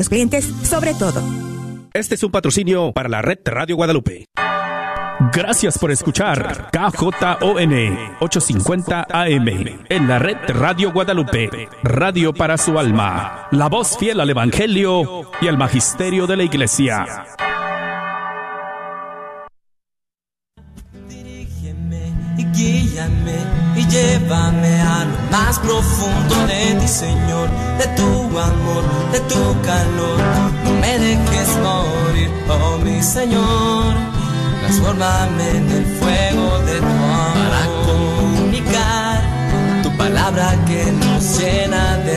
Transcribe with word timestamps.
los 0.00 0.08
clientes 0.08 0.46
sobre 0.62 0.94
todo. 0.94 1.22
Este 1.92 2.14
es 2.14 2.22
un 2.22 2.30
patrocinio 2.30 2.90
para 2.94 3.10
la 3.10 3.20
red 3.20 3.40
Radio 3.44 3.76
Guadalupe. 3.76 4.24
Gracias 5.30 5.76
por 5.76 5.90
escuchar 5.90 6.70
KJON 6.72 8.14
850 8.18 9.06
AM 9.10 9.48
en 9.90 10.08
la 10.08 10.18
red 10.18 10.38
Radio 10.48 10.90
Guadalupe, 10.90 11.68
radio 11.82 12.32
para 12.32 12.56
su 12.56 12.78
alma, 12.78 13.46
la 13.50 13.68
voz 13.68 13.98
fiel 13.98 14.20
al 14.20 14.30
Evangelio 14.30 15.30
y 15.42 15.48
al 15.48 15.58
Magisterio 15.58 16.26
de 16.26 16.36
la 16.38 16.44
Iglesia. 16.44 17.26
Dirígeme 21.06 22.14
y 22.38 22.44
guíame 22.46 23.59
llévame 23.90 24.80
a 24.80 25.04
lo 25.04 25.16
más 25.30 25.58
profundo 25.58 26.46
de 26.46 26.74
ti, 26.80 26.88
Señor, 26.88 27.48
de 27.78 27.86
tu 27.98 28.38
amor, 28.38 28.84
de 29.12 29.20
tu 29.20 29.42
calor. 29.62 30.18
No 30.64 30.70
me 30.80 30.98
dejes 30.98 31.50
morir, 31.66 32.30
oh 32.48 32.78
mi 32.78 33.02
Señor. 33.02 33.94
Transfórmame 34.60 35.48
en 35.56 35.70
el 35.70 35.84
fuego 35.98 36.58
de 36.66 36.78
tu 36.78 36.86
amor 36.86 37.32
para 37.50 37.62
comunicar 37.86 39.20
tu 39.82 39.96
palabra 39.96 40.56
que 40.66 40.92
nos 40.92 41.38
llena 41.38 41.96
de 41.98 42.16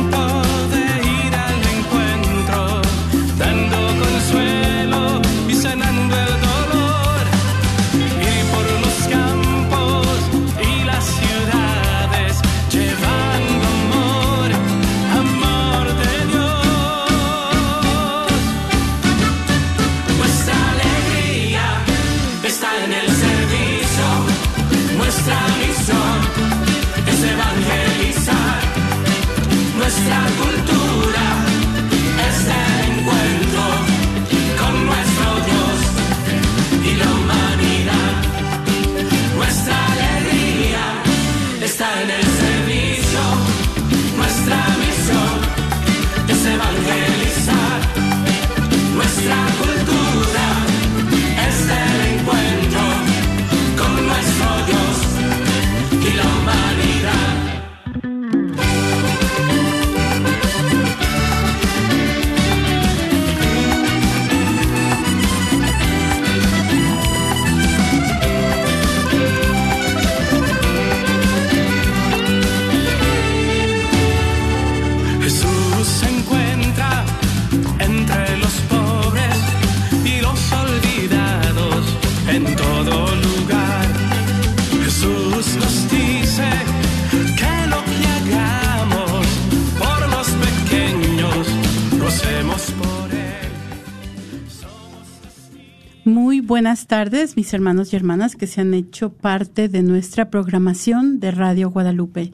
tardes, 96.91 97.37
mis 97.37 97.53
hermanos 97.53 97.93
y 97.93 97.95
hermanas 97.95 98.35
que 98.35 98.47
se 98.47 98.59
han 98.59 98.73
hecho 98.73 99.13
parte 99.13 99.69
de 99.69 99.81
nuestra 99.81 100.29
programación 100.29 101.21
de 101.21 101.31
Radio 101.31 101.69
Guadalupe. 101.69 102.33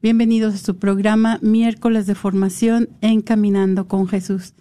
Bienvenidos 0.00 0.54
a 0.54 0.58
su 0.58 0.76
programa 0.76 1.40
Miércoles 1.42 2.06
de 2.06 2.14
Formación 2.14 2.88
Encaminando 3.00 3.88
con 3.88 4.06
Jesús. 4.06 4.54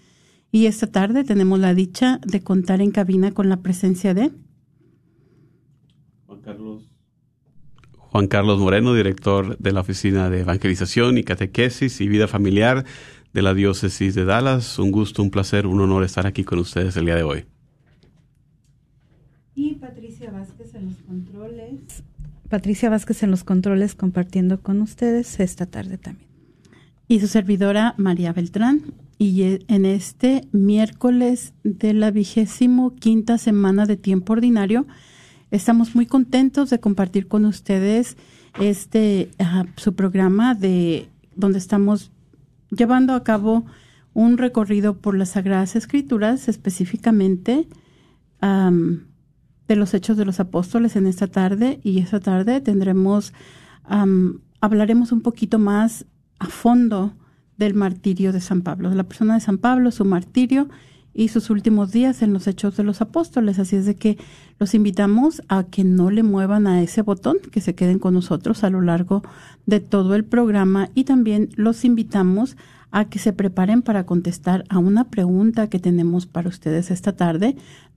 Y 0.51 0.65
esta 0.65 0.87
tarde 0.87 1.23
tenemos 1.23 1.59
la 1.59 1.75
dicha 1.75 2.19
de 2.25 2.41
contar 2.41 2.81
en 2.81 2.89
cabina 2.89 3.33
con 3.33 3.47
la 3.47 3.57
presencia 3.57 4.15
de 4.15 4.31
Juan 6.25 6.41
Carlos. 6.41 6.89
Juan 7.99 8.27
Carlos 8.27 8.59
Moreno, 8.59 8.95
director 8.95 9.59
de 9.59 9.71
la 9.73 9.81
Oficina 9.81 10.31
de 10.31 10.39
Evangelización 10.39 11.19
y 11.19 11.23
Catequesis 11.23 12.01
y 12.01 12.07
Vida 12.07 12.27
Familiar 12.27 12.83
de 13.31 13.41
la 13.43 13.53
Diócesis 13.53 14.15
de 14.15 14.25
Dallas. 14.25 14.79
Un 14.79 14.89
gusto, 14.89 15.21
un 15.21 15.29
placer, 15.29 15.67
un 15.67 15.81
honor 15.81 16.03
estar 16.03 16.25
aquí 16.25 16.43
con 16.43 16.57
ustedes 16.57 16.97
el 16.97 17.05
día 17.05 17.15
de 17.15 17.21
hoy. 17.21 17.45
Y 19.55 19.75
Patricia 19.75 20.31
Vázquez 20.31 20.75
en 20.75 20.87
los 20.87 20.97
controles. 20.97 22.03
Patricia 22.49 22.89
Vázquez 22.89 23.23
en 23.23 23.31
los 23.31 23.43
controles 23.43 23.95
compartiendo 23.95 24.61
con 24.61 24.81
ustedes 24.81 25.39
esta 25.39 25.65
tarde 25.65 25.97
también. 25.97 26.29
Y 27.07 27.21
su 27.21 27.27
servidora 27.27 27.95
María 27.97 28.33
Beltrán. 28.33 28.93
Y 29.17 29.43
eh, 29.43 29.59
en 29.69 29.85
este 29.85 30.45
miércoles 30.51 31.53
de 31.63 31.93
la 31.93 32.11
vigésimo 32.11 32.95
quinta 32.95 33.37
semana 33.37 33.85
de 33.85 33.95
tiempo 33.95 34.33
ordinario, 34.33 34.85
estamos 35.51 35.95
muy 35.95 36.05
contentos 36.05 36.69
de 36.69 36.81
compartir 36.81 37.27
con 37.29 37.45
ustedes 37.45 38.17
este 38.59 39.29
su 39.77 39.95
programa 39.95 40.53
de 40.53 41.07
donde 41.35 41.59
estamos 41.59 42.11
llevando 42.71 43.13
a 43.13 43.23
cabo 43.23 43.65
un 44.13 44.37
recorrido 44.37 44.97
por 44.97 45.15
las 45.15 45.29
Sagradas 45.29 45.75
Escrituras, 45.75 46.47
específicamente 46.47 47.67
am, 48.41 49.05
de 49.67 49.75
los 49.75 49.93
Hechos 49.93 50.17
de 50.17 50.25
los 50.25 50.39
Apóstoles 50.39 50.95
en 50.95 51.07
esta 51.07 51.27
tarde 51.27 51.79
y 51.83 51.99
esta 51.99 52.19
tarde 52.19 52.61
tendremos, 52.61 53.33
hablaremos 54.61 55.11
un 55.11 55.21
poquito 55.21 55.59
más 55.59 56.05
a 56.39 56.47
fondo 56.47 57.13
del 57.57 57.73
martirio 57.73 58.33
de 58.33 58.41
San 58.41 58.61
Pablo, 58.61 58.89
de 58.89 58.95
la 58.95 59.03
persona 59.03 59.35
de 59.35 59.39
San 59.39 59.57
Pablo, 59.57 59.91
su 59.91 60.05
martirio 60.05 60.67
y 61.13 61.29
sus 61.29 61.49
últimos 61.49 61.93
días 61.93 62.21
en 62.21 62.33
los 62.33 62.45
Hechos 62.45 62.75
de 62.75 62.83
los 62.83 63.01
Apóstoles. 63.01 63.57
Así 63.57 63.77
es 63.77 63.85
de 63.85 63.95
que 63.95 64.17
los 64.59 64.73
invitamos 64.73 65.41
a 65.47 65.63
que 65.63 65.85
no 65.85 66.11
le 66.11 66.23
muevan 66.23 66.67
a 66.67 66.81
ese 66.81 67.01
botón, 67.01 67.37
que 67.51 67.61
se 67.61 67.73
queden 67.73 67.99
con 67.99 68.13
nosotros 68.13 68.65
a 68.65 68.69
lo 68.69 68.81
largo 68.81 69.23
de 69.65 69.79
todo 69.79 70.15
el 70.15 70.25
programa 70.25 70.89
y 70.93 71.05
también 71.05 71.49
los 71.55 71.85
invitamos 71.85 72.57
a 72.91 73.05
que 73.05 73.19
se 73.19 73.33
preparen 73.33 73.81
para 73.81 74.05
contestar 74.05 74.63
a 74.69 74.77
una 74.77 75.09
pregunta 75.09 75.69
que 75.69 75.79
tenemos 75.79 76.25
para 76.25 76.49
ustedes 76.49 76.91
esta 76.91 77.15
tarde. 77.15 77.55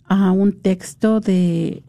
a 0.05 0.31
un 0.31 0.53
texto 0.53 1.19
de 1.19 1.83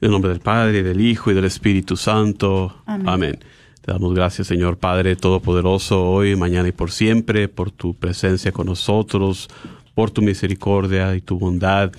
En 0.02 0.08
el 0.08 0.10
nombre 0.10 0.30
del 0.30 0.40
Padre, 0.40 0.82
del 0.82 1.00
Hijo 1.00 1.30
y 1.30 1.34
del 1.34 1.46
Espíritu 1.46 1.96
Santo. 1.96 2.82
Amén. 2.84 3.38
Te 3.80 3.92
damos 3.92 4.12
gracias, 4.12 4.46
Señor 4.46 4.76
Padre 4.76 5.16
Todopoderoso, 5.16 6.04
hoy, 6.04 6.36
mañana 6.36 6.68
y 6.68 6.72
por 6.72 6.90
siempre, 6.90 7.48
por 7.48 7.70
tu 7.70 7.94
presencia 7.94 8.52
con 8.52 8.66
nosotros, 8.66 9.48
por 9.94 10.10
tu 10.10 10.20
misericordia 10.20 11.16
y 11.16 11.22
tu 11.22 11.38
bondad, 11.38 11.92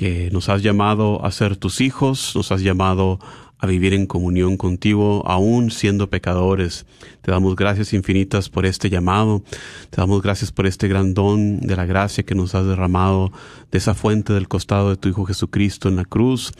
que 0.00 0.30
nos 0.30 0.48
has 0.48 0.62
llamado 0.62 1.22
a 1.26 1.30
ser 1.30 1.58
tus 1.58 1.82
hijos, 1.82 2.32
nos 2.34 2.52
has 2.52 2.62
llamado 2.62 3.18
a 3.58 3.66
vivir 3.66 3.92
en 3.92 4.06
comunión 4.06 4.56
contigo, 4.56 5.22
aún 5.26 5.70
siendo 5.70 6.08
pecadores. 6.08 6.86
Te 7.20 7.30
damos 7.30 7.54
gracias 7.54 7.92
infinitas 7.92 8.48
por 8.48 8.64
este 8.64 8.88
llamado. 8.88 9.42
Te 9.90 9.98
damos 9.98 10.22
gracias 10.22 10.52
por 10.52 10.66
este 10.66 10.88
gran 10.88 11.12
don 11.12 11.60
de 11.60 11.76
la 11.76 11.84
gracia 11.84 12.24
que 12.24 12.34
nos 12.34 12.54
has 12.54 12.64
derramado 12.64 13.30
de 13.70 13.76
esa 13.76 13.92
fuente 13.92 14.32
del 14.32 14.48
costado 14.48 14.88
de 14.88 14.96
tu 14.96 15.10
Hijo 15.10 15.26
Jesucristo 15.26 15.90
en 15.90 15.96
la 15.96 16.06
cruz, 16.06 16.54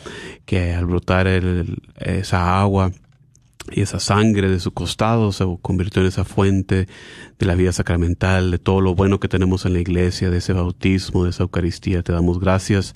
que 0.45 0.75
al 0.75 0.85
brotar 0.85 1.27
esa 1.97 2.61
agua 2.61 2.93
y 3.71 3.83
esa 3.83 4.01
sangre 4.01 4.49
de 4.49 4.61
su 4.61 4.73
costado 4.73 5.33
se 5.33 5.45
convirtió 5.63 6.03
en 6.03 6.09
esa 6.09 6.25
fuente 6.25 6.89
de 7.39 7.47
la 7.47 7.55
vida 7.55 7.73
sacramental, 7.73 8.51
de 8.51 8.59
todo 8.59 8.81
lo 8.81 8.95
bueno 8.95 9.21
que 9.21 9.29
tenemos 9.29 9.65
en 9.67 9.75
la 9.75 9.81
iglesia, 9.81 10.31
de 10.31 10.39
ese 10.39 10.53
bautismo, 10.53 11.25
de 11.25 11.31
esa 11.31 11.45
Eucaristía. 11.45 12.03
Te 12.03 12.13
damos 12.13 12.41
gracias 12.41 12.95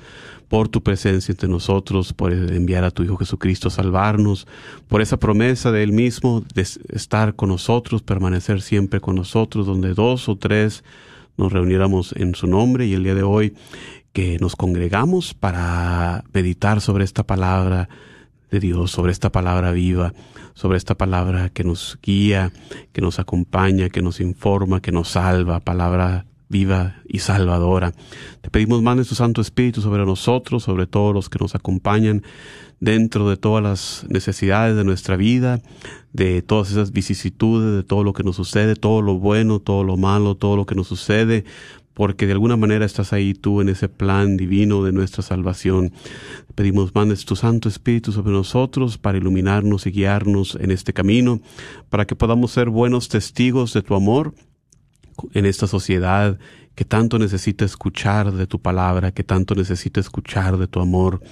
por 0.49 0.69
tu 0.69 0.83
presencia 0.83 1.33
entre 1.33 1.49
nosotros, 1.49 2.13
por 2.13 2.33
enviar 2.33 2.85
a 2.85 2.91
tu 2.91 3.03
Hijo 3.03 3.17
Jesucristo 3.17 3.69
a 3.69 3.71
salvarnos, 3.71 4.47
por 4.89 5.01
esa 5.01 5.17
promesa 5.17 5.73
de 5.73 5.83
Él 5.83 5.93
mismo 5.93 6.45
de 6.55 6.63
estar 6.63 7.35
con 7.35 7.49
nosotros, 7.49 8.03
permanecer 8.03 8.61
siempre 8.61 9.01
con 9.01 9.17
nosotros, 9.17 9.67
donde 9.67 9.95
dos 9.95 10.29
o 10.29 10.37
tres 10.37 10.85
nos 11.37 11.53
reuniéramos 11.53 12.15
en 12.17 12.35
su 12.35 12.47
nombre 12.47 12.87
y 12.87 12.95
el 12.95 13.05
día 13.05 13.15
de 13.15 13.23
hoy 13.23 13.55
que 14.13 14.39
nos 14.39 14.55
congregamos 14.55 15.35
para 15.35 16.25
meditar 16.33 16.81
sobre 16.81 17.05
esta 17.05 17.25
palabra 17.25 17.89
de 18.51 18.61
Dios, 18.61 18.93
sobre 18.93 19.11
esta 19.11 19.33
palabra 19.33 19.73
viva, 19.73 20.15
sobre 20.55 20.79
esta 20.79 20.95
palabra 20.95 21.51
que 21.51 21.65
nos 21.65 21.99
guía, 22.03 22.53
que 22.93 23.01
nos 23.01 23.19
acompaña, 23.19 23.91
que 23.91 24.03
nos 24.03 24.21
informa, 24.21 24.81
que 24.81 24.93
nos 24.93 25.09
salva, 25.09 25.61
palabra 25.61 26.27
viva 26.49 26.97
y 27.09 27.19
salvadora. 27.19 27.93
Te 28.41 28.51
pedimos 28.51 28.83
más 28.83 28.97
de 28.97 29.05
tu 29.05 29.15
Santo 29.15 29.41
Espíritu 29.41 29.81
sobre 29.81 30.07
nosotros, 30.07 30.63
sobre 30.63 30.87
todos 30.87 31.13
los 31.13 31.29
que 31.29 31.39
nos 31.41 31.55
acompañan 31.55 32.23
dentro 32.81 33.29
de 33.29 33.37
todas 33.37 33.63
las 33.63 34.07
necesidades 34.09 34.77
de 34.77 34.85
nuestra 34.85 35.17
vida, 35.17 35.61
de 36.13 36.43
todas 36.43 36.71
esas 36.71 36.93
vicisitudes, 36.93 37.75
de 37.75 37.83
todo 37.83 38.05
lo 38.05 38.13
que 38.13 38.23
nos 38.23 38.37
sucede, 38.37 38.77
todo 38.77 39.03
lo 39.03 39.19
bueno, 39.19 39.59
todo 39.59 39.85
lo 39.85 39.97
malo, 39.97 40.37
todo 40.37 40.57
lo 40.57 40.67
que 40.67 40.75
nos 40.75 40.87
sucede, 40.87 41.45
porque 41.95 42.27
de 42.27 42.33
alguna 42.33 42.57
manera 42.57 42.85
estás 42.85 43.13
ahí 43.13 43.35
tú 43.35 43.61
en 43.61 43.69
ese 43.69 43.89
plan 43.89 44.37
divino 44.37 44.85
de 44.85 44.93
nuestra 44.93 45.23
salvación. 45.23 45.93
Pedimos 46.55 46.95
mandes 46.95 47.25
tu 47.25 47.37
Santo 47.37 47.69
Espíritu 47.69 48.13
sobre 48.13 48.33
nosotros 48.33 48.99
para 48.99 49.19
iluminarnos 49.19 49.87
y 49.87 49.91
guiarnos 49.91 50.59
en 50.61 50.73
este 50.73 50.93
camino, 50.93 51.41
para 51.89 52.05
que 52.05 52.17
podamos 52.17 52.51
ser 52.51 52.69
buenos 52.69 53.09
testigos 53.09 53.73
de 53.73 53.83
tu 53.83 53.95
amor 53.95 54.35
en 55.33 55.47
esta 55.47 55.69
sociedad 55.69 56.39
que 56.75 56.85
tanto 56.85 57.21
necesita 57.21 57.65
escuchar 57.65 58.33
de 58.33 58.49
tu 58.49 58.61
palabra, 58.61 59.13
que 59.13 59.23
tanto 59.23 59.55
necesita 59.55 60.01
escuchar 60.01 60.59
de 60.59 60.67
tu 60.67 60.81
amor. 60.81 61.23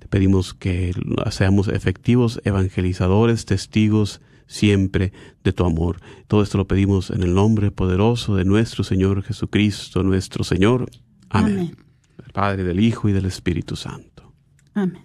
Te 0.00 0.08
pedimos 0.08 0.52
que 0.52 0.92
seamos 1.30 1.68
efectivos 1.68 2.40
evangelizadores, 2.44 3.44
testigos 3.44 4.20
siempre 4.50 5.12
de 5.44 5.52
tu 5.52 5.64
amor. 5.64 6.00
Todo 6.26 6.42
esto 6.42 6.58
lo 6.58 6.66
pedimos 6.66 7.10
en 7.10 7.22
el 7.22 7.34
nombre 7.34 7.70
poderoso 7.70 8.34
de 8.34 8.44
nuestro 8.44 8.82
Señor 8.82 9.22
Jesucristo, 9.22 10.02
nuestro 10.02 10.42
Señor. 10.42 10.90
Amén. 11.28 11.76
Del 12.18 12.32
Padre, 12.32 12.64
del 12.64 12.80
Hijo 12.80 13.08
y 13.08 13.12
del 13.12 13.26
Espíritu 13.26 13.76
Santo. 13.76 14.34
Amén. 14.74 15.04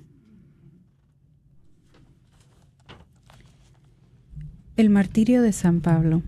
El 4.75 4.89
martirio 4.89 5.43
de 5.43 5.53
San 5.53 5.79
Pablo. 5.79 6.23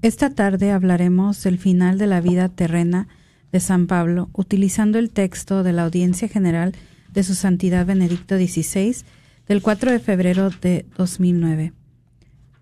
Esta 0.00 0.30
tarde 0.30 0.70
hablaremos 0.70 1.42
del 1.42 1.58
final 1.58 1.98
de 1.98 2.06
la 2.06 2.20
vida 2.20 2.48
terrena 2.48 3.08
de 3.50 3.60
San 3.60 3.88
Pablo, 3.88 4.30
utilizando 4.32 4.98
el 4.98 5.10
texto 5.10 5.62
de 5.64 5.72
la 5.72 5.84
Audiencia 5.84 6.28
General 6.28 6.72
de 7.12 7.22
Su 7.24 7.34
Santidad 7.34 7.84
Benedicto 7.84 8.36
XVI 8.36 9.04
del 9.48 9.60
4 9.60 9.90
de 9.90 9.98
febrero 9.98 10.50
de 10.62 10.86
2009. 10.96 11.72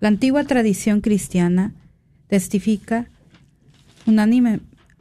La 0.01 0.09
antigua 0.09 0.45
tradición 0.45 1.03
cristiana 1.03 1.75
testifica 2.27 3.11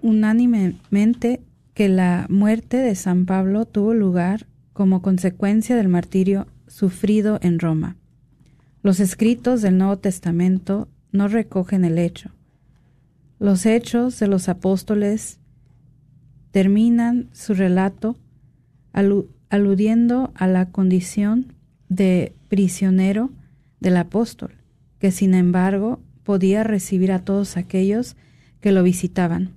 unánimemente 0.01 1.41
que 1.73 1.87
la 1.87 2.27
muerte 2.29 2.75
de 2.75 2.95
San 2.95 3.25
Pablo 3.25 3.63
tuvo 3.63 3.93
lugar 3.93 4.45
como 4.73 5.01
consecuencia 5.01 5.77
del 5.77 5.87
martirio 5.87 6.47
sufrido 6.67 7.39
en 7.41 7.59
Roma. 7.59 7.95
Los 8.83 8.99
escritos 8.99 9.61
del 9.61 9.77
Nuevo 9.77 9.97
Testamento 9.99 10.89
no 11.13 11.29
recogen 11.29 11.85
el 11.85 11.97
hecho. 11.97 12.31
Los 13.39 13.65
hechos 13.65 14.19
de 14.19 14.27
los 14.27 14.49
apóstoles 14.49 15.39
terminan 16.51 17.29
su 17.31 17.53
relato 17.53 18.17
aludiendo 18.91 20.33
a 20.35 20.47
la 20.47 20.71
condición 20.71 21.53
de 21.87 22.33
prisionero 22.49 23.29
del 23.79 23.95
apóstol 23.95 24.58
que 24.99 25.11
sin 25.11 25.33
embargo 25.33 26.01
podía 26.23 26.63
recibir 26.63 27.11
a 27.11 27.23
todos 27.23 27.57
aquellos 27.57 28.15
que 28.59 28.71
lo 28.71 28.83
visitaban. 28.83 29.55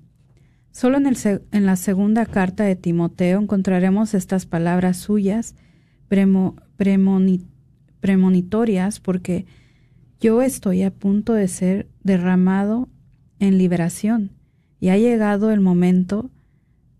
Solo 0.71 0.97
en, 0.97 1.07
el, 1.07 1.17
en 1.51 1.67
la 1.67 1.77
segunda 1.77 2.25
carta 2.25 2.65
de 2.65 2.77
Timoteo 2.77 3.41
encontraremos 3.41 4.15
estas 4.15 4.47
palabras 4.47 4.97
suyas 4.97 5.55
premonitorias 8.01 9.01
porque 9.01 9.45
yo 10.21 10.41
estoy 10.41 10.83
a 10.83 10.91
punto 10.91 11.35
de 11.35 11.49
ser 11.49 11.89
derramado 12.03 12.89
en 13.39 13.59
liberación 13.59 14.31
y 14.81 14.89
ha 14.89 14.97
llegado 14.97 15.51
el 15.51 15.61
momento 15.61 16.31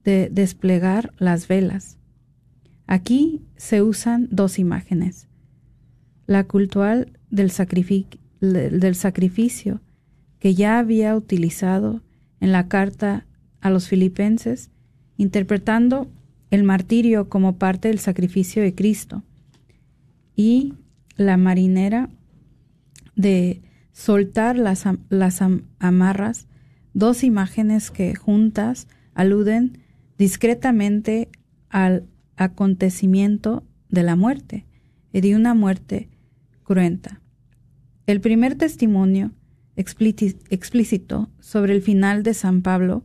de 0.05 0.29
desplegar 0.31 1.13
las 1.19 1.49
velas. 1.49 1.99
Aquí 2.87 3.43
se 3.57 3.83
usan 3.83 4.29
dos 4.31 4.59
imágenes. 4.59 5.29
La 6.27 6.45
cultural 6.45 7.19
del, 7.31 7.51
sacrificio 7.51 8.21
del 8.43 8.95
sacrificio 8.97 9.81
que 10.41 10.55
ya 10.55 10.79
había 10.79 11.15
utilizado 11.15 12.03
en 12.41 12.51
la 12.51 12.67
carta 12.67 13.27
a 13.61 13.71
los 13.71 13.87
filipenses, 13.89 14.71
interpretando 15.17 16.11
el 16.51 16.65
martirio 16.65 17.29
como 17.29 17.57
parte 17.57 17.89
del 17.89 18.01
sacrificio 18.01 18.61
de 18.63 18.75
Cristo 18.75 19.23
y 20.35 20.75
la 21.17 21.37
marinera 21.37 22.11
de 23.15 23.63
soltar 23.93 24.59
las, 24.59 24.85
las 25.09 25.41
amarras, 25.79 26.49
dos 26.95 27.23
imágenes 27.23 27.93
que 27.93 28.15
juntas 28.17 28.89
aluden 29.15 29.79
discretamente 30.19 31.29
al 31.69 32.09
acontecimiento 32.37 33.63
de 33.89 34.03
la 34.03 34.17
muerte 34.17 34.67
y 35.13 35.21
de 35.21 35.37
una 35.37 35.55
muerte 35.55 36.09
cruenta. 36.65 37.22
El 38.07 38.21
primer 38.21 38.57
testimonio 38.57 39.31
explícito 39.77 41.31
sobre 41.39 41.75
el 41.75 41.83
final 41.83 42.25
de 42.25 42.35
San 42.35 42.63
Pablo 42.63 43.05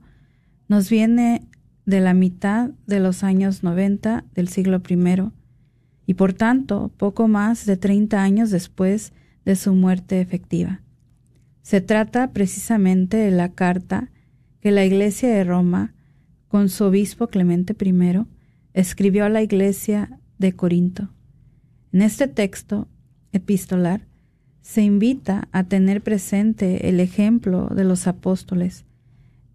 nos 0.68 0.89
viene 0.89 1.48
de 1.86 2.01
la 2.01 2.16
mitad 2.16 2.72
de 2.88 3.00
los 3.00 3.24
años 3.24 3.63
90 3.63 4.25
del 4.34 4.48
siglo 4.50 4.82
I 4.89 5.32
y 6.08 6.13
por 6.16 6.34
tanto 6.34 6.92
poco 6.98 7.27
más 7.27 7.66
de 7.66 7.77
30 7.77 8.22
años 8.22 8.50
después 8.50 9.13
de 9.46 9.56
su 9.56 9.74
muerte 9.75 10.20
efectiva. 10.20 10.82
Se 11.62 11.80
trata 11.80 12.32
precisamente 12.32 13.18
de 13.18 13.32
la 13.32 13.54
carta 13.54 14.10
que 14.62 14.72
la 14.72 14.84
Iglesia 14.84 15.30
de 15.30 15.44
Roma, 15.44 15.94
con 16.48 16.70
su 16.70 16.86
obispo 16.86 17.27
Clemente 17.27 17.75
I, 17.80 18.25
escribió 18.74 19.25
a 19.25 19.30
la 19.30 19.44
Iglesia 19.44 20.20
de 20.39 20.54
Corinto. 20.54 21.10
En 21.92 22.01
este 22.01 22.27
texto 22.27 22.88
epistolar 23.32 24.08
se 24.68 24.82
invita 24.82 25.48
a 25.54 25.64
tener 25.64 26.02
presente 26.02 26.90
el 26.90 27.00
ejemplo 27.00 27.70
de 27.74 27.86
los 27.86 28.06
apóstoles 28.06 28.84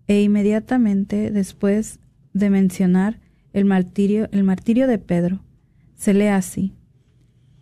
e 0.06 0.22
inmediatamente 0.22 1.30
después 1.30 2.00
de 2.32 2.48
mencionar 2.48 3.20
el 3.52 3.66
martirio, 3.66 4.30
el 4.32 4.42
martirio 4.42 4.86
de 4.86 4.96
Pedro, 4.96 5.44
se 5.96 6.14
lee 6.14 6.28
así. 6.28 6.72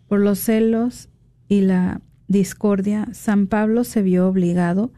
Por 0.07 0.21
los 0.21 0.39
celos 0.39 1.09
y 1.49 1.59
la 1.59 1.99
discordia, 2.29 3.09
San 3.11 3.47
Pablo 3.47 3.83
se 3.83 4.01
vio 4.01 4.29
obligado 4.29 4.93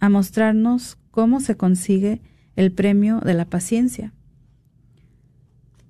a 0.00 0.08
mostrarnos 0.08 0.98
cómo 1.12 1.38
se 1.38 1.56
consigue 1.56 2.20
el 2.56 2.72
premio 2.72 3.20
de 3.20 3.34
la 3.34 3.44
paciencia. 3.44 4.12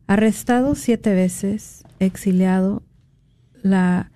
Arrestado 0.07 0.75
siete 0.75 1.14
veces, 1.14 1.85
exiliado, 2.00 2.83
la, 3.62 4.12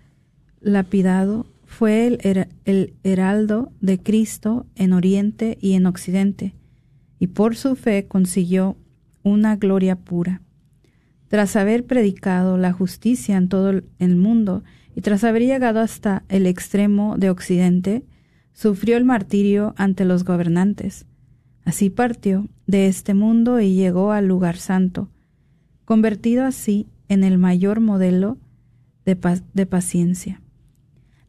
lapidado, 0.61 1.47
fue 1.77 2.07
el, 2.07 2.95
heraldo 3.03 3.71
de 3.83 3.99
Cristo 4.03 4.65
en 4.77 4.95
Oriente 4.95 5.59
y 5.61 5.75
en 5.75 5.85
Occidente, 5.85 6.55
y 7.19 7.27
por 7.27 7.55
su 7.55 7.77
fe 7.77 8.07
consiguió 8.07 8.79
una 9.23 9.57
gloria 9.57 9.97
pura. 9.97 10.41
Tras 11.29 11.55
haber 11.55 11.85
predicado 11.85 12.57
la 12.57 12.73
justicia 12.73 13.37
en 13.37 13.51
todo 13.51 13.83
el 13.99 14.17
mundo 14.17 14.65
y 14.95 15.03
tras 15.03 15.23
haber 15.23 15.43
llegado 15.43 15.81
hasta 15.81 16.25
el 16.31 16.47
extremo 16.47 17.17
de 17.19 17.29
Occidente, 17.29 18.05
sufrió 18.55 18.97
el 18.97 19.05
martirio 19.05 19.75
ante 19.77 20.07
los 20.07 20.25
gobernantes. 20.25 21.05
Así 21.67 21.91
partió 21.91 22.49
de 22.67 22.87
este 22.87 23.13
mundo 23.13 23.61
y 23.61 23.75
llegó 23.75 24.13
al 24.13 24.27
lugar 24.27 24.57
santo, 24.57 25.11
convertido 25.85 26.47
así 26.47 26.87
en 27.11 27.23
el 27.23 27.37
mayor 27.37 27.81
modelo 27.81 28.39
de, 29.05 29.19
de 29.53 29.67
paciencia. 29.67 30.41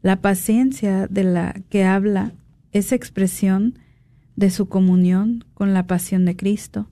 La 0.02 0.20
paciencia 0.20 1.06
de 1.08 1.24
la 1.24 1.54
que 1.68 1.84
habla 1.84 2.32
es 2.72 2.92
expresión 2.92 3.78
de 4.36 4.50
su 4.50 4.68
comunión 4.68 5.44
con 5.54 5.74
la 5.74 5.86
pasión 5.86 6.24
de 6.24 6.36
Cristo, 6.36 6.88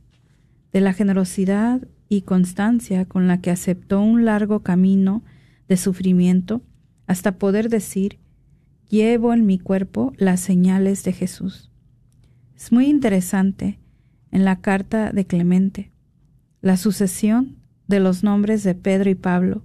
de 0.73 0.81
la 0.81 0.93
generosidad 0.93 1.87
y 2.09 2.23
constancia 2.23 3.05
con 3.05 3.29
la 3.29 3.41
que 3.41 3.51
aceptó 3.51 4.01
un 4.01 4.25
largo 4.25 4.61
camino 4.61 5.23
de 5.69 5.77
sufrimiento 5.77 6.63
hasta 7.07 7.39
poder 7.39 7.69
decir, 7.69 8.19
llevo 8.89 9.33
en 9.33 9.47
mi 9.47 9.59
cuerpo 9.59 10.13
las 10.17 10.41
señales 10.41 11.05
de 11.05 11.13
Jesús. 11.13 11.71
Es 12.57 12.73
muy 12.73 12.87
interesante 12.87 13.79
en 14.33 14.45
la 14.45 14.61
carta 14.61 15.13
de 15.13 15.27
Clemente 15.27 15.93
la 16.63 16.77
sucesión 16.77 17.59
de 17.87 18.01
los 18.01 18.25
nombres 18.25 18.65
de 18.65 18.75
Pedro 18.75 19.09
y 19.11 19.15
Pablo, 19.15 19.63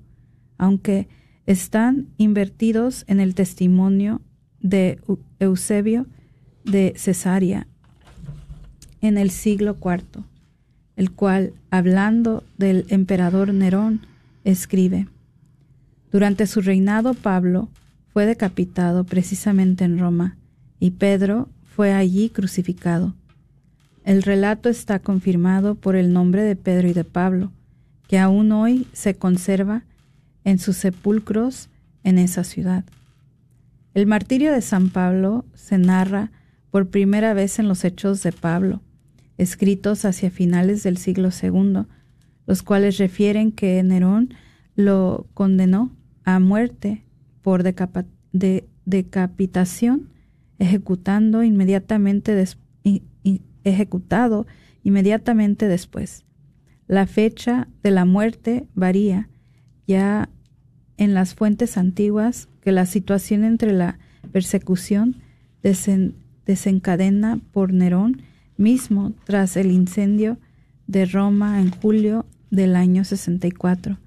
aunque 0.57 1.07
están 1.45 2.07
invertidos 2.17 3.03
en 3.07 3.19
el 3.19 3.36
testimonio 3.36 4.21
de 4.60 5.00
Eusebio 5.39 6.05
de 6.63 6.93
Cesarea 6.95 7.67
en 9.01 9.17
el 9.17 9.31
siglo 9.31 9.77
IV, 9.83 10.24
el 10.95 11.12
cual, 11.12 11.53
hablando 11.71 12.43
del 12.57 12.86
emperador 12.89 13.53
Nerón, 13.53 14.05
escribe, 14.43 15.07
Durante 16.12 16.45
su 16.45 16.62
reinado 16.62 17.13
Pablo 17.13 17.69
fue 18.13 18.25
decapitado 18.25 19.03
precisamente 19.05 19.83
en 19.86 19.98
Roma, 19.98 20.38
y 20.79 20.91
Pedro 20.91 21.50
fue 21.63 21.93
allí 21.93 22.29
crucificado. 22.29 23.15
El 24.03 24.24
relato 24.24 24.69
está 24.69 25.00
confirmado 25.00 25.75
por 25.75 25.95
el 25.95 26.12
nombre 26.12 26.43
de 26.43 26.55
Pedro 26.55 26.88
y 26.88 26.93
de 26.93 27.03
Pablo, 27.03 27.51
que 28.07 28.19
aún 28.19 28.51
hoy 28.51 28.88
se 28.93 29.15
conserva 29.15 29.83
en 30.43 30.60
sus 30.60 30.77
sepulcros 30.77 31.69
en 32.03 32.17
esa 32.17 32.43
ciudad. 32.43 32.83
El 33.93 34.07
martirio 34.07 34.51
de 34.51 34.62
San 34.62 34.89
Pablo 34.89 35.45
se 35.53 35.77
narra 35.77 36.31
por 36.71 36.89
primera 36.89 37.33
vez 37.33 37.60
en 37.60 37.67
los 37.67 37.83
Hechos 37.83 38.24
de 38.24 38.31
Pablo, 38.31 38.81
escritos 39.38 40.05
hacia 40.05 40.31
finales 40.31 40.83
del 40.83 40.98
siglo 40.98 41.29
II, 41.29 41.83
los 42.48 42.63
cuales 42.63 42.98
refieren 42.98 43.51
que 43.51 43.83
Nerón 43.83 44.33
lo 44.75 45.27
condenó 45.33 45.91
a 46.24 46.39
muerte 46.39 47.03
por 47.41 47.63
decapitación, 48.86 50.10
ejecutando 50.60 51.43
inmediatamente 51.43 52.45
ejecutado 53.63 54.48
inmediatamente 54.83 55.67
después. 55.67 56.25
La 56.88 57.05
fecha 57.07 57.67
de 57.83 57.91
la 57.91 58.05
muerte 58.05 58.67
varía 58.74 59.29
ya 59.91 60.29
en 60.98 61.13
las 61.13 61.36
fuentes 61.36 61.77
antiguas 61.77 62.48
que 62.62 62.71
la 62.71 62.86
situación 62.86 63.43
entre 63.43 63.74
la 63.74 64.00
persecución 64.31 65.17
desencadena 66.45 67.39
por 67.51 67.74
Nerón 67.74 68.21
mismo 68.57 69.13
tras 69.25 69.57
el 69.57 69.71
incendio 69.71 70.38
de 70.88 71.05
Roma 71.05 71.60
en 71.60 71.71
julio 71.71 72.25
del 72.50 72.75
año 72.75 73.03
64 73.03 73.98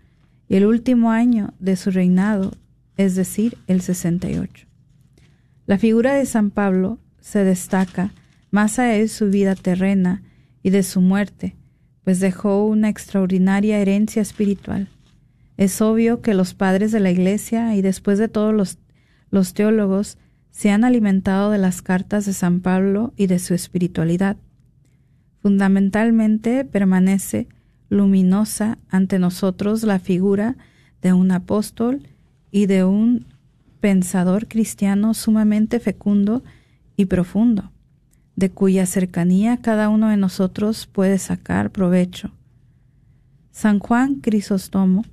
y 0.49 0.57
el 0.57 0.67
último 0.67 1.11
año 1.11 1.53
de 1.59 1.77
su 1.77 1.91
reinado, 1.91 2.53
es 2.97 3.15
decir, 3.15 3.57
el 3.67 3.81
68. 3.81 4.67
La 5.67 5.79
figura 5.79 6.15
de 6.15 6.27
San 6.27 6.51
Pablo 6.51 6.99
se 7.21 7.43
destaca 7.45 8.13
más 8.51 8.79
a 8.79 8.95
él 8.95 9.09
su 9.09 9.31
vida 9.31 9.55
terrena 9.55 10.23
y 10.63 10.71
de 10.71 10.83
su 10.83 11.01
muerte, 11.01 11.57
pues 12.05 12.21
dejó 12.21 12.67
una 12.67 12.89
extraordinaria 12.89 13.79
herencia 13.79 14.23
espiritual. 14.23 14.89
Es 15.57 15.81
obvio 15.81 16.21
que 16.21 16.35
los 16.35 16.55
padres 16.55 16.93
de 16.93 17.01
la 17.01 17.11
Iglesia 17.11 17.75
y 17.75 17.83
después 17.83 18.19
de 18.19 18.29
todos 18.29 18.53
los, 19.31 19.55
teólogos 19.55 20.19
se 20.51 20.71
han 20.71 20.85
alimentado 20.85 21.51
de 21.51 21.59
las 21.59 21.83
cartas 21.83 22.27
de 22.27 22.33
San 22.33 22.61
Pablo 22.61 23.13
y 23.17 23.27
de 23.27 23.39
su 23.39 23.55
espiritualidad. 23.55 24.37
Fundamentalmente 25.41 26.65
permanece 26.65 27.49
luminosa 27.89 28.79
ante 28.89 29.19
nosotros 29.19 29.83
la 29.83 29.99
figura 29.99 30.57
de 31.03 31.13
un 31.13 31.31
apóstol 31.31 32.09
y 32.51 32.67
de 32.67 32.85
un 32.85 33.27
pensador 33.81 34.49
cristiano 34.49 35.15
sumamente 35.15 35.81
fecundo 35.81 36.43
y 36.97 37.07
profundo 37.07 37.71
de 38.37 38.51
cuya 38.51 38.87
cercanía 38.87 39.59
cada 39.59 39.89
uno 39.89 40.09
de 40.09 40.17
nosotros 40.17 40.87
puede 40.87 41.19
sacar 41.19 41.71
provecho. 41.71 42.33
San 43.51 43.79
Juan 43.79 44.17
Crisóstomo 44.17 45.05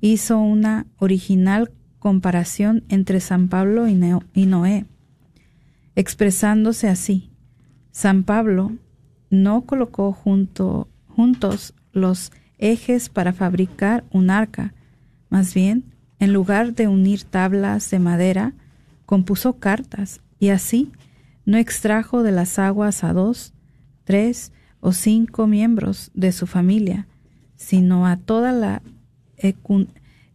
hizo 0.00 0.38
una 0.38 0.86
original 0.98 1.70
comparación 1.98 2.84
entre 2.88 3.20
San 3.20 3.48
Pablo 3.48 3.86
y 3.86 4.46
Noé, 4.46 4.86
expresándose 5.94 6.88
así. 6.88 7.30
San 7.90 8.24
Pablo 8.24 8.72
no 9.28 9.62
colocó 9.62 10.12
junto, 10.12 10.88
juntos 11.08 11.74
los 11.92 12.32
ejes 12.58 13.08
para 13.08 13.32
fabricar 13.32 14.04
un 14.10 14.30
arca, 14.30 14.74
más 15.28 15.54
bien, 15.54 15.84
en 16.18 16.32
lugar 16.32 16.74
de 16.74 16.88
unir 16.88 17.24
tablas 17.24 17.90
de 17.90 17.98
madera, 17.98 18.52
compuso 19.06 19.58
cartas 19.58 20.20
y 20.38 20.50
así 20.50 20.90
no 21.44 21.56
extrajo 21.56 22.22
de 22.22 22.32
las 22.32 22.58
aguas 22.58 23.02
a 23.04 23.12
dos, 23.12 23.54
tres 24.04 24.52
o 24.80 24.92
cinco 24.92 25.46
miembros 25.46 26.10
de 26.14 26.32
su 26.32 26.46
familia, 26.46 27.08
sino 27.56 28.06
a 28.06 28.16
toda 28.16 28.52
la 28.52 28.82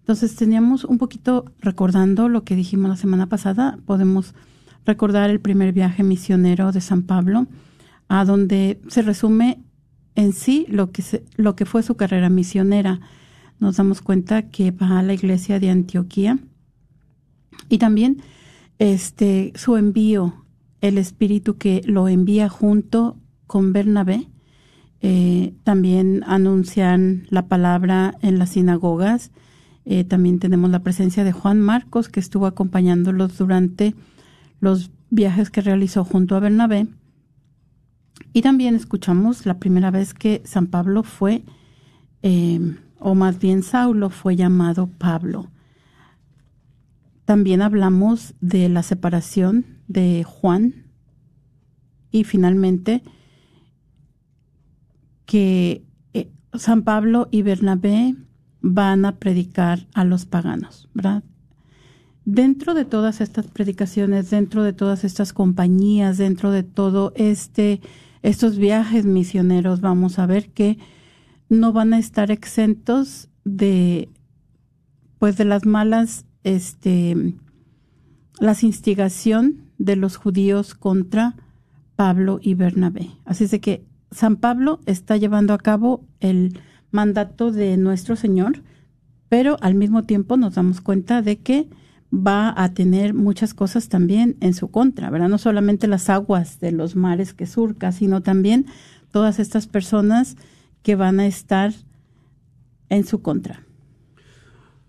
Entonces 0.00 0.34
teníamos 0.34 0.84
un 0.84 0.98
poquito 0.98 1.44
recordando 1.60 2.28
lo 2.28 2.44
que 2.44 2.56
dijimos 2.56 2.88
la 2.88 2.96
semana 2.96 3.28
pasada, 3.28 3.78
podemos 3.86 4.34
recordar 4.84 5.30
el 5.30 5.40
primer 5.40 5.72
viaje 5.72 6.02
misionero 6.02 6.72
de 6.72 6.80
San 6.80 7.02
Pablo, 7.02 7.46
a 8.08 8.24
donde 8.24 8.80
se 8.88 9.02
resume 9.02 9.62
en 10.14 10.32
sí 10.32 10.66
lo 10.68 10.90
que, 10.90 11.02
lo 11.36 11.56
que 11.56 11.64
fue 11.66 11.82
su 11.82 11.96
carrera 11.96 12.28
misionera. 12.28 13.00
Nos 13.60 13.76
damos 13.76 14.02
cuenta 14.02 14.50
que 14.50 14.70
va 14.72 14.98
a 14.98 15.02
la 15.02 15.14
iglesia 15.14 15.60
de 15.60 15.70
Antioquía 15.70 16.38
y 17.68 17.78
también 17.78 18.22
este, 18.78 19.52
su 19.54 19.76
envío, 19.76 20.44
el 20.80 20.98
espíritu 20.98 21.56
que 21.56 21.82
lo 21.84 22.08
envía 22.08 22.48
junto 22.48 23.16
con 23.46 23.72
Bernabé. 23.72 24.28
Eh, 25.04 25.54
también 25.64 26.22
anuncian 26.26 27.26
la 27.28 27.48
palabra 27.48 28.14
en 28.22 28.38
las 28.38 28.50
sinagogas. 28.50 29.32
Eh, 29.84 30.04
también 30.04 30.38
tenemos 30.38 30.70
la 30.70 30.84
presencia 30.84 31.24
de 31.24 31.32
Juan 31.32 31.60
Marcos, 31.60 32.08
que 32.08 32.20
estuvo 32.20 32.46
acompañándolos 32.46 33.36
durante 33.36 33.96
los 34.60 34.92
viajes 35.10 35.50
que 35.50 35.60
realizó 35.60 36.04
junto 36.04 36.36
a 36.36 36.40
Bernabé. 36.40 36.86
Y 38.32 38.42
también 38.42 38.76
escuchamos 38.76 39.44
la 39.44 39.58
primera 39.58 39.90
vez 39.90 40.14
que 40.14 40.40
San 40.44 40.68
Pablo 40.68 41.02
fue, 41.02 41.42
eh, 42.22 42.76
o 43.00 43.16
más 43.16 43.40
bien 43.40 43.64
Saulo 43.64 44.08
fue 44.08 44.36
llamado 44.36 44.86
Pablo. 44.86 45.50
También 47.24 47.60
hablamos 47.60 48.34
de 48.40 48.68
la 48.68 48.84
separación 48.84 49.66
de 49.88 50.22
Juan 50.22 50.86
y 52.12 52.24
finalmente 52.24 53.02
que 55.32 55.82
eh, 56.12 56.30
San 56.52 56.82
Pablo 56.82 57.26
y 57.30 57.40
Bernabé 57.40 58.14
van 58.60 59.06
a 59.06 59.16
predicar 59.16 59.86
a 59.94 60.04
los 60.04 60.26
paganos, 60.26 60.90
¿verdad? 60.92 61.24
Dentro 62.26 62.74
de 62.74 62.84
todas 62.84 63.22
estas 63.22 63.46
predicaciones, 63.46 64.28
dentro 64.28 64.62
de 64.62 64.74
todas 64.74 65.04
estas 65.04 65.32
compañías, 65.32 66.18
dentro 66.18 66.50
de 66.50 66.64
todo 66.64 67.14
este 67.16 67.80
estos 68.20 68.58
viajes 68.58 69.06
misioneros, 69.06 69.80
vamos 69.80 70.18
a 70.18 70.26
ver 70.26 70.50
que 70.50 70.76
no 71.48 71.72
van 71.72 71.94
a 71.94 71.98
estar 71.98 72.30
exentos 72.30 73.30
de 73.46 74.10
pues 75.18 75.38
de 75.38 75.46
las 75.46 75.64
malas 75.64 76.26
este 76.44 77.36
la 78.38 78.54
instigación 78.60 79.70
de 79.78 79.96
los 79.96 80.18
judíos 80.18 80.74
contra 80.74 81.36
Pablo 81.96 82.38
y 82.42 82.52
Bernabé. 82.52 83.08
Así 83.24 83.44
es 83.44 83.50
de 83.50 83.60
que 83.62 83.91
San 84.12 84.36
Pablo 84.36 84.80
está 84.86 85.16
llevando 85.16 85.54
a 85.54 85.58
cabo 85.58 86.04
el 86.20 86.58
mandato 86.90 87.50
de 87.50 87.76
nuestro 87.76 88.16
Señor, 88.16 88.62
pero 89.28 89.56
al 89.60 89.74
mismo 89.74 90.04
tiempo 90.04 90.36
nos 90.36 90.54
damos 90.54 90.80
cuenta 90.80 91.22
de 91.22 91.38
que 91.38 91.68
va 92.12 92.52
a 92.56 92.74
tener 92.74 93.14
muchas 93.14 93.54
cosas 93.54 93.88
también 93.88 94.36
en 94.40 94.52
su 94.52 94.70
contra, 94.70 95.08
¿verdad? 95.08 95.30
No 95.30 95.38
solamente 95.38 95.86
las 95.86 96.10
aguas 96.10 96.60
de 96.60 96.70
los 96.70 96.94
mares 96.94 97.32
que 97.32 97.46
surca, 97.46 97.90
sino 97.90 98.20
también 98.20 98.66
todas 99.10 99.38
estas 99.38 99.66
personas 99.66 100.36
que 100.82 100.94
van 100.94 101.20
a 101.20 101.26
estar 101.26 101.72
en 102.90 103.06
su 103.06 103.22
contra. 103.22 103.62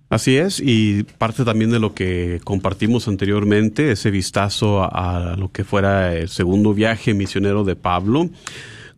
Así 0.09 0.37
es, 0.37 0.61
y 0.63 1.03
parte 1.17 1.43
también 1.43 1.71
de 1.71 1.79
lo 1.79 1.95
que 1.95 2.39
compartimos 2.43 3.07
anteriormente, 3.07 3.91
ese 3.91 4.11
vistazo 4.11 4.83
a, 4.83 5.35
lo 5.37 5.51
que 5.51 5.63
fuera 5.63 6.13
el 6.13 6.29
segundo 6.29 6.73
viaje 6.73 7.15
misionero 7.15 7.63
de 7.63 7.75
Pablo, 7.75 8.29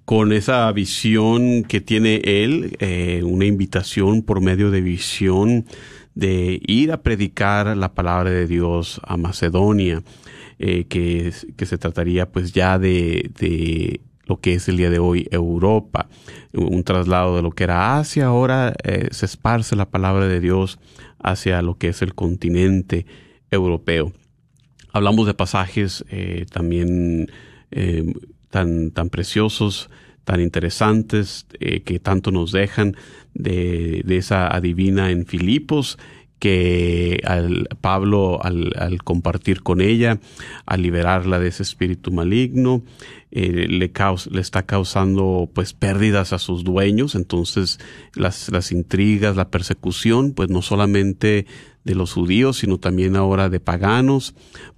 con 0.06 0.32
esa 0.32 0.72
visión 0.72 1.64
que 1.64 1.82
tiene 1.82 2.22
él, 2.24 2.78
eh, 2.80 3.24
una 3.24 3.46
invitación 3.46 4.22
por 4.22 4.40
medio 4.40 4.70
de 4.70 4.82
visión 4.82 5.66
de 6.14 6.62
ir 6.68 6.92
a 6.92 7.02
predicar 7.02 7.76
la 7.76 7.94
palabra 7.94 8.30
de 8.30 8.46
Dios 8.46 9.02
a 9.04 9.18
Macedonia, 9.18 10.04
eh, 10.60 10.86
que, 10.86 11.34
que, 11.58 11.66
se 11.66 11.78
trataría 11.78 12.32
pues 12.32 12.54
ya 12.54 12.80
de, 12.80 13.32
de, 13.38 14.00
lo 14.26 14.40
que 14.40 14.54
es 14.54 14.70
el 14.70 14.78
día 14.78 14.90
de 14.90 15.00
hoy 15.00 15.28
Europa, 15.32 16.08
un 16.54 16.84
traslado 16.84 17.36
de 17.36 17.42
lo 17.42 17.52
que 17.52 17.66
era 17.66 17.98
Asia, 17.98 18.28
ahora 18.28 18.74
eh, 18.84 19.10
se 19.12 19.26
esparce 19.26 19.76
la 19.76 19.90
palabra 19.90 20.28
de 20.28 20.40
Dios 20.40 20.80
hacia 21.22 21.62
lo 21.62 21.78
que 21.78 21.90
es 21.90 22.02
el 22.02 22.14
continente 22.14 23.06
europeo. 23.52 24.14
Hablamos 24.94 25.28
de 25.28 25.34
pasajes 25.34 26.06
también 26.52 27.28
tan, 28.56 28.92
tan 28.92 29.10
preciosos, 29.10 29.90
tan 30.24 30.40
interesantes 30.40 31.46
que 31.60 32.00
tanto 32.00 32.32
nos 32.32 32.54
dejan 32.54 32.96
de, 33.34 34.02
esa 34.08 34.48
adivina 34.48 35.12
en 35.12 35.26
Filipos 35.26 36.00
que 36.40 37.22
al 37.26 37.68
Pablo 37.82 38.40
al, 38.42 39.04
compartir 39.04 39.62
con 39.62 39.82
ella, 39.82 40.20
al 40.66 40.84
liberarla 40.84 41.38
de 41.40 41.50
ese 41.50 41.64
espíritu 41.64 42.14
maligno, 42.14 42.82
eh, 43.32 43.68
le, 43.68 43.92
le 44.32 44.42
está 44.42 44.64
causando 44.64 45.50
pues 45.54 45.74
pérdidas 45.74 46.32
a 46.32 46.40
sus 46.40 46.64
dueños, 46.64 47.16
entonces 47.16 47.80
las, 48.14 48.50
las 48.54 48.72
intrigas, 48.72 49.36
la 49.36 49.50
persecución, 49.50 50.32
pues 50.32 50.50
no 50.50 50.62
solamente 50.62 51.46
de 51.84 51.96
los 51.96 52.14
judíos, 52.14 52.58
sino 52.60 52.78
también 52.78 53.18
ahora 53.18 53.50
de 53.50 53.60
paganos, 53.60 54.34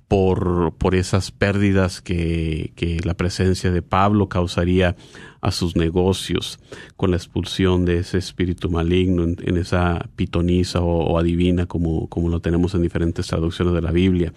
por, 0.07 0.73
por 0.77 0.95
esas 0.95 1.31
pérdidas 1.31 2.01
que, 2.01 2.71
que 2.75 2.99
la 3.03 3.13
presencia 3.13 3.71
de 3.71 3.81
Pablo 3.81 4.29
causaría 4.29 4.95
a 5.41 5.51
sus 5.51 5.75
negocios 5.75 6.59
con 6.95 7.11
la 7.11 7.17
expulsión 7.17 7.85
de 7.85 7.99
ese 7.99 8.17
espíritu 8.17 8.69
maligno 8.69 9.23
en, 9.23 9.57
esa 9.57 10.09
pitonisa 10.15 10.81
o, 10.81 11.17
adivina 11.17 11.65
como, 11.65 12.07
como 12.07 12.29
lo 12.29 12.39
tenemos 12.39 12.73
en 12.73 12.81
diferentes 12.81 13.27
traducciones 13.27 13.73
de 13.73 13.81
la 13.81 13.91
Biblia. 13.91 14.33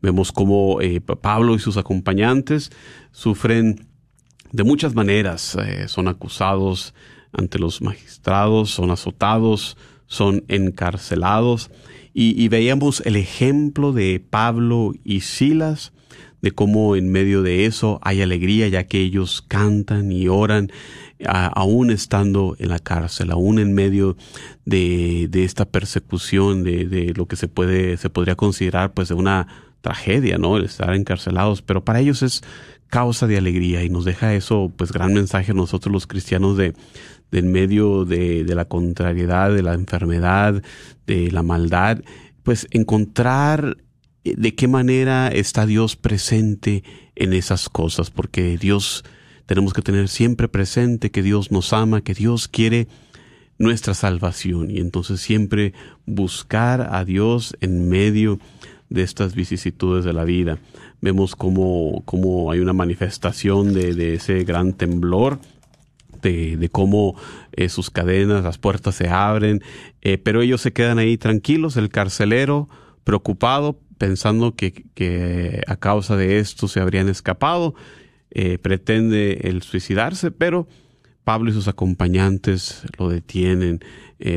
Vemos 0.00 0.32
cómo 0.32 0.80
eh, 0.80 1.00
Pablo 1.00 1.54
y 1.54 1.58
sus 1.58 1.76
acompañantes 1.76 2.70
sufren 3.10 3.88
de 4.52 4.64
muchas 4.64 4.94
maneras. 4.94 5.56
Eh, 5.56 5.88
son 5.88 6.08
acusados 6.08 6.94
ante 7.32 7.58
los 7.58 7.82
magistrados, 7.82 8.70
son 8.70 8.90
azotados, 8.90 9.76
son 10.06 10.44
encarcelados. 10.48 11.70
Y, 12.20 12.48
veíamos 12.48 13.00
el 13.06 13.14
ejemplo 13.14 13.92
de 13.92 14.18
Pablo 14.18 14.92
y 15.04 15.20
Silas 15.20 15.92
de 16.42 16.50
cómo 16.50 16.96
en 16.96 17.12
medio 17.12 17.42
de 17.42 17.64
eso 17.64 18.00
hay 18.02 18.22
alegría 18.22 18.66
ya 18.66 18.88
que 18.88 18.98
ellos 18.98 19.44
cantan 19.46 20.10
y 20.10 20.26
oran 20.26 20.72
aún 21.24 21.92
estando 21.92 22.56
en 22.58 22.70
la 22.70 22.80
cárcel, 22.80 23.30
aún 23.30 23.60
en 23.60 23.72
medio 23.72 24.16
de, 24.64 25.28
de 25.30 25.44
esta 25.44 25.64
persecución, 25.64 26.64
de, 26.64 26.86
de, 26.86 27.14
lo 27.14 27.26
que 27.26 27.36
se 27.36 27.46
puede, 27.46 27.96
se 27.98 28.10
podría 28.10 28.34
considerar 28.34 28.94
pues 28.94 29.06
de 29.06 29.14
una 29.14 29.46
tragedia, 29.80 30.38
¿no? 30.38 30.56
El 30.56 30.64
estar 30.64 30.92
encarcelados, 30.94 31.62
pero 31.62 31.84
para 31.84 32.00
ellos 32.00 32.24
es 32.24 32.42
causa 32.88 33.26
de 33.26 33.38
alegría 33.38 33.84
y 33.84 33.90
nos 33.90 34.04
deja 34.04 34.34
eso 34.34 34.72
pues 34.76 34.92
gran 34.92 35.12
mensaje 35.12 35.52
a 35.52 35.54
nosotros 35.54 35.92
los 35.92 36.06
cristianos 36.06 36.56
de, 36.56 36.74
de 37.30 37.38
en 37.38 37.52
medio 37.52 38.04
de, 38.04 38.44
de 38.44 38.54
la 38.54 38.64
contrariedad, 38.64 39.52
de 39.52 39.62
la 39.62 39.74
enfermedad, 39.74 40.62
de 41.06 41.30
la 41.30 41.42
maldad, 41.42 42.02
pues 42.42 42.66
encontrar 42.70 43.76
eh, 44.24 44.34
de 44.36 44.54
qué 44.54 44.68
manera 44.68 45.28
está 45.28 45.66
Dios 45.66 45.96
presente 45.96 46.82
en 47.14 47.32
esas 47.32 47.68
cosas, 47.68 48.10
porque 48.10 48.56
Dios 48.56 49.04
tenemos 49.46 49.72
que 49.72 49.82
tener 49.82 50.08
siempre 50.08 50.48
presente 50.48 51.10
que 51.10 51.22
Dios 51.22 51.50
nos 51.50 51.72
ama, 51.72 52.02
que 52.02 52.14
Dios 52.14 52.48
quiere 52.48 52.88
nuestra 53.58 53.94
salvación 53.94 54.70
y 54.70 54.78
entonces 54.78 55.20
siempre 55.20 55.72
buscar 56.06 56.94
a 56.94 57.04
Dios 57.04 57.56
en 57.60 57.88
medio 57.88 58.38
de 58.88 59.02
estas 59.02 59.34
vicisitudes 59.34 60.04
de 60.04 60.12
la 60.12 60.24
vida. 60.24 60.58
Vemos 61.00 61.36
cómo, 61.36 62.02
cómo 62.04 62.50
hay 62.50 62.60
una 62.60 62.72
manifestación 62.72 63.72
de, 63.72 63.94
de 63.94 64.14
ese 64.14 64.44
gran 64.44 64.72
temblor, 64.72 65.38
de, 66.22 66.68
cómo 66.70 67.16
eh, 67.52 67.68
sus 67.68 67.90
cadenas, 67.90 68.44
las 68.44 68.58
puertas 68.58 68.94
se 68.94 69.08
abren, 69.08 69.62
eh, 70.02 70.18
pero 70.18 70.42
ellos 70.42 70.60
se 70.60 70.72
quedan 70.72 70.98
ahí 70.98 71.16
tranquilos, 71.16 71.76
el 71.76 71.88
carcelero 71.88 72.68
preocupado 73.04 73.78
pensando 73.98 74.54
que, 74.54 75.62
a 75.66 75.76
causa 75.76 76.16
de 76.16 76.38
esto 76.38 76.68
se 76.68 76.80
habrían 76.80 77.08
escapado, 77.08 77.74
eh, 78.30 78.58
pretende 78.58 79.40
el 79.44 79.62
suicidarse, 79.62 80.30
pero 80.30 80.68
Pablo 81.24 81.50
y 81.50 81.54
sus 81.54 81.68
acompañantes 81.68 82.82
lo 82.98 83.08
detienen, 83.08 83.80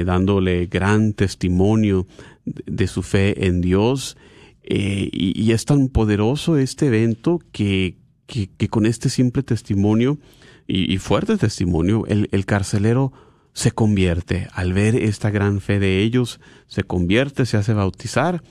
dándole 0.06 0.67
gran 0.67 1.13
testimonio 1.13 2.06
de, 2.45 2.86
su 2.88 3.02
fe 3.02 3.47
en 3.47 3.62
Dios. 3.62 4.15
Eh, 4.63 5.10
y, 5.12 5.52
es 5.52 5.65
tan 5.65 5.88
poderoso 5.88 6.58
este 6.58 6.88
evento 6.88 7.39
que, 7.52 7.97
que, 8.28 8.67
con 8.69 8.86
este 8.86 9.10
simple 9.10 9.43
testimonio 9.43 10.19
y, 10.67 10.97
fuerte 11.00 11.38
testimonio, 11.38 12.06
el, 12.08 12.30
el 12.32 12.45
carcelero 12.45 13.12
se 13.54 13.71
convierte. 13.71 14.47
Al 14.54 14.74
ver 14.74 14.95
esta 14.95 15.30
gran 15.30 15.60
fe 15.62 15.80
de 15.80 16.02
ellos, 16.02 16.39
se 16.67 16.84
convierte, 16.84 17.45
se 17.45 17.58
hace 17.58 17.74
bautizar 17.74 18.41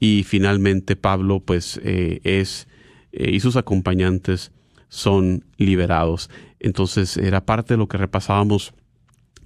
y 0.00 0.22
finalmente 0.22 0.96
Pablo 0.96 1.40
pues 1.40 1.80
eh, 1.82 2.20
es 2.24 2.68
eh, 3.12 3.30
y 3.32 3.40
sus 3.40 3.56
acompañantes 3.56 4.52
son 4.88 5.44
liberados. 5.56 6.30
Entonces 6.60 7.16
era 7.16 7.44
parte 7.44 7.74
de 7.74 7.78
lo 7.78 7.88
que 7.88 7.98
repasábamos 7.98 8.72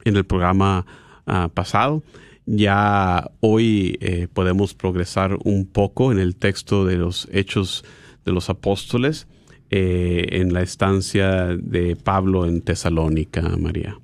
en 0.04 0.16
el 0.16 0.24
programa 0.24 0.86
ah, 1.26 1.50
pasado. 1.52 2.02
Ya 2.46 3.30
hoy 3.40 3.98
eh, 4.00 4.26
podemos 4.32 4.74
progresar 4.74 5.38
un 5.44 5.66
poco 5.66 6.10
en 6.10 6.18
el 6.18 6.36
texto 6.36 6.84
de 6.84 6.96
los 6.96 7.28
hechos 7.32 7.84
de 8.24 8.32
los 8.32 8.50
apóstoles 8.50 9.28
eh, 9.70 10.26
en 10.32 10.52
la 10.52 10.62
estancia 10.62 11.56
de 11.56 11.96
Pablo 11.96 12.46
en 12.46 12.60
Tesalónica, 12.60 13.42
María. 13.56 13.98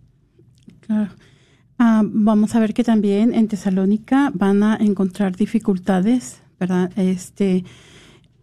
Ah, 1.79 2.03
vamos 2.05 2.55
a 2.55 2.61
ver 2.61 2.75
que 2.75 2.85
también 2.85 3.35
en 3.35 3.49
Tesalónica 3.49 4.33
van 4.35 4.63
a 4.63 4.77
encontrar 4.77 5.37
dificultades, 5.37 6.41
¿verdad? 6.59 6.91
Este, 6.97 7.65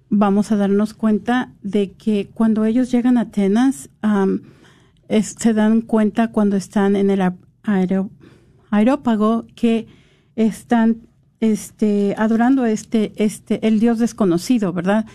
vamos 0.09 0.51
a 0.51 0.55
darnos 0.55 0.93
cuenta 0.93 1.51
de 1.61 1.93
que 1.93 2.29
cuando 2.33 2.65
ellos 2.65 2.91
llegan 2.91 3.17
a 3.17 3.21
Atenas, 3.21 3.89
se 5.09 5.53
dan 5.53 5.81
cuenta 5.81 6.31
cuando 6.31 6.55
están 6.55 6.95
en 6.95 7.09
el 7.09 7.21
aerópago 8.75 9.45
que 9.55 9.87
están 10.35 10.97
este, 11.39 12.15
adorando 12.17 12.65
este, 12.65 13.13
este, 13.17 13.65
el 13.67 13.79
Dios 13.79 13.99
desconocido, 13.99 14.73
¿verdad? 14.73 15.05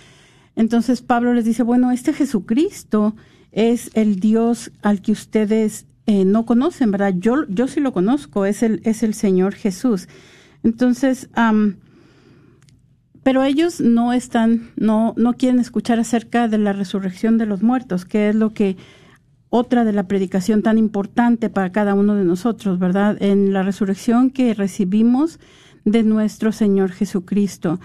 Entonces 0.57 1.03
Pablo 1.03 1.35
les 1.35 1.45
dice, 1.45 1.63
bueno, 1.63 1.91
este 1.91 2.13
Jesucristo 2.13 3.15
es 3.53 3.91
el 3.95 4.21
Dios 4.21 4.71
al 4.83 5.01
que 5.01 5.13
ustedes 5.13 5.87
eh, 6.07 6.25
no 6.25 6.45
conocen, 6.45 6.91
¿verdad? 6.91 7.15
Yo, 7.17 7.47
yo 7.49 7.69
sí 7.69 7.81
lo 7.81 7.93
conozco, 7.93 8.47
es 8.47 8.63
el, 8.63 8.81
es 8.85 9.03
el 9.03 9.15
Señor 9.15 9.55
Jesús. 9.55 10.09
Entonces, 10.63 11.29
pero 13.23 13.43
ellos 13.43 13.81
no 13.81 14.13
están, 14.13 14.71
no, 14.77 15.15
no 15.17 15.35
quieren 15.35 15.61
escuchar 15.61 15.99
acerca 15.99 16.49
de 16.49 16.59
la 16.59 16.73
resurrección 16.73 17.39
de 17.39 17.47
los 17.47 17.63
muertos, 17.63 18.05
que 18.05 18.31
es 18.31 18.35
lo 18.35 18.53
que 18.53 18.77
otra 19.51 19.85
de 19.85 19.93
la 19.93 20.07
predicación 20.07 20.63
tan 20.63 20.79
importante 20.79 21.51
para 21.51 21.73
cada 21.73 21.95
uno 21.95 22.15
de 22.15 22.25
nosotros, 22.25 22.79
¿verdad? 22.79 23.21
En 23.21 23.53
la 23.53 23.63
resurrección 23.63 24.31
que 24.31 24.55
recibimos 24.55 25.41
de 25.85 26.05
nuestro 26.05 26.53
Señor 26.53 26.93
Jesucristo. 26.93 27.81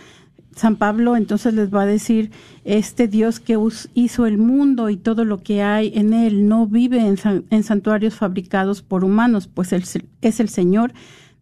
San 0.56 0.78
Pablo 0.78 1.17
entonces 1.17 1.54
les 1.54 1.73
va 1.73 1.82
a 1.82 1.86
decir, 1.86 2.32
este 2.63 3.10
Dios 3.10 3.41
que 3.41 3.58
hizo 3.93 4.25
el 4.25 4.38
mundo 4.38 4.89
y 4.89 4.95
todo 4.95 5.25
lo 5.25 5.43
que 5.43 5.62
hay 5.62 5.91
en 5.95 6.13
él 6.13 6.47
no 6.47 6.65
vive 6.65 7.06
en, 7.06 7.63
santuarios 7.63 8.15
fabricados 8.15 8.82
por 8.82 9.04
humanos, 9.04 9.47
pues 9.47 9.73
él 9.73 9.84
es 10.21 10.39
el 10.39 10.49
Señor 10.49 10.93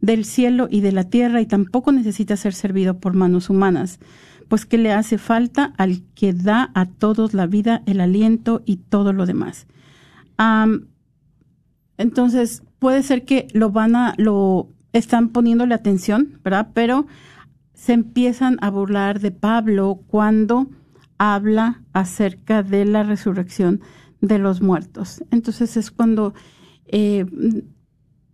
del 0.02 0.26
cielo 0.26 0.68
y 0.70 0.82
de 0.82 0.94
la 0.94 1.04
tierra 1.04 1.42
y 1.42 1.46
tampoco 1.46 1.92
necesita 1.92 2.36
ser 2.38 2.54
servido 2.54 2.98
por 2.98 3.14
manos 3.14 3.50
humanas, 3.50 4.00
pues 4.48 4.66
que 4.66 4.80
le 4.80 4.92
hace 4.92 5.18
falta 5.18 5.74
al 5.78 6.02
que 6.16 6.34
da 6.34 6.72
a 6.74 6.88
todos 6.88 7.34
la 7.34 7.46
vida, 7.46 7.84
el 7.86 8.02
aliento 8.02 8.64
y 8.66 8.78
todo 8.78 9.14
lo 9.14 9.26
demás. 9.26 9.68
Entonces, 11.98 12.64
puede 12.80 13.04
ser 13.04 13.26
que 13.26 13.48
lo 13.54 13.72
van 13.72 13.96
a, 13.96 14.14
lo 14.18 14.70
están 14.92 15.30
poniéndole 15.30 15.74
atención, 15.74 16.40
¿verdad? 16.44 16.70
Pero 16.74 17.08
se 17.74 17.94
empiezan 17.94 18.58
a 18.62 18.70
burlar 18.70 19.20
de 19.20 19.32
Pablo 19.32 20.02
cuando 20.08 20.70
habla 21.18 21.82
acerca 21.94 22.64
de 22.64 22.86
la 22.86 23.04
resurrección 23.04 23.82
de 24.22 24.40
los 24.40 24.62
muertos. 24.62 25.24
Entonces 25.32 25.78
es 25.78 25.92
cuando 25.92 26.34
eh, 26.86 27.26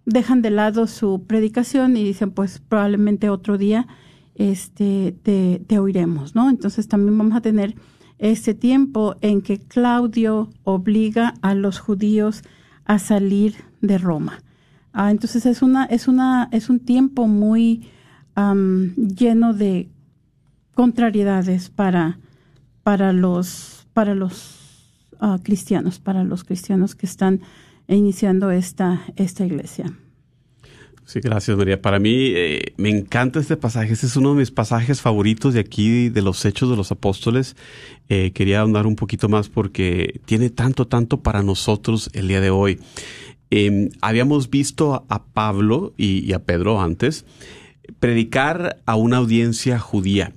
dejan 0.05 0.41
de 0.41 0.51
lado 0.51 0.87
su 0.87 1.25
predicación 1.25 1.97
y 1.97 2.03
dicen, 2.03 2.31
pues 2.31 2.59
probablemente 2.59 3.29
otro 3.29 3.57
día 3.57 3.87
este, 4.35 5.15
te, 5.23 5.63
te 5.67 5.79
oiremos, 5.79 6.35
¿no? 6.35 6.49
Entonces 6.49 6.87
también 6.87 7.17
vamos 7.17 7.35
a 7.35 7.41
tener 7.41 7.75
este 8.19 8.53
tiempo 8.53 9.15
en 9.21 9.41
que 9.41 9.57
Claudio 9.57 10.49
obliga 10.63 11.33
a 11.41 11.55
los 11.55 11.79
judíos 11.79 12.43
a 12.85 12.99
salir 12.99 13.55
de 13.81 13.97
Roma. 13.97 14.43
Ah, 14.93 15.11
entonces 15.11 15.45
es 15.45 15.61
una, 15.61 15.85
es 15.85 16.07
una, 16.07 16.49
es 16.51 16.69
un 16.69 16.79
tiempo 16.79 17.27
muy 17.27 17.89
lleno 18.35 19.53
de 19.53 19.89
contrariedades 20.75 21.69
para, 21.69 22.19
para 22.83 23.11
los, 23.11 23.85
para 23.93 24.15
los 24.15 24.95
ah, 25.19 25.39
cristianos, 25.43 25.99
para 25.99 26.23
los 26.23 26.45
cristianos 26.45 26.95
que 26.95 27.05
están 27.05 27.41
iniciando 27.87 28.49
esta, 28.51 29.01
esta 29.17 29.45
iglesia. 29.45 29.93
Sí, 31.09 31.21
gracias 31.21 31.57
María. 31.57 31.81
Para 31.81 31.97
mí 31.97 32.33
eh, 32.35 32.73
me 32.77 32.87
encanta 32.87 33.39
este 33.39 33.57
pasaje. 33.57 33.93
Este 33.93 34.05
es 34.05 34.15
uno 34.15 34.35
de 34.35 34.41
mis 34.41 34.51
pasajes 34.51 35.01
favoritos 35.01 35.55
de 35.55 35.59
aquí, 35.59 36.09
de 36.09 36.21
los 36.21 36.45
Hechos 36.45 36.69
de 36.69 36.75
los 36.75 36.91
Apóstoles. 36.91 37.55
Eh, 38.09 38.29
quería 38.31 38.59
ahondar 38.59 38.85
un 38.85 38.95
poquito 38.95 39.27
más 39.27 39.49
porque 39.49 40.21
tiene 40.25 40.51
tanto, 40.51 40.85
tanto 40.85 41.21
para 41.21 41.41
nosotros 41.41 42.11
el 42.13 42.27
día 42.27 42.41
de 42.41 42.51
hoy. 42.51 42.79
Em, 43.49 43.89
habíamos 44.01 44.51
visto 44.51 45.07
a 45.09 45.23
Pablo 45.25 45.95
y, 45.97 46.31
a 46.33 46.43
Pedro 46.43 46.79
antes 46.79 47.25
predicar 47.99 48.77
a 48.85 48.95
una 48.95 49.17
audiencia 49.17 49.79
judía. 49.79 50.33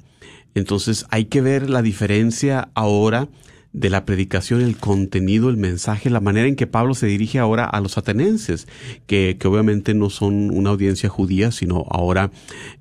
Entonces 0.55 1.05
hay 1.11 1.27
que 1.27 1.43
ver 1.43 1.69
la 1.69 1.83
diferencia 1.83 2.71
ahora 2.73 3.29
de 3.73 3.89
la 3.89 4.05
predicación, 4.05 4.61
el 4.61 4.77
contenido, 4.77 5.49
el 5.49 5.57
mensaje, 5.57 6.11
la 6.11 6.21
manera 6.21 6.47
en 6.47 6.57
que 6.57 6.67
Pablo 6.67 6.95
se 6.95 7.07
dirige 7.07 7.39
ahora 7.39 7.65
a 7.65 7.81
los 7.81 7.97
atenienses, 7.97 8.69
que, 9.07 9.37
que 9.39 9.49
obviamente 9.49 9.95
no 9.95 10.11
son 10.11 10.51
una 10.51 10.71
audiencia 10.71 11.09
judía, 11.09 11.53
sino 11.53 11.87
ahora 11.91 12.31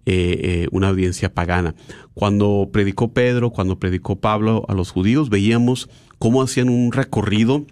eh, 0.06 0.40
eh, 0.44 0.68
una 0.72 0.90
audiencia 0.90 1.34
pagana. 1.34 1.76
Cuando 2.14 2.70
predicó 2.74 3.14
Pedro, 3.14 3.52
cuando 3.52 3.80
predicó 3.80 4.20
Pablo 4.20 4.66
a 4.68 4.74
los 4.74 4.92
judíos, 4.92 5.30
veíamos 5.30 5.90
cómo 6.20 6.42
hacían 6.42 6.68
un 6.70 6.92
recorrido 6.92 7.66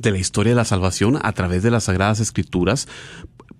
de 0.00 0.10
la 0.10 0.18
historia 0.18 0.52
de 0.52 0.56
la 0.56 0.64
salvación 0.64 1.18
a 1.22 1.32
través 1.32 1.62
de 1.62 1.70
las 1.70 1.84
Sagradas 1.84 2.20
Escrituras, 2.20 2.88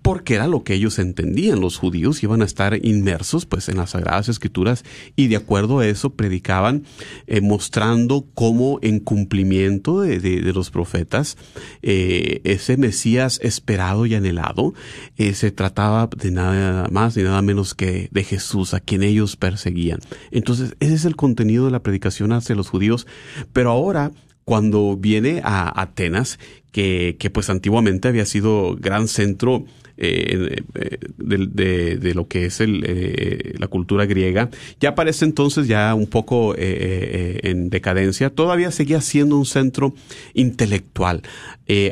porque 0.05 0.35
era 0.35 0.45
lo 0.47 0.63
que 0.63 0.75
ellos 0.75 0.99
entendían. 0.99 1.61
Los 1.61 1.77
judíos 1.77 2.21
iban 2.21 2.43
a 2.43 2.45
estar 2.45 2.77
inmersos 2.85 3.47
pues 3.47 3.69
en 3.69 3.77
las 3.77 3.89
sagradas 3.89 4.29
escrituras 4.29 4.85
y 5.15 5.29
de 5.29 5.35
acuerdo 5.35 5.79
a 5.79 5.87
eso 5.87 6.11
predicaban 6.11 6.83
eh, 7.25 7.41
mostrando 7.41 8.27
cómo 8.35 8.77
en 8.83 8.99
cumplimiento 8.99 10.01
de, 10.01 10.41
los 10.53 10.69
profetas 10.69 11.37
eh, 11.81 12.39
ese 12.43 12.77
Mesías 12.77 13.39
esperado 13.41 14.05
y 14.05 14.13
anhelado 14.13 14.75
eh, 15.17 15.33
se 15.33 15.49
trataba 15.49 16.07
de 16.15 16.29
nada 16.29 16.87
más 16.91 17.17
ni 17.17 17.23
nada 17.23 17.41
menos 17.41 17.73
que 17.73 18.07
de 18.11 18.23
Jesús 18.23 18.75
a 18.75 18.81
quien 18.81 19.01
ellos 19.01 19.35
perseguían. 19.37 20.01
Entonces 20.29 20.75
ese 20.81 20.93
es 20.93 21.05
el 21.05 21.15
contenido 21.15 21.65
de 21.65 21.71
la 21.71 21.81
predicación 21.81 22.31
hacia 22.31 22.53
los 22.53 22.69
judíos, 22.69 23.07
pero 23.53 23.71
ahora 23.71 24.11
cuando 24.45 24.95
viene 24.95 25.41
a 25.43 25.81
Atenas, 25.81 26.39
que, 26.71 27.17
que 27.19 27.29
pues 27.29 27.49
antiguamente 27.49 28.07
había 28.07 28.25
sido 28.25 28.75
gran 28.79 29.07
centro 29.07 29.65
eh, 29.97 30.61
eh, 30.75 30.97
de, 31.17 31.95
de, 31.95 32.13
lo 32.13 32.27
que 32.27 32.45
es 32.45 32.59
el, 32.59 32.83
eh, 32.85 33.53
la 33.57 33.67
cultura 33.67 34.05
griega. 34.05 34.49
Ya 34.81 34.89
aparece 34.89 35.23
entonces 35.23 35.67
ya 35.67 35.95
un 35.95 36.07
poco 36.07 36.53
en 36.57 37.69
decadencia. 37.69 38.29
Todavía 38.29 38.71
seguía 38.71 38.99
siendo 38.99 39.37
un 39.37 39.45
centro 39.45 39.93
intelectual. 40.33 41.21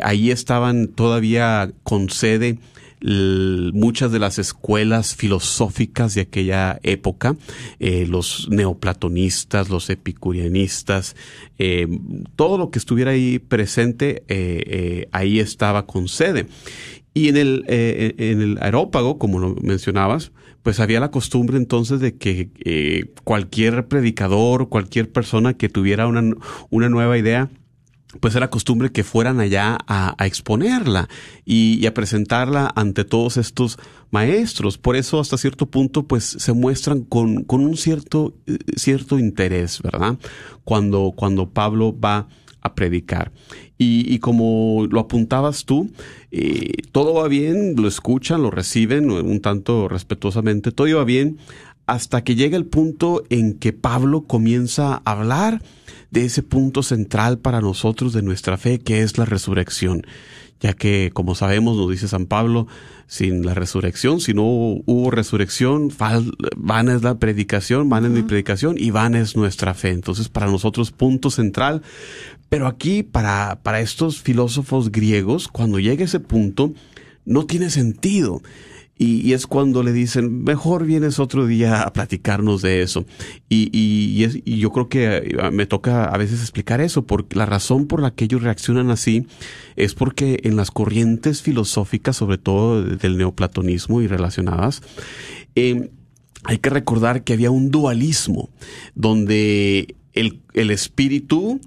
ahí 0.01 0.31
estaban 0.31 0.87
todavía 0.87 1.71
con 1.83 2.09
sede 2.09 2.57
muchas 3.03 4.11
de 4.11 4.19
las 4.19 4.39
escuelas 4.39 5.15
filosóficas 5.15 6.15
de 6.15 6.21
aquella 6.21 6.79
época, 6.83 7.35
los 7.79 8.47
neoplatonistas, 8.49 9.69
los 9.69 9.89
epicurianistas, 9.89 11.15
todo 12.35 12.57
lo 12.57 12.71
que 12.71 12.79
estuviera 12.79 13.11
ahí 13.11 13.39
presente, 13.39 14.23
ahí 15.11 15.39
estaba 15.39 15.85
con 15.85 16.07
sede. 16.07 16.47
Y 17.13 17.29
en 17.29 17.37
el, 17.37 17.65
eh, 17.67 18.15
en 18.17 18.41
el 18.41 18.57
aerópago, 18.59 19.19
como 19.19 19.39
lo 19.39 19.55
mencionabas, 19.61 20.31
pues 20.63 20.79
había 20.79 20.99
la 20.99 21.11
costumbre 21.11 21.57
entonces 21.57 21.99
de 21.99 22.15
que 22.17 22.49
eh, 22.65 23.11
cualquier 23.23 23.87
predicador, 23.87 24.69
cualquier 24.69 25.11
persona 25.11 25.53
que 25.53 25.69
tuviera 25.69 26.07
una, 26.07 26.35
una 26.69 26.89
nueva 26.89 27.17
idea, 27.17 27.49
pues 28.19 28.35
era 28.35 28.49
costumbre 28.49 28.91
que 28.91 29.03
fueran 29.03 29.39
allá 29.39 29.77
a, 29.87 30.15
exponerla 30.25 31.09
y, 31.45 31.79
y, 31.81 31.85
a 31.85 31.93
presentarla 31.93 32.71
ante 32.75 33.03
todos 33.03 33.37
estos 33.37 33.77
maestros. 34.11 34.77
Por 34.77 34.95
eso 34.95 35.19
hasta 35.19 35.37
cierto 35.37 35.65
punto 35.65 36.07
pues 36.07 36.23
se 36.23 36.53
muestran 36.53 37.01
con, 37.01 37.43
con 37.43 37.61
un 37.61 37.77
cierto, 37.77 38.35
eh, 38.45 38.57
cierto 38.75 39.19
interés, 39.19 39.81
¿verdad? 39.81 40.17
Cuando, 40.63 41.13
cuando 41.15 41.49
Pablo 41.49 41.97
va 41.99 42.27
a 42.61 42.75
predicar. 42.75 43.31
Y, 43.77 44.19
como 44.19 44.87
lo 44.89 45.01
apuntabas 45.01 45.65
tú, 45.65 45.91
eh, 46.31 46.71
todo 46.93 47.15
va 47.15 47.27
bien, 47.27 47.75
lo 47.75 47.89
escuchan, 47.89 48.41
lo 48.41 48.49
reciben 48.49 49.11
un 49.11 49.41
tanto 49.41 49.89
respetuosamente, 49.89 50.71
todo 50.71 50.87
iba 50.87 51.03
bien 51.03 51.37
hasta 51.85 52.23
que 52.23 52.35
llega 52.35 52.57
el 52.57 52.65
punto 52.65 53.23
en 53.29 53.53
que 53.53 53.73
Pablo 53.73 54.23
comienza 54.23 55.01
a 55.03 55.11
hablar 55.11 55.61
de 56.11 56.25
ese 56.25 56.43
punto 56.43 56.83
central 56.83 57.39
para 57.39 57.59
nosotros 57.59 58.13
de 58.13 58.21
nuestra 58.21 58.57
fe, 58.57 58.79
que 58.79 59.01
es 59.01 59.17
la 59.17 59.25
resurrección. 59.25 60.05
Ya 60.59 60.73
que, 60.73 61.11
como 61.13 61.35
sabemos, 61.35 61.75
nos 61.75 61.89
dice 61.89 62.07
San 62.07 62.25
Pablo, 62.25 62.67
sin 63.07 63.45
la 63.45 63.53
resurrección, 63.53 64.21
si 64.21 64.33
no 64.33 64.43
hubo 64.43 65.11
resurrección, 65.11 65.91
vana 66.55 66.93
es 66.93 67.03
la 67.03 67.15
predicación, 67.19 67.89
vana 67.89 68.07
es 68.07 68.13
mi 68.13 68.21
predicación 68.21 68.75
y 68.77 68.91
vana 68.91 69.19
es 69.19 69.35
nuestra 69.35 69.73
fe. 69.73 69.89
Entonces, 69.89 70.29
para 70.29 70.47
nosotros, 70.47 70.91
punto 70.91 71.29
central. 71.29 71.81
Pero 72.47 72.67
aquí, 72.67 73.03
para, 73.03 73.59
para 73.61 73.81
estos 73.81 74.21
filósofos 74.21 74.89
griegos, 74.89 75.49
cuando 75.49 75.79
llega 75.79 76.05
ese 76.05 76.21
punto, 76.21 76.73
no 77.25 77.45
tiene 77.45 77.69
sentido. 77.69 78.41
Y, 78.97 79.33
es 79.33 79.47
cuando 79.47 79.81
le 79.81 79.91
dicen, 79.91 80.43
mejor 80.43 80.85
vienes 80.85 81.17
otro 81.19 81.47
día 81.47 81.81
a 81.81 81.91
platicarnos 81.93 82.61
de 82.61 82.83
eso. 82.83 83.05
Y, 83.49 83.69
y, 83.73 84.57
yo 84.59 84.71
creo 84.71 84.87
que 84.87 85.15
eh, 85.17 85.51
me 85.51 85.65
toca 85.65 86.05
a 86.05 86.17
veces 86.17 86.41
explicar 86.41 86.79
eso, 86.79 87.05
porque 87.05 87.35
la 87.35 87.47
razón 87.47 87.87
por 87.87 88.01
la 88.01 88.11
que 88.11 88.25
ellos 88.25 88.43
reaccionan 88.43 88.91
así 88.91 89.25
es 89.75 89.95
porque 89.95 90.41
en 90.43 90.55
las 90.55 90.69
corrientes 90.69 91.41
filosóficas, 91.41 92.17
sobre 92.17 92.37
todo 92.37 92.83
del 92.83 93.17
neoplatonismo 93.17 94.01
y 94.01 94.07
relacionadas, 94.07 94.81
em, 95.55 95.89
hay 96.43 96.59
que 96.59 96.69
recordar 96.69 97.23
que 97.23 97.33
había 97.33 97.51
un 97.51 97.71
dualismo 97.71 98.49
donde 98.95 99.95
el, 100.13 100.41
el 100.53 100.69
espíritu 100.69 101.59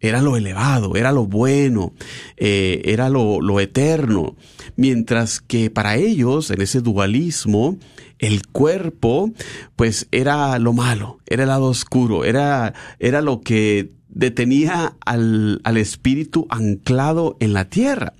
era 0.00 0.22
lo 0.22 0.36
elevado, 0.36 0.96
era 0.96 1.12
lo 1.12 1.26
bueno, 1.26 1.92
eh, 2.36 2.82
era 2.84 3.08
lo, 3.08 3.40
lo 3.40 3.60
eterno. 3.60 4.36
Mientras 4.76 5.40
que 5.40 5.70
para 5.70 5.96
ellos, 5.96 6.50
en 6.50 6.60
ese 6.60 6.80
dualismo, 6.80 7.78
el 8.18 8.46
cuerpo, 8.46 9.32
pues 9.76 10.08
era 10.10 10.58
lo 10.58 10.72
malo, 10.72 11.18
era 11.26 11.44
el 11.44 11.48
lado 11.48 11.66
oscuro, 11.66 12.24
era, 12.24 12.74
era 12.98 13.20
lo 13.22 13.40
que 13.40 13.90
detenía 14.08 14.96
al, 15.04 15.60
al 15.64 15.76
espíritu 15.76 16.46
anclado 16.50 17.36
en 17.40 17.52
la 17.52 17.66
tierra. 17.66 18.14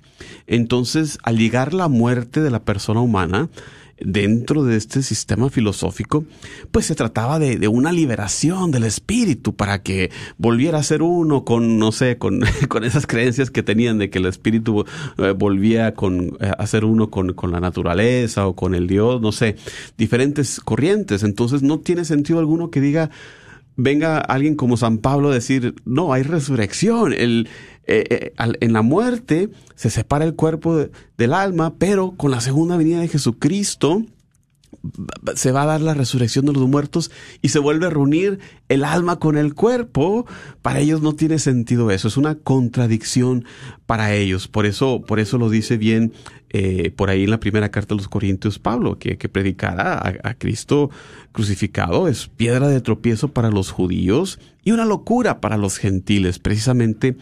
Entonces, 0.47 1.17
al 1.23 1.37
llegar 1.37 1.73
la 1.73 1.87
muerte 1.87 2.41
de 2.41 2.51
la 2.51 2.63
persona 2.63 3.01
humana, 3.01 3.49
dentro 4.01 4.63
de 4.63 4.77
este 4.77 5.03
sistema 5.03 5.49
filosófico, 5.49 6.25
pues 6.71 6.85
se 6.85 6.95
trataba 6.95 7.39
de, 7.39 7.67
una 7.67 7.91
liberación 7.91 8.71
del 8.71 8.83
espíritu 8.85 9.55
para 9.55 9.81
que 9.81 10.11
volviera 10.37 10.79
a 10.79 10.83
ser 10.83 11.01
uno 11.01 11.45
con, 11.45 11.77
no 11.77 11.91
sé, 11.91 12.17
con, 12.17 12.41
con 12.69 12.83
esas 12.83 13.05
creencias 13.05 13.51
que 13.51 13.63
tenían 13.63 13.97
de 13.97 14.09
que 14.09 14.19
el 14.19 14.25
espíritu 14.25 14.85
eh, 15.17 15.31
volvía 15.37 15.93
con, 15.93 16.37
eh, 16.39 16.51
a 16.57 16.67
ser 16.67 16.85
uno 16.85 17.09
con, 17.09 17.33
con 17.33 17.51
la 17.51 17.59
naturaleza 17.59 18.47
o 18.47 18.55
con 18.55 18.75
el 18.75 18.87
Dios, 18.87 19.21
no 19.21 19.31
sé, 19.31 19.55
diferentes 19.97 20.59
corrientes. 20.59 21.23
Entonces 21.23 21.61
no 21.61 21.79
tiene 21.79 22.05
sentido 22.05 22.39
alguno 22.39 22.69
que 22.71 22.81
diga, 22.81 23.09
venga 23.79 24.19
alguien 24.19 24.55
como 24.55 24.77
San 24.77 24.97
Pablo 24.97 25.29
a 25.29 25.33
decir, 25.33 25.75
no, 25.85 26.13
hay 26.13 26.23
resurrección. 26.23 27.13
El, 27.13 27.47
eh, 27.87 28.31
eh, 28.37 28.55
en 28.59 28.73
la 28.73 28.81
muerte 28.81 29.49
se 29.75 29.89
separa 29.89 30.25
el 30.25 30.35
cuerpo 30.35 30.85
del 31.17 31.33
alma, 31.33 31.75
pero 31.77 32.11
con 32.11 32.29
la 32.29 32.41
segunda 32.41 32.77
venida 32.77 32.99
de 32.99 33.07
Jesucristo 33.07 34.03
se 35.35 35.51
va 35.51 35.63
a 35.63 35.65
dar 35.65 35.81
la 35.81 35.93
resurrección 35.93 36.45
de 36.45 36.53
los 36.53 36.67
muertos 36.67 37.11
y 37.41 37.49
se 37.49 37.59
vuelve 37.59 37.87
a 37.87 37.89
reunir 37.89 38.39
el 38.67 38.83
alma 38.83 39.19
con 39.19 39.37
el 39.37 39.53
cuerpo. 39.53 40.25
Para 40.61 40.79
ellos 40.79 41.01
no 41.01 41.13
tiene 41.13 41.39
sentido 41.39 41.91
eso, 41.91 42.07
es 42.07 42.17
una 42.17 42.35
contradicción 42.35 43.45
para 43.85 44.13
ellos. 44.13 44.47
Por 44.47 44.65
eso, 44.65 45.01
por 45.05 45.19
eso 45.19 45.37
lo 45.37 45.49
dice 45.49 45.77
bien 45.77 46.13
eh, 46.51 46.91
por 46.95 47.11
ahí 47.11 47.25
en 47.25 47.29
la 47.29 47.39
primera 47.39 47.69
carta 47.69 47.93
de 47.93 47.97
los 47.97 48.07
Corintios 48.07 48.57
Pablo, 48.57 48.97
que, 48.97 49.17
que 49.17 49.29
predicará 49.29 50.01
a, 50.23 50.33
Cristo 50.33 50.89
crucificado 51.31 52.07
es 52.07 52.27
piedra 52.27 52.67
de 52.67 52.81
tropiezo 52.81 53.27
para 53.27 53.51
los 53.51 53.69
judíos 53.69 54.39
y 54.63 54.71
una 54.71 54.85
locura 54.85 55.41
para 55.41 55.57
los 55.57 55.77
gentiles, 55.77 56.39
precisamente 56.39 57.15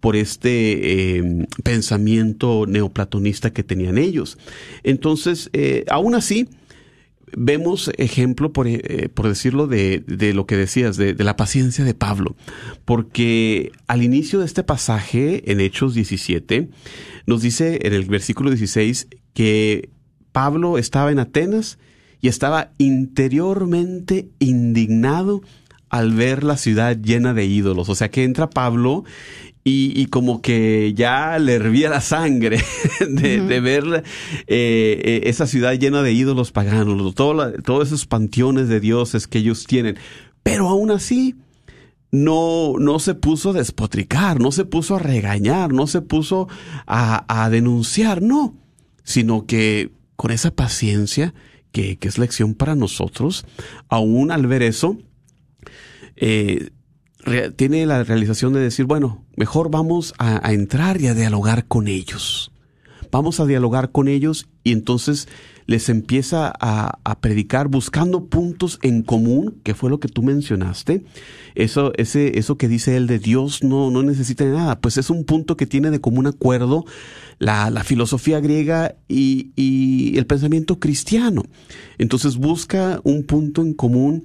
por 0.00 0.16
este 0.16 1.18
eh, 1.18 1.46
pensamiento 1.62 2.64
neoplatonista 2.66 3.52
que 3.52 3.62
tenían 3.62 3.98
ellos. 3.98 4.38
Entonces, 4.82 5.50
eh, 5.52 5.84
aún 5.90 6.14
así, 6.14 6.48
vemos 7.36 7.90
ejemplo, 7.98 8.52
por, 8.52 8.66
eh, 8.68 9.08
por 9.12 9.28
decirlo, 9.28 9.66
de, 9.66 10.02
de, 10.06 10.34
lo 10.34 10.46
que 10.46 10.56
decías, 10.56 10.96
de, 10.96 11.14
de, 11.14 11.24
la 11.24 11.36
paciencia 11.36 11.84
de 11.84 11.94
Pablo. 11.94 12.36
Porque 12.84 13.72
al 13.86 14.02
inicio 14.02 14.40
de 14.40 14.46
este 14.46 14.62
pasaje, 14.62 15.50
en 15.50 15.60
Hechos 15.60 15.94
17, 15.94 16.68
nos 17.26 17.42
dice 17.42 17.80
en 17.82 17.94
el 17.94 18.04
versículo 18.04 18.50
16 18.50 19.08
que 19.34 19.90
Pablo 20.32 20.78
estaba 20.78 21.10
en 21.10 21.18
Atenas 21.18 21.78
y 22.20 22.28
estaba 22.28 22.72
interiormente 22.78 24.28
indignado 24.38 25.42
al 25.88 26.12
ver 26.12 26.44
la 26.44 26.56
ciudad 26.56 26.96
llena 26.96 27.34
de 27.34 27.44
ídolos. 27.44 27.88
O 27.88 27.94
sea 27.94 28.10
que 28.10 28.24
entra 28.24 28.48
Pablo 28.48 29.04
y, 29.62 30.06
como 30.06 30.40
que 30.40 30.94
ya 30.94 31.38
le 31.38 31.54
hervía 31.54 31.90
la 31.90 32.00
sangre 32.00 32.62
de, 33.08 33.60
ver 33.60 34.04
eh, 34.46 35.00
eh, 35.04 35.20
esa 35.24 35.46
ciudad 35.46 35.74
llena 35.74 36.02
de 36.02 36.12
ídolos 36.12 36.50
paganos, 36.50 37.14
todos 37.14 37.86
esos 37.86 38.06
panteones 38.06 38.68
de 38.68 38.80
dioses 38.80 39.26
que 39.26 39.38
ellos 39.38 39.66
tienen. 39.66 39.96
Pero 40.42 40.68
aún 40.68 40.90
así, 40.90 41.36
no, 42.10 42.74
no 42.78 42.98
se 42.98 43.14
puso 43.14 43.50
a 43.50 43.54
despotricar, 43.54 44.40
no 44.40 44.50
se 44.50 44.64
puso 44.64 44.96
a 44.96 44.98
regañar, 44.98 45.72
no 45.72 45.86
se 45.86 46.00
puso 46.00 46.48
a, 46.86 47.24
a 47.28 47.50
denunciar, 47.50 48.22
no, 48.22 48.56
sino 49.04 49.44
que 49.46 49.92
con 50.16 50.30
esa 50.30 50.50
paciencia 50.50 51.34
que, 51.70 51.98
que, 51.98 52.08
es 52.08 52.18
lección 52.18 52.54
para 52.54 52.74
nosotros, 52.74 53.44
aún 53.88 54.32
al 54.32 54.46
ver 54.46 54.62
eso, 54.62 54.98
eh, 56.16 56.70
tiene 57.56 57.86
la 57.86 58.02
realización 58.04 58.52
de 58.52 58.60
decir, 58.60 58.86
bueno, 58.86 59.24
mejor 59.36 59.70
vamos 59.70 60.14
a, 60.18 60.52
entrar 60.52 61.00
y 61.00 61.06
a 61.06 61.14
dialogar 61.14 61.66
con 61.66 61.88
ellos. 61.88 62.52
Vamos 63.10 63.40
a 63.40 63.46
dialogar 63.46 63.90
con 63.90 64.08
ellos 64.08 64.48
y 64.62 64.72
entonces 64.72 65.28
les 65.66 65.88
empieza 65.88 66.52
a, 66.60 67.20
predicar 67.20 67.68
buscando 67.68 68.26
puntos 68.26 68.78
en 68.82 69.02
común, 69.02 69.60
que 69.62 69.74
fue 69.74 69.90
lo 69.90 70.00
que 70.00 70.08
tú 70.08 70.22
mencionaste. 70.22 71.04
Eso, 71.54 71.92
ese, 71.96 72.38
eso 72.38 72.56
que 72.56 72.68
dice 72.68 72.96
él 72.96 73.06
de 73.06 73.18
Dios 73.18 73.62
no, 73.62 73.90
no 73.90 74.02
necesita 74.02 74.44
nada, 74.44 74.80
pues 74.80 74.96
es 74.96 75.10
un 75.10 75.24
punto 75.24 75.56
que 75.56 75.66
tiene 75.66 75.90
de 75.90 76.00
común 76.00 76.26
acuerdo 76.26 76.84
la, 77.38 77.84
filosofía 77.84 78.40
griega 78.40 78.96
y 79.08 80.16
el 80.16 80.26
pensamiento 80.26 80.78
cristiano. 80.78 81.42
Entonces 81.98 82.36
busca 82.36 83.00
un 83.04 83.24
punto 83.24 83.62
en 83.62 83.74
común 83.74 84.24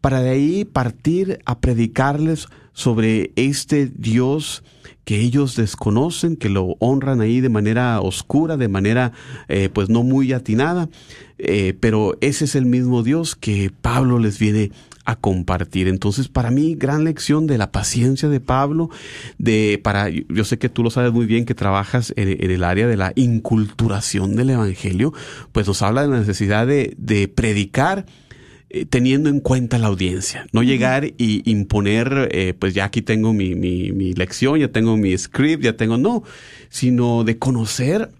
para 0.00 0.20
de 0.20 0.30
ahí 0.30 0.64
partir 0.64 1.38
a 1.44 1.58
predicarles 1.60 2.48
sobre 2.72 3.32
este 3.36 3.86
Dios 3.86 4.62
que 5.04 5.20
ellos 5.20 5.54
desconocen, 5.54 6.36
que 6.36 6.48
lo 6.48 6.76
honran 6.80 7.20
ahí 7.20 7.40
de 7.40 7.48
manera 7.48 8.00
oscura, 8.00 8.56
de 8.56 8.68
manera 8.68 9.12
eh, 9.48 9.68
pues 9.72 9.88
no 9.88 10.02
muy 10.02 10.32
atinada, 10.32 10.88
eh, 11.38 11.74
pero 11.78 12.18
ese 12.20 12.44
es 12.44 12.56
el 12.56 12.66
mismo 12.66 13.04
Dios 13.04 13.36
que 13.36 13.70
Pablo 13.80 14.18
les 14.18 14.38
viene 14.38 14.72
a 15.04 15.14
compartir. 15.14 15.86
Entonces, 15.86 16.26
para 16.28 16.50
mí, 16.50 16.74
gran 16.74 17.04
lección 17.04 17.46
de 17.46 17.56
la 17.56 17.70
paciencia 17.70 18.28
de 18.28 18.40
Pablo, 18.40 18.90
de 19.38 19.80
para, 19.82 20.08
yo 20.08 20.44
sé 20.44 20.58
que 20.58 20.68
tú 20.68 20.82
lo 20.82 20.90
sabes 20.90 21.12
muy 21.12 21.26
bien 21.26 21.44
que 21.44 21.54
trabajas 21.54 22.12
en, 22.16 22.50
el 22.50 22.64
área 22.64 22.88
de 22.88 22.96
la 22.96 23.12
inculturación 23.14 24.34
del 24.34 24.50
Evangelio, 24.50 25.12
pues 25.52 25.68
nos 25.68 25.82
habla 25.82 26.02
de 26.02 26.08
la 26.08 26.18
necesidad 26.18 26.66
de, 26.66 26.94
de 26.98 27.28
predicar 27.28 28.06
eh, 28.68 28.84
teniendo 28.84 29.30
en 29.30 29.40
cuenta 29.40 29.78
la 29.78 29.86
audiencia, 29.86 30.46
no 30.52 30.62
llegar 30.62 31.06
y 31.06 31.48
imponer, 31.50 32.28
eh, 32.32 32.54
pues 32.58 32.74
ya 32.74 32.84
aquí 32.84 33.02
tengo 33.02 33.32
mi, 33.32 33.54
mi, 33.54 33.92
mi 33.92 34.12
lección, 34.12 34.58
ya 34.58 34.68
tengo 34.68 34.96
mi 34.96 35.16
script, 35.16 35.62
ya 35.62 35.76
tengo, 35.76 35.96
no, 35.98 36.24
sino 36.68 37.24
de 37.24 37.38
conocer 37.38 38.10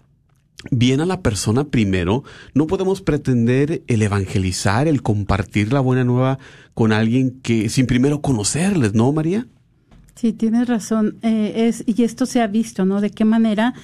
bien 0.71 1.01
a 1.01 1.05
la 1.05 1.21
persona 1.21 1.65
primero, 1.65 2.23
no 2.53 2.67
podemos 2.67 3.01
pretender 3.01 3.83
el 3.87 4.01
evangelizar, 4.01 4.87
el 4.87 5.01
compartir 5.01 5.73
la 5.73 5.79
buena 5.79 6.03
nueva 6.03 6.39
con 6.73 6.91
alguien 6.91 7.39
que 7.41 7.69
sin 7.69 7.85
primero 7.85 8.21
conocerles, 8.21 8.93
¿no, 8.93 9.11
María? 9.11 9.47
Sí, 10.15 10.33
tienes 10.33 10.67
razón. 10.67 11.17
Eh, 11.21 11.67
es, 11.67 11.83
y 11.85 12.03
esto 12.03 12.25
se 12.25 12.41
ha 12.41 12.47
visto, 12.47 12.85
¿no? 12.85 13.01
De 13.01 13.11
qué 13.11 13.23
manera 13.23 13.75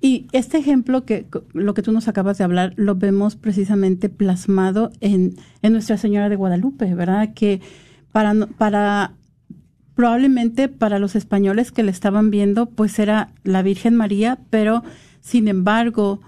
y 0.00 0.26
este 0.32 0.56
ejemplo 0.56 1.04
que 1.04 1.26
lo 1.52 1.74
que 1.74 1.82
tú 1.82 1.92
nos 1.92 2.08
acabas 2.08 2.38
de 2.38 2.44
hablar 2.44 2.72
lo 2.76 2.94
vemos 2.94 3.36
precisamente 3.36 4.08
plasmado 4.08 4.90
en, 5.00 5.36
en 5.60 5.72
Nuestra 5.72 5.98
Señora 5.98 6.30
de 6.30 6.36
Guadalupe, 6.36 6.94
¿verdad? 6.94 7.34
Que 7.34 7.60
para, 8.10 8.34
para 8.56 9.12
probablemente 9.94 10.68
para 10.68 10.98
los 10.98 11.16
españoles 11.16 11.70
que 11.70 11.82
le 11.82 11.90
estaban 11.90 12.30
viendo, 12.30 12.66
pues 12.66 12.98
era 12.98 13.32
la 13.44 13.62
Virgen 13.62 13.94
María, 13.94 14.38
pero 14.48 14.82
sin 15.20 15.48
embargo, 15.48 16.20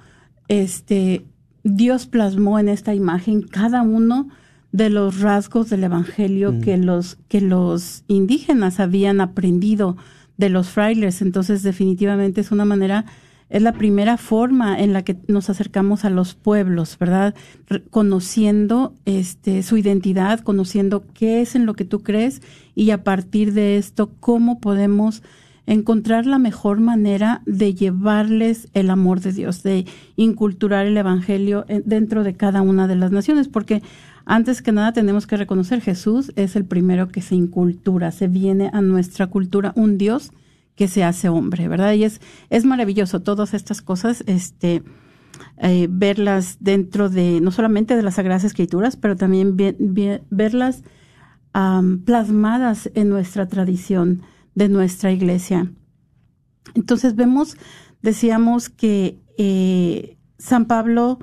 este 0.49 1.25
Dios 1.65 2.07
plasmó 2.07 2.59
en 2.59 2.69
esta 2.69 2.95
imagen 2.95 3.41
cada 3.41 3.81
uno 3.81 4.29
de 4.73 4.91
los 4.91 5.21
rasgos 5.21 5.71
del 5.71 5.85
evangelio 5.85 6.53
mm. 6.53 6.61
que 6.61 6.77
los 6.77 7.17
que 7.29 7.41
los 7.41 8.05
indígenas 8.09 8.81
habían 8.81 9.23
aprendido 9.23 9.97
de 10.37 10.51
los 10.51 10.69
frailes, 10.69 11.23
entonces 11.23 11.63
definitivamente 11.63 12.43
es 12.43 12.53
una 12.53 12.67
manera 12.67 13.07
es 13.53 13.61
la 13.61 13.73
primera 13.73 14.17
forma 14.17 14.81
en 14.81 14.95
la 14.95 15.03
que 15.03 15.19
nos 15.29 15.51
acercamos 15.51 16.07
a 16.07 16.11
los 16.11 16.35
pueblos, 16.35 16.97
¿verdad? 16.99 17.35
conociendo 17.91 18.95
este, 19.05 19.63
su 19.63 19.77
identidad, 19.77 20.41
conociendo 20.41 21.05
qué 21.13 21.43
es 21.43 21.55
en 21.55 21.67
lo 21.67 21.75
que 21.75 21.85
tú 21.85 22.03
crees 22.03 22.41
y 22.75 22.91
a 22.93 23.05
partir 23.05 23.53
de 23.53 23.77
esto, 23.77 24.11
cómo 24.21 24.59
podemos 24.59 25.23
encontrar 25.67 26.25
la 26.25 26.39
mejor 26.39 26.81
manera 26.81 27.43
de 27.45 27.75
llevarles 27.75 28.69
el 28.73 28.89
amor 28.89 29.21
de 29.21 29.33
Dios, 29.33 29.63
de 29.63 29.85
inculturar 30.17 30.87
el 30.87 30.97
Evangelio 30.97 31.67
eh, 31.69 31.83
dentro 31.85 32.25
de 32.25 32.35
cada 32.35 32.63
una 32.63 32.89
de 32.89 32.97
las 32.97 33.13
naciones, 33.13 33.49
porque 33.49 33.83
antes 34.25 34.63
que 34.63 34.73
nada 34.73 34.95
tenemos 34.95 35.27
que 35.27 35.37
reconocer 35.37 35.83
Jesús 35.83 36.33
es 36.37 36.57
el 36.57 36.65
primero 36.65 37.09
que 37.09 37.21
se 37.21 37.35
incultura, 37.35 38.13
se 38.13 38.29
viene 38.29 38.71
a 38.73 38.81
nuestra 38.81 39.27
cultura 39.27 39.75
un 39.77 39.99
Dios 39.99 40.33
que 40.75 40.89
se 40.89 41.05
hace 41.05 41.29
hombre, 41.29 41.69
¿verdad? 41.69 41.93
Y 41.95 42.05
es, 42.05 42.21
es 42.51 42.65
maravilloso 42.65 43.21
todas 43.21 43.55
estas 43.55 43.83
cosas, 43.83 44.25
este, 44.27 44.83
eh, 45.59 45.87
verlas 45.91 46.57
dentro 46.61 47.09
de, 47.09 47.41
no 47.41 47.51
solamente 47.51 47.97
de 47.97 48.03
las 48.03 48.15
Sagradas 48.15 48.45
Escrituras, 48.45 48.97
pero 48.97 49.17
también 49.17 49.57
verlas 50.31 50.83
plasmadas 52.05 52.91
en 52.95 53.11
nuestra 53.11 53.47
tradición 53.47 54.23
de 54.55 54.69
nuestra 54.69 55.13
iglesia. 55.13 55.71
Entonces 56.75 57.15
vemos, 57.15 57.57
decíamos 58.01 58.71
que 58.71 59.21
eh, 59.37 60.17
San 60.39 60.67
Pablo 60.67 61.19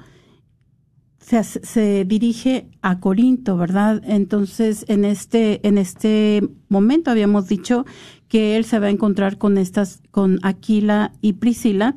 se, 1.19 1.43
se, 1.43 2.05
dirige 2.05 2.69
a 2.81 2.99
Corinto, 2.99 3.57
¿verdad? 3.57 4.01
Entonces, 4.05 4.85
en 4.87 5.05
este, 5.05 5.65
en 5.67 5.77
este 5.77 6.47
momento 6.69 7.11
habíamos 7.11 7.47
dicho 7.47 7.85
que 8.29 8.55
él 8.55 8.63
se 8.63 8.79
va 8.79 8.87
a 8.87 8.91
encontrar 8.91 9.37
con 9.37 9.57
estas, 9.57 10.01
con 10.11 10.39
Aquila 10.43 11.11
y 11.19 11.33
Priscila. 11.33 11.95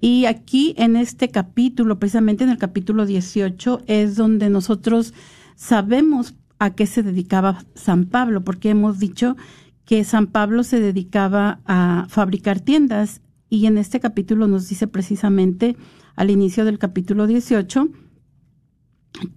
Y 0.00 0.26
aquí 0.26 0.74
en 0.76 0.96
este 0.96 1.28
capítulo, 1.28 1.98
precisamente 1.98 2.44
en 2.44 2.50
el 2.50 2.58
capítulo 2.58 3.06
18, 3.06 3.82
es 3.86 4.16
donde 4.16 4.50
nosotros 4.50 5.14
sabemos 5.56 6.34
a 6.58 6.70
qué 6.70 6.86
se 6.86 7.02
dedicaba 7.02 7.64
San 7.74 8.04
Pablo, 8.04 8.44
porque 8.44 8.70
hemos 8.70 8.98
dicho 8.98 9.36
que 9.84 10.04
San 10.04 10.28
Pablo 10.28 10.62
se 10.62 10.78
dedicaba 10.78 11.60
a 11.66 12.06
fabricar 12.08 12.60
tiendas 12.60 13.20
y 13.48 13.66
en 13.66 13.78
este 13.78 13.98
capítulo 13.98 14.46
nos 14.46 14.68
dice 14.68 14.86
precisamente 14.86 15.76
al 16.14 16.30
inicio 16.30 16.64
del 16.64 16.78
capítulo 16.78 17.26
18 17.26 17.88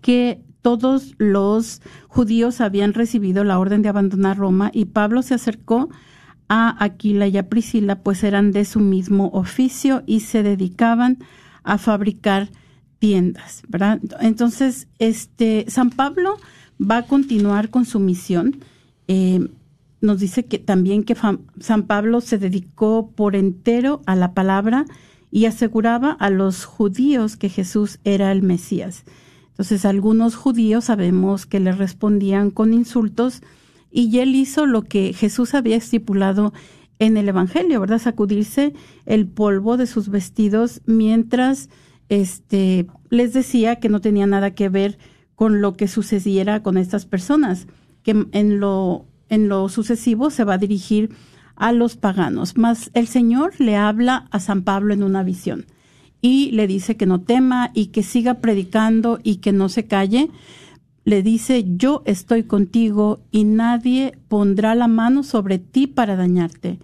que 0.02 0.42
todos 0.62 1.16
los 1.18 1.82
judíos 2.08 2.62
habían 2.62 2.94
recibido 2.94 3.44
la 3.44 3.60
orden 3.60 3.82
de 3.82 3.90
abandonar 3.90 4.38
Roma 4.38 4.72
y 4.74 4.86
Pablo 4.86 5.22
se 5.22 5.34
acercó 5.34 5.90
a 6.48 6.84
Aquila 6.84 7.28
y 7.28 7.38
a 7.38 7.50
Priscila, 7.50 7.96
pues 8.04 8.24
eran 8.24 8.52
de 8.52 8.66
su 8.66 8.80
mismo 8.80 9.30
oficio 9.34 10.04
y 10.06 10.22
se 10.22 10.44
dedicaban 10.44 11.20
a 11.64 11.78
fabricar 11.78 12.50
tiendas. 13.00 13.64
Entonces, 14.20 14.88
este, 15.00 15.66
San 15.68 15.90
Pablo 15.90 16.38
va 16.80 16.98
a 16.98 17.04
continuar 17.04 17.70
con 17.70 17.86
su 17.86 18.00
misión. 18.00 18.60
Eh, 19.08 19.48
nos 20.02 20.20
dice 20.20 20.46
que 20.46 20.60
también 20.60 21.04
que 21.04 21.16
San 21.60 21.84
Pablo 21.84 22.22
se 22.22 22.38
dedicó 22.38 23.12
por 23.16 23.36
entero 23.36 24.02
a 24.06 24.16
la 24.16 24.34
palabra 24.34 24.86
y 25.32 25.46
aseguraba 25.46 26.12
a 26.12 26.30
los 26.30 26.66
judíos 26.66 27.38
que 27.38 27.50
Jesús 27.50 28.00
era 28.04 28.32
el 28.32 28.42
Mesías. 28.44 29.04
Entonces, 29.50 29.86
algunos 29.86 30.36
judíos 30.36 30.86
sabemos 30.86 31.46
que 31.46 31.60
le 31.60 31.72
respondían 31.72 32.52
con 32.52 32.74
insultos 32.74 33.42
y 33.96 34.20
él 34.20 34.36
hizo 34.36 34.66
lo 34.66 34.82
que 34.82 35.14
Jesús 35.14 35.54
había 35.54 35.78
estipulado 35.78 36.54
en 37.00 37.16
el 37.16 37.30
Evangelio, 37.30 37.80
¿verdad? 37.80 38.00
Sacudirse 38.00 38.74
el 39.06 39.26
polvo 39.26 39.78
de 39.78 39.88
sus 39.88 40.10
vestidos 40.10 40.82
mientras 40.86 41.70
este, 42.10 42.88
les 43.10 43.34
decía 43.34 43.78
que 43.78 43.88
no 43.88 44.02
tenía 44.02 44.28
nada 44.28 44.52
que 44.52 44.68
ver 44.68 44.98
con 45.36 45.62
lo 45.62 45.76
que 45.76 45.88
sucediera 45.88 46.62
con 46.62 46.78
estas 46.78 47.06
personas, 47.06 47.68
que 48.04 48.28
en 48.34 48.60
lo, 48.60 49.06
en 49.30 49.48
lo 49.48 49.70
sucesivo 49.70 50.30
se 50.30 50.44
va 50.44 50.56
a 50.56 50.58
dirigir 50.58 51.16
a 51.56 51.72
los 51.72 51.96
paganos. 51.96 52.58
Mas 52.58 52.92
el 52.94 53.08
Señor 53.08 53.54
le 53.60 53.78
habla 53.78 54.28
a 54.32 54.42
San 54.42 54.64
Pablo 54.64 54.94
en 54.94 55.04
una 55.04 55.24
visión 55.24 55.68
y 56.22 56.52
le 56.52 56.68
dice 56.68 56.98
que 56.98 57.06
no 57.06 57.22
tema 57.22 57.72
y 57.74 57.88
que 57.88 58.04
siga 58.04 58.36
predicando 58.36 59.20
y 59.24 59.38
que 59.38 59.54
no 59.54 59.70
se 59.70 59.86
calle, 59.86 60.30
le 61.06 61.22
dice, 61.22 61.64
yo 61.78 62.02
estoy 62.06 62.44
contigo 62.44 63.22
y 63.32 63.44
nadie 63.44 64.18
pondrá 64.28 64.74
la 64.74 64.88
mano 64.88 65.22
sobre 65.24 65.60
ti 65.60 65.86
para 65.86 66.16
dañarte, 66.16 66.80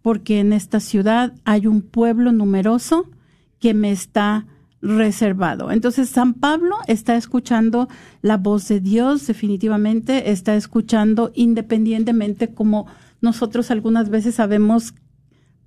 porque 0.00 0.38
en 0.38 0.52
esta 0.52 0.78
ciudad 0.78 1.34
hay 1.44 1.66
un 1.66 1.82
pueblo 1.82 2.30
numeroso 2.30 3.10
que 3.58 3.74
me 3.74 3.90
está 3.90 4.46
reservado. 4.80 5.72
Entonces, 5.72 6.08
San 6.08 6.34
Pablo 6.34 6.76
está 6.86 7.16
escuchando 7.16 7.88
la 8.22 8.36
voz 8.36 8.68
de 8.68 8.80
Dios, 8.80 9.26
definitivamente, 9.26 10.30
está 10.30 10.54
escuchando 10.54 11.32
independientemente 11.34 12.54
como 12.54 12.86
nosotros 13.20 13.72
algunas 13.72 14.08
veces 14.08 14.36
sabemos, 14.36 14.94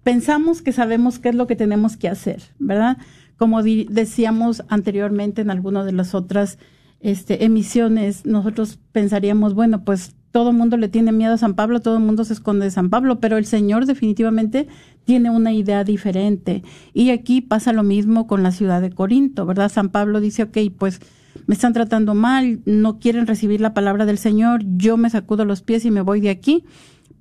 pensamos 0.04 0.62
que 0.62 0.72
sabemos 0.72 1.20
qué 1.20 1.30
es 1.30 1.36
lo 1.36 1.48
que 1.48 1.56
tenemos 1.58 1.98
que 1.98 2.08
hacer, 2.08 2.42
¿verdad? 2.58 3.00
Como 3.36 3.62
decíamos 3.64 4.64
anteriormente 4.70 5.42
en 5.42 5.50
alguna 5.50 5.84
de 5.84 5.92
las 5.92 6.16
otras 6.16 6.58
este, 7.00 7.46
emisiones, 7.46 8.26
nosotros 8.26 8.80
pensaríamos, 8.92 9.54
bueno, 9.54 9.84
pues 9.84 10.16
todo 10.32 10.52
el 10.52 10.58
mundo 10.58 10.78
le 10.78 10.90
tiene 10.90 11.12
miedo 11.12 11.34
a 11.34 11.38
San 11.38 11.56
Pablo, 11.56 11.80
todo 11.80 11.98
el 11.98 12.04
mundo 12.04 12.24
se 12.24 12.34
esconde 12.34 12.66
de 12.66 12.72
San 12.72 12.90
Pablo, 12.90 13.20
pero 13.20 13.38
el 13.38 13.46
Señor 13.46 13.86
definitivamente 13.86 14.68
tiene 15.04 15.30
una 15.30 15.54
idea 15.54 15.84
diferente. 15.84 16.64
Y 16.94 17.10
aquí 17.12 17.42
pasa 17.42 17.74
lo 17.74 17.84
mismo 17.84 18.28
con 18.28 18.44
la 18.44 18.52
ciudad 18.52 18.82
de 18.82 18.92
Corinto, 18.92 19.46
¿verdad? 19.46 19.72
San 19.72 19.90
Pablo 19.90 20.20
dice, 20.20 20.44
ok, 20.44 20.58
pues 20.78 21.00
me 21.46 21.56
están 21.56 21.74
tratando 21.74 22.14
mal, 22.14 22.62
no 22.66 23.00
quieren 23.00 23.28
recibir 23.28 23.62
la 23.62 23.74
palabra 23.74 24.06
del 24.06 24.18
Señor, 24.18 24.62
yo 24.66 24.98
me 24.98 25.10
sacudo 25.10 25.46
los 25.46 25.62
pies 25.62 25.86
y 25.86 25.92
me 25.92 26.02
voy 26.02 26.22
de 26.22 26.30
aquí, 26.30 26.66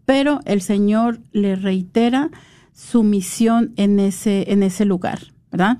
pero 0.04 0.40
el 0.44 0.60
Señor 0.60 1.20
le 1.32 1.56
reitera 1.56 2.30
su 2.72 3.02
misión 3.02 3.72
en 3.76 3.98
ese, 4.00 4.52
en 4.52 4.62
ese 4.62 4.84
lugar, 4.84 5.20
¿verdad? 5.50 5.78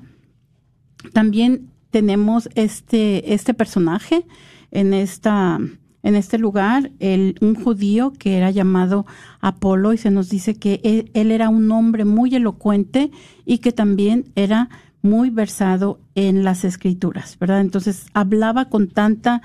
También 1.13 1.71
tenemos 1.97 2.51
este, 2.57 3.33
este 3.33 3.55
personaje 3.55 4.27
en 4.71 4.93
esta 4.93 5.59
en 6.03 6.15
este 6.15 6.37
lugar 6.37 6.93
el, 7.01 7.37
un 7.41 7.55
judío 7.55 8.13
que 8.13 8.37
era 8.37 8.51
llamado 8.51 9.07
Apolo 9.41 9.95
y 9.95 9.97
se 9.97 10.11
nos 10.11 10.29
dice 10.29 10.57
que 10.57 10.83
él, 10.85 11.11
él, 11.15 11.31
era 11.31 11.49
un 11.49 11.73
hombre 11.73 12.05
muy 12.05 12.35
elocuente 12.35 13.11
y 13.47 13.59
que 13.61 13.73
también 13.73 14.31
era 14.35 14.69
muy 15.01 15.31
versado 15.31 15.99
en 16.15 16.45
las 16.45 16.67
escrituras, 16.67 17.39
¿verdad? 17.39 17.63
Entonces 17.63 18.05
hablaba 18.13 18.69
con 18.69 18.89
tanta 18.89 19.41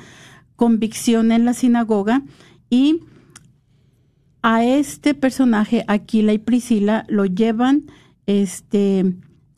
convicción 0.57 1.31
en 1.31 1.45
la 1.45 1.53
sinagoga 1.53 2.21
y 2.69 2.99
a 4.41 4.65
este 4.65 5.13
personaje, 5.13 5.85
Aquila 5.87 6.33
y 6.33 6.37
Priscila, 6.37 7.05
lo 7.07 7.23
llevan 7.23 7.85
este, 8.25 9.15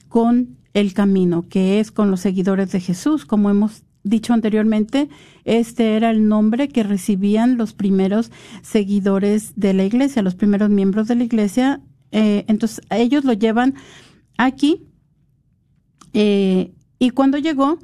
con 0.10 0.62
el 0.74 0.94
camino, 0.94 1.48
que 1.48 1.80
es 1.80 1.92
con 1.92 2.12
los 2.12 2.22
seguidores 2.22 2.72
de 2.72 2.80
Jesús. 2.80 3.26
Como 3.26 3.50
hemos 3.50 3.84
dicho 4.04 4.34
anteriormente, 4.34 5.10
este 5.46 5.96
era 5.96 6.10
el 6.10 6.28
nombre 6.28 6.68
que 6.68 6.84
recibían 6.84 7.58
los 7.58 7.74
primeros 7.74 8.32
seguidores 8.62 9.54
de 9.56 9.74
la 9.74 9.86
iglesia, 9.86 10.22
los 10.22 10.36
primeros 10.36 10.70
miembros 10.70 11.08
de 11.08 11.16
la 11.16 11.24
iglesia. 11.24 11.82
Eh, 12.12 12.46
entonces, 12.48 12.82
ellos 12.90 13.24
lo 13.24 13.34
llevan 13.34 13.76
aquí. 14.38 14.88
Eh, 16.14 16.74
y 17.00 17.10
cuando 17.12 17.38
llegó, 17.38 17.80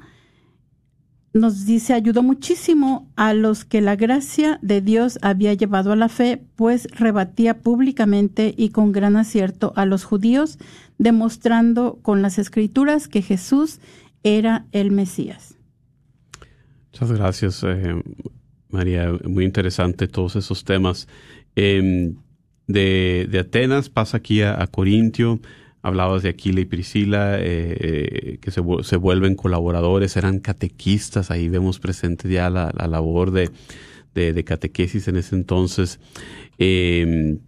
nos 1.32 1.64
dice, 1.64 1.94
ayudó 1.94 2.22
muchísimo 2.22 3.08
a 3.14 3.34
los 3.34 3.64
que 3.64 3.80
la 3.80 3.94
gracia 3.96 4.58
de 4.62 4.80
Dios 4.80 5.18
había 5.22 5.54
llevado 5.54 5.92
a 5.92 5.96
la 5.96 6.08
fe, 6.08 6.42
pues 6.56 6.88
rebatía 6.90 7.58
públicamente 7.58 8.52
y 8.56 8.70
con 8.70 8.90
gran 8.92 9.16
acierto 9.16 9.72
a 9.76 9.86
los 9.86 10.04
judíos, 10.04 10.58
demostrando 10.98 12.00
con 12.02 12.20
las 12.20 12.38
escrituras 12.38 13.06
que 13.06 13.22
Jesús 13.22 13.78
era 14.24 14.66
el 14.72 14.90
Mesías. 14.90 15.56
Muchas 16.92 17.12
gracias, 17.12 17.62
eh, 17.64 18.02
María. 18.68 19.12
Muy 19.24 19.44
interesante 19.44 20.08
todos 20.08 20.34
esos 20.34 20.64
temas. 20.64 21.06
Em, 21.54 22.16
de, 22.66 23.28
Atenas 23.38 23.88
pasa 23.88 24.16
aquí 24.16 24.42
a, 24.42 24.60
a 24.60 24.66
Corintio 24.66 25.40
hablabas 25.82 26.22
de 26.22 26.28
Aquila 26.28 26.60
y 26.60 26.64
Priscila, 26.64 27.38
eh, 27.38 27.76
eh, 27.80 28.38
que 28.40 28.50
se, 28.50 28.62
se, 28.82 28.96
vuelven 28.96 29.34
colaboradores, 29.34 30.16
eran 30.16 30.38
catequistas, 30.40 31.30
ahí 31.30 31.48
vemos 31.48 31.78
presente 31.78 32.28
ya 32.28 32.50
la, 32.50 32.72
la 32.76 32.86
labor 32.86 33.30
de, 33.30 33.50
de, 34.14 34.44
catequesis 34.44 35.08
en 35.08 35.16
ese 35.16 35.36
entonces. 35.36 36.00
Eh, 36.58 37.38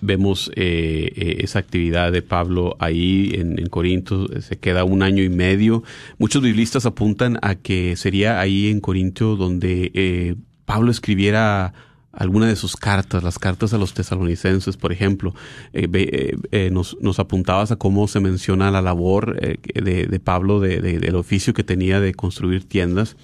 vemos 0.00 0.50
eh, 0.56 1.36
esa 1.40 1.58
actividad 1.58 2.12
de 2.12 2.22
Pablo 2.22 2.76
ahí 2.78 3.32
en, 3.34 3.58
en, 3.58 3.66
Corinto, 3.66 4.28
se 4.40 4.58
queda 4.58 4.84
un 4.84 5.02
año 5.02 5.22
y 5.22 5.28
medio. 5.28 5.82
Muchos 6.18 6.42
biblistas 6.42 6.86
apuntan 6.86 7.38
a 7.42 7.54
que 7.54 7.96
sería 7.96 8.40
ahí 8.40 8.68
en 8.68 8.80
Corinto 8.80 9.36
donde 9.36 10.36
Pablo 10.64 10.90
escribiera 10.90 11.72
alguna 12.16 12.48
de 12.48 12.56
sus 12.56 12.76
cartas, 12.76 13.22
las 13.22 13.38
cartas 13.38 13.74
a 13.74 13.78
los 13.78 13.92
tesalonicenses, 13.92 14.76
por 14.76 14.90
ejemplo, 14.90 15.34
eh, 15.72 15.86
eh, 15.92 16.36
eh, 16.50 16.70
nos, 16.72 16.96
nos, 17.00 17.18
apuntabas 17.18 17.70
a 17.70 17.76
cómo 17.76 18.08
se 18.08 18.20
menciona 18.20 18.70
la 18.70 18.82
labor 18.82 19.38
de, 19.38 20.06
de, 20.06 20.20
Pablo, 20.20 20.60
de, 20.60 20.80
del 20.80 21.14
oficio 21.14 21.52
que 21.52 21.62
tenía 21.62 22.00
de 22.00 22.14
construir 22.14 22.64
tiendas. 22.64 23.16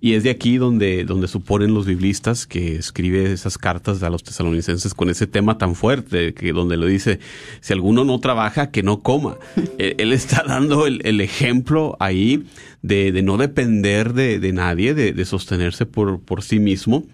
Y 0.00 0.12
es 0.12 0.22
de 0.22 0.30
aquí 0.30 0.58
donde, 0.58 1.04
donde 1.04 1.26
suponen 1.26 1.72
los 1.72 1.86
biblistas 1.86 2.46
que 2.46 2.76
escribe 2.76 3.32
esas 3.32 3.56
cartas 3.56 4.02
a 4.02 4.10
los 4.10 4.22
tesalonicenses 4.22 4.92
con 4.92 5.08
ese 5.08 5.26
tema 5.26 5.56
tan 5.56 5.74
fuerte, 5.74 6.34
que 6.34 6.52
donde 6.52 6.76
lo 6.76 6.86
dice, 6.86 7.20
si 7.60 7.72
alguno 7.72 8.04
no 8.04 8.20
trabaja, 8.20 8.70
que 8.70 8.82
no 8.82 9.00
coma. 9.00 9.36
él, 9.78 10.12
está 10.12 10.44
dando 10.46 10.86
el, 10.86 11.00
el 11.04 11.20
ejemplo 11.20 11.96
ahí 11.98 12.44
de, 12.82 13.10
de, 13.10 13.22
no 13.22 13.38
depender 13.38 14.12
de, 14.12 14.38
de 14.38 14.52
nadie, 14.52 14.92
de, 14.92 15.12
de 15.12 15.24
sostenerse 15.24 15.86
por, 15.86 16.20
por 16.20 16.42
sí 16.42 16.58
mismo 16.58 17.04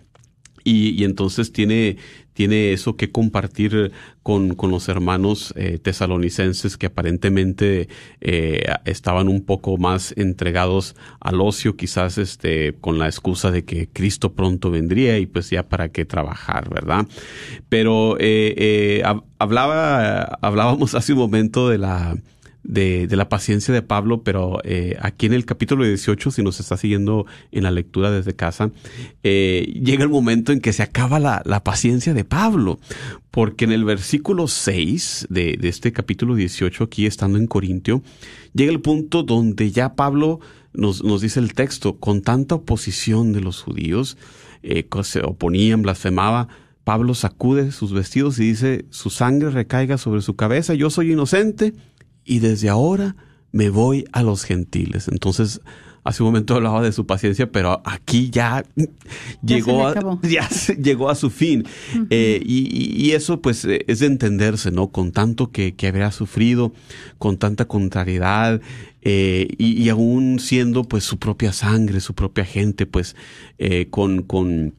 y, 0.64 1.04
entonces 1.04 1.52
tiene, 1.52 1.96
tiene 2.32 2.72
eso 2.72 2.96
que 2.96 3.10
compartir 3.10 3.92
con, 4.22 4.54
con 4.54 4.70
los 4.70 4.88
hermanos 4.88 5.52
eh, 5.56 5.78
tesalonicenses 5.78 6.76
que 6.76 6.86
aparentemente 6.86 7.88
eh, 8.20 8.64
estaban 8.84 9.28
un 9.28 9.44
poco 9.44 9.76
más 9.76 10.14
entregados 10.16 10.96
al 11.20 11.40
ocio, 11.40 11.76
quizás 11.76 12.18
este, 12.18 12.74
con 12.80 12.98
la 12.98 13.06
excusa 13.06 13.50
de 13.50 13.64
que 13.64 13.88
Cristo 13.88 14.32
pronto 14.32 14.70
vendría 14.70 15.18
y 15.18 15.26
pues 15.26 15.50
ya 15.50 15.68
para 15.68 15.90
qué 15.90 16.04
trabajar, 16.04 16.68
¿verdad? 16.68 17.06
Pero 17.68 18.16
eh, 18.20 19.02
hablaba, 19.38 20.38
hablábamos 20.42 20.94
hace 20.94 21.12
un 21.12 21.18
momento 21.18 21.68
de 21.68 21.78
la 21.78 22.16
de, 22.62 23.06
de, 23.06 23.16
la 23.16 23.28
paciencia 23.28 23.72
de 23.72 23.82
Pablo, 23.82 24.22
pero 24.22 24.60
eh, 24.64 24.96
aquí 25.00 25.26
en 25.26 25.32
el 25.32 25.44
capítulo 25.44 25.84
18, 25.84 26.30
si 26.30 26.42
nos 26.42 26.60
está 26.60 26.76
siguiendo 26.76 27.26
en 27.52 27.62
la 27.62 27.70
lectura 27.70 28.10
desde 28.10 28.34
casa, 28.34 28.70
eh, 29.22 29.80
llega 29.82 30.04
el 30.04 30.10
momento 30.10 30.52
en 30.52 30.60
que 30.60 30.72
se 30.72 30.82
acaba 30.82 31.18
la, 31.18 31.42
la, 31.44 31.64
paciencia 31.64 32.14
de 32.14 32.24
Pablo, 32.24 32.78
porque 33.30 33.64
en 33.64 33.72
el 33.72 33.84
versículo 33.84 34.48
6 34.48 35.28
de, 35.30 35.56
de, 35.58 35.68
este 35.68 35.92
capítulo 35.92 36.34
18, 36.34 36.84
aquí 36.84 37.06
estando 37.06 37.38
en 37.38 37.46
Corintio, 37.46 38.02
llega 38.54 38.72
el 38.72 38.80
punto 38.80 39.22
donde 39.22 39.70
ya 39.70 39.94
Pablo 39.94 40.40
nos, 40.72 41.02
nos 41.02 41.20
dice 41.20 41.40
el 41.40 41.54
texto, 41.54 41.98
con 41.98 42.22
tanta 42.22 42.56
oposición 42.56 43.32
de 43.32 43.40
los 43.40 43.62
judíos, 43.62 44.16
eh, 44.62 44.86
se 45.02 45.20
oponían, 45.20 45.82
blasfemaba, 45.82 46.48
Pablo 46.84 47.14
sacude 47.14 47.72
sus 47.72 47.92
vestidos 47.92 48.38
y 48.38 48.48
dice, 48.48 48.84
su 48.90 49.10
sangre 49.10 49.50
recaiga 49.50 49.98
sobre 49.98 50.22
su 50.22 50.34
cabeza, 50.34 50.74
yo 50.74 50.90
soy 50.90 51.12
inocente, 51.12 51.74
y 52.24 52.38
desde 52.40 52.68
ahora 52.68 53.16
me 53.52 53.70
voy 53.70 54.04
a 54.12 54.22
los 54.22 54.44
gentiles. 54.44 55.08
Entonces, 55.08 55.60
hace 56.04 56.22
un 56.22 56.28
momento 56.28 56.54
hablaba 56.54 56.82
de 56.82 56.92
su 56.92 57.06
paciencia, 57.06 57.50
pero 57.50 57.82
aquí 57.84 58.30
ya, 58.30 58.64
llegó, 59.42 59.86
a, 59.86 59.94
ya 60.22 60.48
llegó 60.76 61.10
a 61.10 61.14
su 61.14 61.30
fin. 61.30 61.64
Eh, 62.10 62.40
y, 62.44 63.10
eso 63.10 63.40
pues 63.40 63.64
es 63.64 63.98
de 63.98 64.06
entenderse, 64.06 64.70
¿no? 64.70 64.88
Con 64.88 65.12
tanto 65.12 65.50
que, 65.50 65.74
que 65.74 65.88
había 65.88 66.12
sufrido, 66.12 66.72
con 67.18 67.38
tanta 67.38 67.66
contrariedad, 67.66 68.60
eh, 69.02 69.48
y, 69.58 69.88
aún 69.88 70.38
siendo 70.38 70.84
pues 70.84 71.04
su 71.04 71.18
propia 71.18 71.52
sangre, 71.52 72.00
su 72.00 72.14
propia 72.14 72.44
gente, 72.44 72.86
pues 72.86 73.16
eh, 73.58 73.88
con, 73.90 74.22
con, 74.22 74.74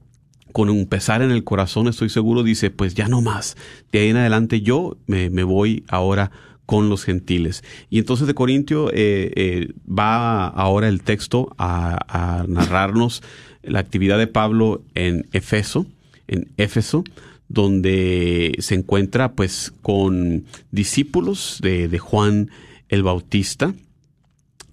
con 0.53 0.69
un 0.69 0.85
pesar 0.85 1.21
en 1.21 1.31
el 1.31 1.43
corazón, 1.43 1.87
estoy 1.87 2.09
seguro, 2.09 2.43
dice, 2.43 2.71
pues 2.71 2.93
ya 2.93 3.07
no 3.07 3.21
más. 3.21 3.57
De 3.91 3.99
ahí 3.99 4.09
en 4.09 4.17
adelante 4.17 4.61
yo 4.61 4.97
me, 5.07 5.29
me 5.29 5.43
voy 5.43 5.83
ahora 5.87 6.31
con 6.71 6.87
los 6.87 7.03
gentiles. 7.03 7.65
Y 7.89 7.99
entonces 7.99 8.27
de 8.27 8.33
Corintio 8.33 8.89
eh, 8.93 9.33
eh, 9.35 9.73
va 9.85 10.47
ahora 10.47 10.87
el 10.87 11.01
texto 11.01 11.53
a, 11.57 12.45
narrarnos 12.47 13.23
la 13.61 13.79
actividad 13.79 14.17
de 14.17 14.27
Pablo 14.27 14.81
en 14.95 15.27
Efeso, 15.33 15.85
en 16.29 16.47
Éfeso, 16.55 17.03
donde 17.49 18.55
se 18.59 18.75
encuentra 18.75 19.33
pues 19.33 19.73
con 19.81 20.45
discípulos 20.71 21.59
de, 21.61 21.99
Juan 21.99 22.51
el 22.87 23.03
Bautista. 23.03 23.73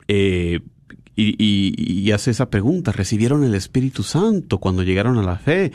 Eh, 0.06 0.60
y, 1.16 2.12
hace 2.12 2.30
esa 2.30 2.48
pregunta, 2.48 2.92
¿recibieron 2.92 3.42
el 3.42 3.56
Espíritu 3.56 4.04
Santo 4.04 4.58
cuando 4.58 4.84
llegaron 4.84 5.18
a 5.18 5.24
la 5.24 5.36
fe? 5.36 5.72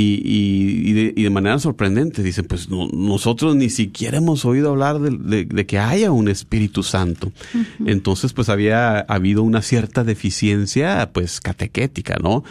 Y, 0.00 0.92
de, 1.22 1.30
manera 1.30 1.58
sorprendente 1.58 2.22
dicen, 2.22 2.44
pues 2.44 2.68
nosotros 2.70 3.56
ni 3.56 3.68
siquiera 3.68 4.18
hemos 4.18 4.44
oído 4.44 4.70
hablar 4.70 5.00
de, 5.00 5.66
que 5.66 5.78
haya 5.80 6.12
un 6.12 6.28
Espíritu 6.28 6.84
Santo. 6.84 7.32
Entonces, 7.84 8.32
pues 8.32 8.48
había 8.48 9.00
habido 9.00 9.42
una 9.42 9.60
cierta 9.60 10.04
deficiencia, 10.04 11.10
pues 11.12 11.40
catequética, 11.40 12.16
¿no? 12.22 12.44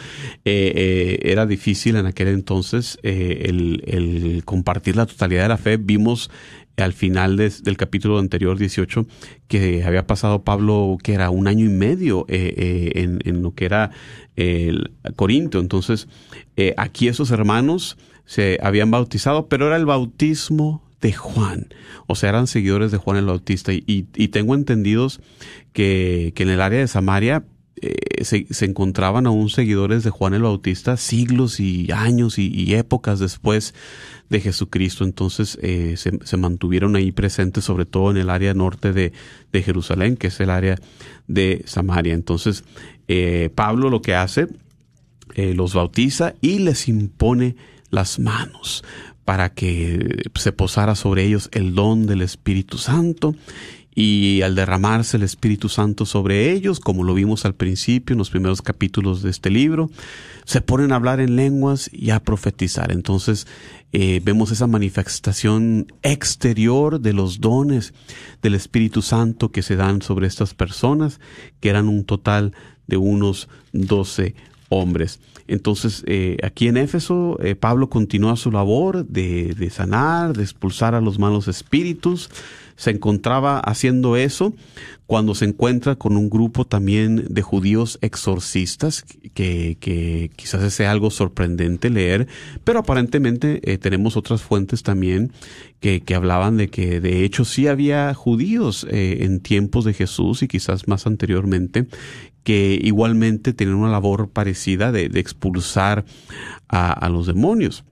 Eh, 0.44 0.72
eh, 0.74 1.18
era 1.22 1.46
difícil 1.46 1.96
en 1.96 2.04
aquel 2.04 2.28
entonces 2.28 2.98
eh, 3.02 3.44
el, 3.46 3.82
el 3.86 4.44
compartir 4.44 4.96
la 4.96 5.06
totalidad 5.06 5.44
de 5.44 5.48
la 5.48 5.56
fe. 5.56 5.78
Vimos 5.78 6.30
al 6.78 6.92
final 6.92 7.36
del 7.36 7.76
capítulo 7.76 8.18
anterior 8.18 8.58
18 8.58 9.06
que 9.48 9.84
había 9.84 10.06
pasado 10.06 10.42
Pablo 10.44 10.96
que 11.02 11.14
era 11.14 11.30
un 11.30 11.48
año 11.48 11.66
y 11.66 11.68
medio 11.68 12.24
eh, 12.28 12.92
eh, 12.94 13.18
en, 13.24 13.42
lo 13.42 13.54
que 13.54 13.64
era 13.64 13.90
el 14.36 14.92
Corinto. 15.16 15.58
Entonces 15.58 16.08
eh, 16.56 16.74
aquí 16.76 17.08
esos 17.08 17.30
hermanos 17.30 17.98
se 18.24 18.58
habían 18.62 18.90
bautizado 18.90 19.48
pero 19.48 19.66
era 19.66 19.76
el 19.76 19.86
bautismo 19.86 20.82
de 21.00 21.12
Juan. 21.12 21.68
O 22.06 22.14
sea 22.14 22.30
eran 22.30 22.46
seguidores 22.46 22.90
de 22.90 22.98
Juan 22.98 23.18
el 23.18 23.26
Bautista. 23.26 23.72
Y, 23.72 23.84
y 23.86 24.28
tengo 24.28 24.54
entendidos 24.54 25.20
que, 25.72 26.32
que 26.34 26.42
en 26.42 26.50
el 26.50 26.60
área 26.60 26.80
de 26.80 26.88
Samaria 26.88 27.44
eh, 27.80 28.24
se, 28.24 28.64
encontraban 28.64 29.26
aún 29.26 29.50
seguidores 29.50 30.02
de 30.02 30.10
Juan 30.10 30.34
el 30.34 30.42
Bautista 30.42 30.96
siglos 30.96 31.60
y 31.60 31.90
años 31.92 32.38
y, 32.38 32.74
épocas 32.74 33.20
después 33.20 33.74
de 34.28 34.40
Jesucristo. 34.40 35.04
Entonces 35.04 35.58
eh, 35.62 35.94
se, 35.96 36.18
se, 36.24 36.36
mantuvieron 36.36 36.96
ahí 36.96 37.12
presentes, 37.12 37.64
sobre 37.64 37.86
todo 37.86 38.10
en 38.10 38.16
el 38.16 38.30
área 38.30 38.54
norte 38.54 38.92
de, 38.92 39.12
de 39.52 39.62
Jerusalén, 39.62 40.16
que 40.16 40.28
es 40.28 40.40
el 40.40 40.50
área 40.50 40.76
de 41.26 41.62
Samaria. 41.66 42.14
Entonces 42.14 42.64
eh, 43.08 43.50
Pablo 43.54 43.90
lo 43.90 44.02
que 44.02 44.14
hace, 44.14 44.48
los 45.36 45.72
bautiza 45.72 46.34
y 46.40 46.58
les 46.58 46.88
impone 46.88 47.54
las 47.90 48.18
manos 48.18 48.82
para 49.24 49.50
que 49.50 50.24
se 50.34 50.52
posara 50.52 50.96
sobre 50.96 51.22
ellos 51.22 51.48
el 51.52 51.74
don 51.76 52.06
del 52.06 52.22
Espíritu 52.22 52.76
Santo 52.76 53.36
y 54.00 54.42
al 54.42 54.54
derramarse 54.54 55.16
el 55.16 55.24
Espíritu 55.24 55.68
Santo 55.68 56.06
sobre 56.06 56.52
ellos, 56.52 56.78
como 56.78 57.02
lo 57.02 57.14
vimos 57.14 57.44
al 57.44 57.56
principio 57.56 58.14
en 58.14 58.18
los 58.18 58.30
primeros 58.30 58.62
capítulos 58.62 59.22
de 59.22 59.30
este 59.30 59.50
libro, 59.50 59.90
se 60.44 60.60
ponen 60.60 60.92
a 60.92 60.94
hablar 60.94 61.18
en 61.18 61.34
lenguas 61.34 61.90
y 61.92 62.10
a 62.10 62.20
profetizar. 62.20 62.92
Entonces 62.92 63.48
eh, 63.90 64.20
vemos 64.22 64.52
esa 64.52 64.68
manifestación 64.68 65.92
exterior 66.04 67.00
de 67.00 67.12
los 67.12 67.40
dones 67.40 67.92
del 68.40 68.54
Espíritu 68.54 69.02
Santo 69.02 69.50
que 69.50 69.62
se 69.62 69.74
dan 69.74 70.00
sobre 70.00 70.28
estas 70.28 70.54
personas, 70.54 71.18
que 71.58 71.68
eran 71.68 71.88
un 71.88 72.04
total 72.04 72.52
de 72.86 72.98
unos 72.98 73.48
doce 73.72 74.36
hombres. 74.68 75.18
Entonces, 75.48 76.04
eh, 76.06 76.36
aquí 76.44 76.68
en 76.68 76.76
Éfeso, 76.76 77.36
eh, 77.42 77.56
Pablo 77.56 77.88
continúa 77.88 78.36
su 78.36 78.52
labor 78.52 79.06
de, 79.06 79.54
de 79.58 79.70
sanar, 79.70 80.36
de 80.36 80.44
expulsar 80.44 80.94
a 80.94 81.00
los 81.00 81.18
malos 81.18 81.48
espíritus, 81.48 82.30
se 82.78 82.92
encontraba 82.92 83.58
haciendo 83.58 84.16
eso 84.16 84.54
cuando 85.06 85.34
se 85.34 85.46
encuentra 85.46 85.96
con 85.96 86.16
un 86.16 86.30
grupo 86.30 86.64
también 86.64 87.24
de 87.28 87.42
judíos 87.42 87.98
exorcistas, 88.02 89.04
que, 89.34 90.30
quizás 90.36 90.72
sea 90.72 90.92
algo 90.92 91.10
sorprendente 91.10 91.90
leer, 91.90 92.28
pero 92.62 92.78
aparentemente 92.78 93.60
eh, 93.64 93.78
tenemos 93.78 94.16
otras 94.16 94.42
fuentes 94.42 94.84
también 94.84 95.32
que, 95.80 96.02
hablaban 96.14 96.56
de 96.56 96.68
que 96.68 97.00
de 97.00 97.24
hecho 97.24 97.44
sí 97.44 97.66
había 97.66 98.14
judíos 98.14 98.86
eh, 98.88 99.24
en 99.24 99.40
tiempos 99.40 99.84
de 99.84 99.94
Jesús 99.94 100.42
y 100.42 100.48
quizás 100.48 100.86
más 100.86 101.06
anteriormente 101.06 101.88
que 102.44 102.78
igualmente 102.80 103.52
tenían 103.52 103.76
una 103.76 103.90
labor 103.90 104.30
parecida 104.30 104.92
de, 104.92 105.08
de 105.08 105.20
expulsar 105.20 106.04
a 106.68 107.08
los 107.08 107.26
demonios. 107.26 107.84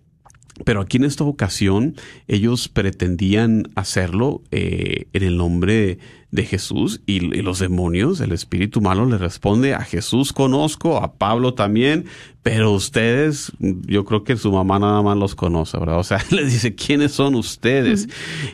Pero 0.65 0.81
aquí 0.81 0.97
en 0.97 1.05
esta 1.05 1.25
ocasión 1.25 1.97
ellos 2.29 2.69
pretendían 2.69 3.71
hacerlo 3.75 4.43
eh, 4.51 5.07
en 5.13 5.23
el 5.23 5.37
nombre 5.37 5.99
de 6.31 6.45
Jesús 6.45 7.01
y, 7.07 7.21
los 7.21 7.59
demonios, 7.61 8.21
el 8.21 8.33
espíritu 8.33 8.81
malo 8.81 9.07
le 9.07 9.17
responde 9.17 9.75
a 9.75 9.81
Jesús 9.81 10.33
conozco, 10.33 10.99
a 10.99 11.15
Pablo 11.15 11.55
también, 11.55 12.07
pero 12.43 12.73
ustedes, 12.73 13.53
yo 13.59 14.05
creo 14.05 14.25
que 14.25 14.37
su 14.37 14.53
mamá 14.53 14.79
nada 14.79 15.03
más 15.03 15.17
los 15.17 15.35
conoce, 15.35 15.79
¿verdad? 15.79 15.99
O 15.99 16.05
sea, 16.05 16.23
les 16.31 16.53
dice, 16.53 16.75
¿quiénes 16.75 17.13
son 17.13 17.35
ustedes? 17.35 18.09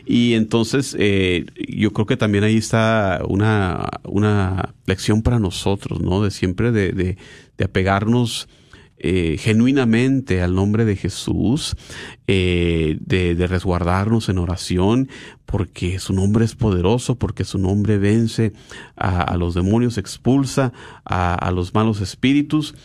Y 0.05 0.33
entonces 0.33 0.95
eh, 0.99 1.45
yo 1.67 1.91
creo 1.91 2.05
que 2.05 2.17
también 2.17 2.43
ahí 2.43 2.57
está 2.57 3.21
una, 3.27 3.89
una 4.03 4.73
lección 4.85 5.21
para 5.21 5.39
nosotros, 5.39 5.99
¿no? 5.99 6.23
De 6.23 6.31
siempre 6.31 6.71
de, 6.71 6.91
de, 6.91 7.17
de 7.57 7.65
apegarnos 7.65 8.47
eh, 8.97 9.37
genuinamente 9.37 10.41
al 10.41 10.55
nombre 10.55 10.85
de 10.85 10.95
Jesús, 10.95 11.75
eh, 12.27 12.97
de, 13.01 13.47
resguardarnos 13.47 14.29
en 14.29 14.37
oración, 14.37 15.09
porque 15.45 15.99
su 15.99 16.13
nombre 16.13 16.45
es 16.45 16.55
poderoso, 16.55 17.15
porque 17.15 17.43
su 17.43 17.57
nombre 17.57 17.97
vence 17.97 18.53
a, 18.95 19.35
los 19.35 19.55
demonios, 19.55 19.97
expulsa 19.97 20.71
a, 21.03 21.51
los 21.51 21.73
malos 21.73 21.99
espíritus 22.01 22.75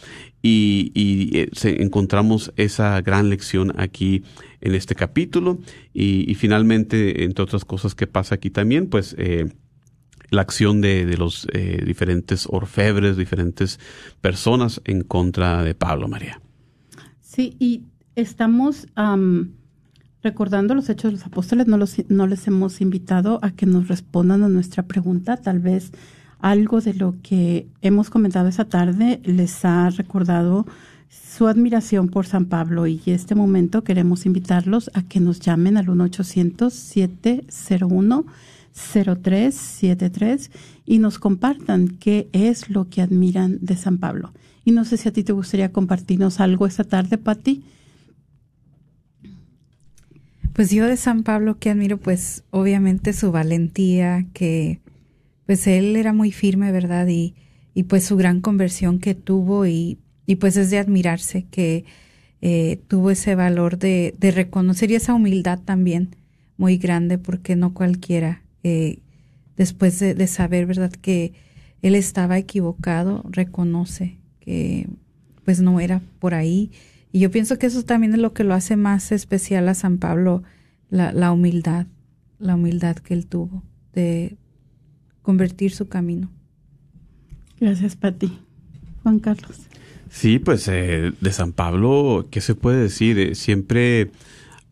y, 0.42 0.90
eh, 1.34 1.50
encontramos 1.62 2.52
esa 2.56 3.00
gran 3.00 3.30
lección 3.30 3.72
aquí 3.78 4.24
en 4.60 4.74
este 4.74 4.94
capítulo. 4.94 5.58
Y, 5.94 6.34
finalmente, 6.34 7.24
entre 7.24 7.44
otras 7.44 7.64
cosas 7.64 7.94
que 7.94 8.06
pasa 8.06 8.34
aquí 8.34 8.50
también, 8.50 8.88
pues 8.88 9.14
la 10.30 10.42
acción 10.42 10.80
de, 10.80 11.16
los 11.16 11.46
eh, 11.52 11.82
diferentes 11.84 12.46
orfebres, 12.50 13.16
diferentes 13.16 13.80
personas 14.20 14.80
en 14.84 15.02
contra 15.02 15.62
de 15.62 15.74
Pablo 15.74 16.08
María. 16.08 16.40
Sí, 17.20 17.56
y 17.58 17.82
estamos 18.14 18.86
recordando 20.22 20.74
los 20.74 20.88
hechos 20.88 21.12
de 21.12 21.18
los 21.18 21.26
apóstoles, 21.26 21.66
no, 21.66 21.78
los, 21.78 21.96
no 22.08 22.26
les 22.26 22.46
hemos 22.46 22.80
invitado 22.80 23.38
a 23.42 23.52
que 23.52 23.66
nos 23.66 23.88
respondan 23.88 24.42
a 24.42 24.48
nuestra 24.48 24.82
pregunta. 24.82 25.36
Tal 25.36 25.60
vez 25.60 25.92
algo 26.40 26.80
de 26.80 26.94
lo 26.94 27.16
que 27.22 27.68
hemos 27.80 28.10
comentado 28.10 28.48
esa 28.48 28.64
tarde 28.64 29.20
les 29.24 29.64
ha 29.64 29.90
recordado 29.90 30.66
su 31.08 31.46
admiración 31.46 32.08
por 32.08 32.26
San 32.26 32.46
Pablo 32.46 32.86
y 32.86 33.00
en 33.06 33.14
este 33.14 33.34
momento 33.34 33.82
queremos 33.82 34.26
invitarlos 34.26 34.90
a 34.94 35.02
que 35.02 35.20
nos 35.20 35.40
llamen 35.40 35.76
al 35.76 35.88
1-800-701-0373 38.78 40.50
y 40.86 40.98
nos 40.98 41.18
compartan 41.18 41.88
qué 41.98 42.28
es 42.32 42.70
lo 42.70 42.88
que 42.88 43.02
admiran 43.02 43.58
de 43.60 43.76
San 43.76 43.98
Pablo. 43.98 44.32
Y 44.64 44.72
no 44.72 44.84
sé 44.84 44.96
si 44.96 45.08
a 45.08 45.12
ti 45.12 45.24
te 45.24 45.32
gustaría 45.32 45.72
compartirnos 45.72 46.40
algo 46.40 46.66
esta 46.66 46.84
tarde, 46.84 47.18
Patti. 47.18 47.64
Pues 50.52 50.70
yo 50.70 50.86
de 50.86 50.96
San 50.96 51.22
Pablo 51.22 51.58
que 51.58 51.70
admiro, 51.70 51.98
pues 51.98 52.44
obviamente 52.50 53.12
su 53.12 53.30
valentía, 53.30 54.26
que 54.32 54.80
pues 55.46 55.66
él 55.66 55.96
era 55.96 56.12
muy 56.12 56.32
firme, 56.32 56.72
¿verdad? 56.72 57.06
Y, 57.08 57.34
y 57.74 57.84
pues 57.84 58.04
su 58.04 58.16
gran 58.16 58.40
conversión 58.40 58.98
que 58.98 59.14
tuvo 59.14 59.66
y, 59.66 59.98
y 60.26 60.36
pues 60.36 60.56
es 60.56 60.70
de 60.70 60.78
admirarse 60.78 61.46
que 61.50 61.84
eh, 62.42 62.80
tuvo 62.88 63.10
ese 63.10 63.34
valor 63.34 63.78
de, 63.78 64.14
de, 64.18 64.30
reconocer 64.30 64.90
y 64.90 64.96
esa 64.96 65.14
humildad 65.14 65.58
también 65.64 66.16
muy 66.56 66.76
grande 66.76 67.18
porque 67.18 67.56
no 67.56 67.72
cualquiera, 67.72 68.42
eh, 68.62 68.98
después 69.56 69.98
de, 69.98 70.14
de 70.14 70.26
saber, 70.26 70.66
¿verdad? 70.66 70.92
Que 70.92 71.32
él 71.82 71.94
estaba 71.94 72.38
equivocado, 72.38 73.24
reconoce 73.30 74.18
que 74.40 74.88
pues 75.44 75.60
no 75.60 75.80
era 75.80 76.02
por 76.18 76.34
ahí 76.34 76.70
y 77.12 77.20
yo 77.20 77.30
pienso 77.30 77.58
que 77.58 77.66
eso 77.66 77.84
también 77.84 78.12
es 78.12 78.18
lo 78.18 78.32
que 78.32 78.44
lo 78.44 78.54
hace 78.54 78.76
más 78.76 79.12
especial 79.12 79.68
a 79.68 79.74
San 79.74 79.98
Pablo, 79.98 80.42
la, 80.90 81.12
la 81.12 81.32
humildad, 81.32 81.86
la 82.38 82.54
humildad 82.54 82.96
que 82.96 83.14
él 83.14 83.26
tuvo 83.26 83.62
de 83.94 84.36
convertir 85.22 85.72
su 85.72 85.88
camino. 85.88 86.30
Gracias, 87.60 87.96
Pati. 87.96 88.38
Juan 89.02 89.18
Carlos. 89.18 89.58
Sí, 90.10 90.38
pues 90.38 90.68
eh, 90.68 91.12
de 91.20 91.32
San 91.32 91.52
Pablo, 91.52 92.28
¿qué 92.30 92.40
se 92.40 92.54
puede 92.54 92.82
decir? 92.82 93.18
Eh, 93.18 93.34
siempre 93.34 94.10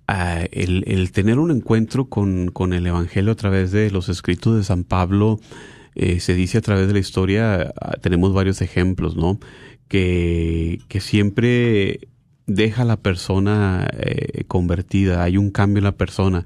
ah, 0.09 0.45
el, 0.51 1.11
tener 1.13 1.39
un 1.39 1.51
encuentro 1.51 2.07
con, 2.07 2.51
con, 2.51 2.73
el 2.73 2.87
Evangelio 2.87 3.33
a 3.33 3.37
través 3.37 3.73
de 3.73 3.91
los 3.91 4.09
escritos 4.09 4.57
de 4.57 4.65
San 4.65 4.85
Pablo, 4.85 5.41
eh, 5.95 6.21
se 6.21 6.35
dice 6.35 6.59
a 6.59 6.63
través 6.63 6.87
de 6.89 6.93
la 6.93 6.99
historia, 6.99 7.73
ah, 7.81 7.97
tenemos 8.01 8.33
varios 8.33 8.61
ejemplos, 8.63 9.17
¿no? 9.17 9.39
Que, 9.89 10.81
que 10.89 11.01
siempre 11.01 12.01
deja 12.47 12.83
a 12.83 12.85
la 12.85 12.97
persona 12.97 13.89
eh, 13.93 14.45
convertida, 14.47 15.23
hay 15.23 15.37
un 15.37 15.51
cambio 15.51 15.79
en 15.79 15.85
la 15.85 15.97
persona. 15.97 16.45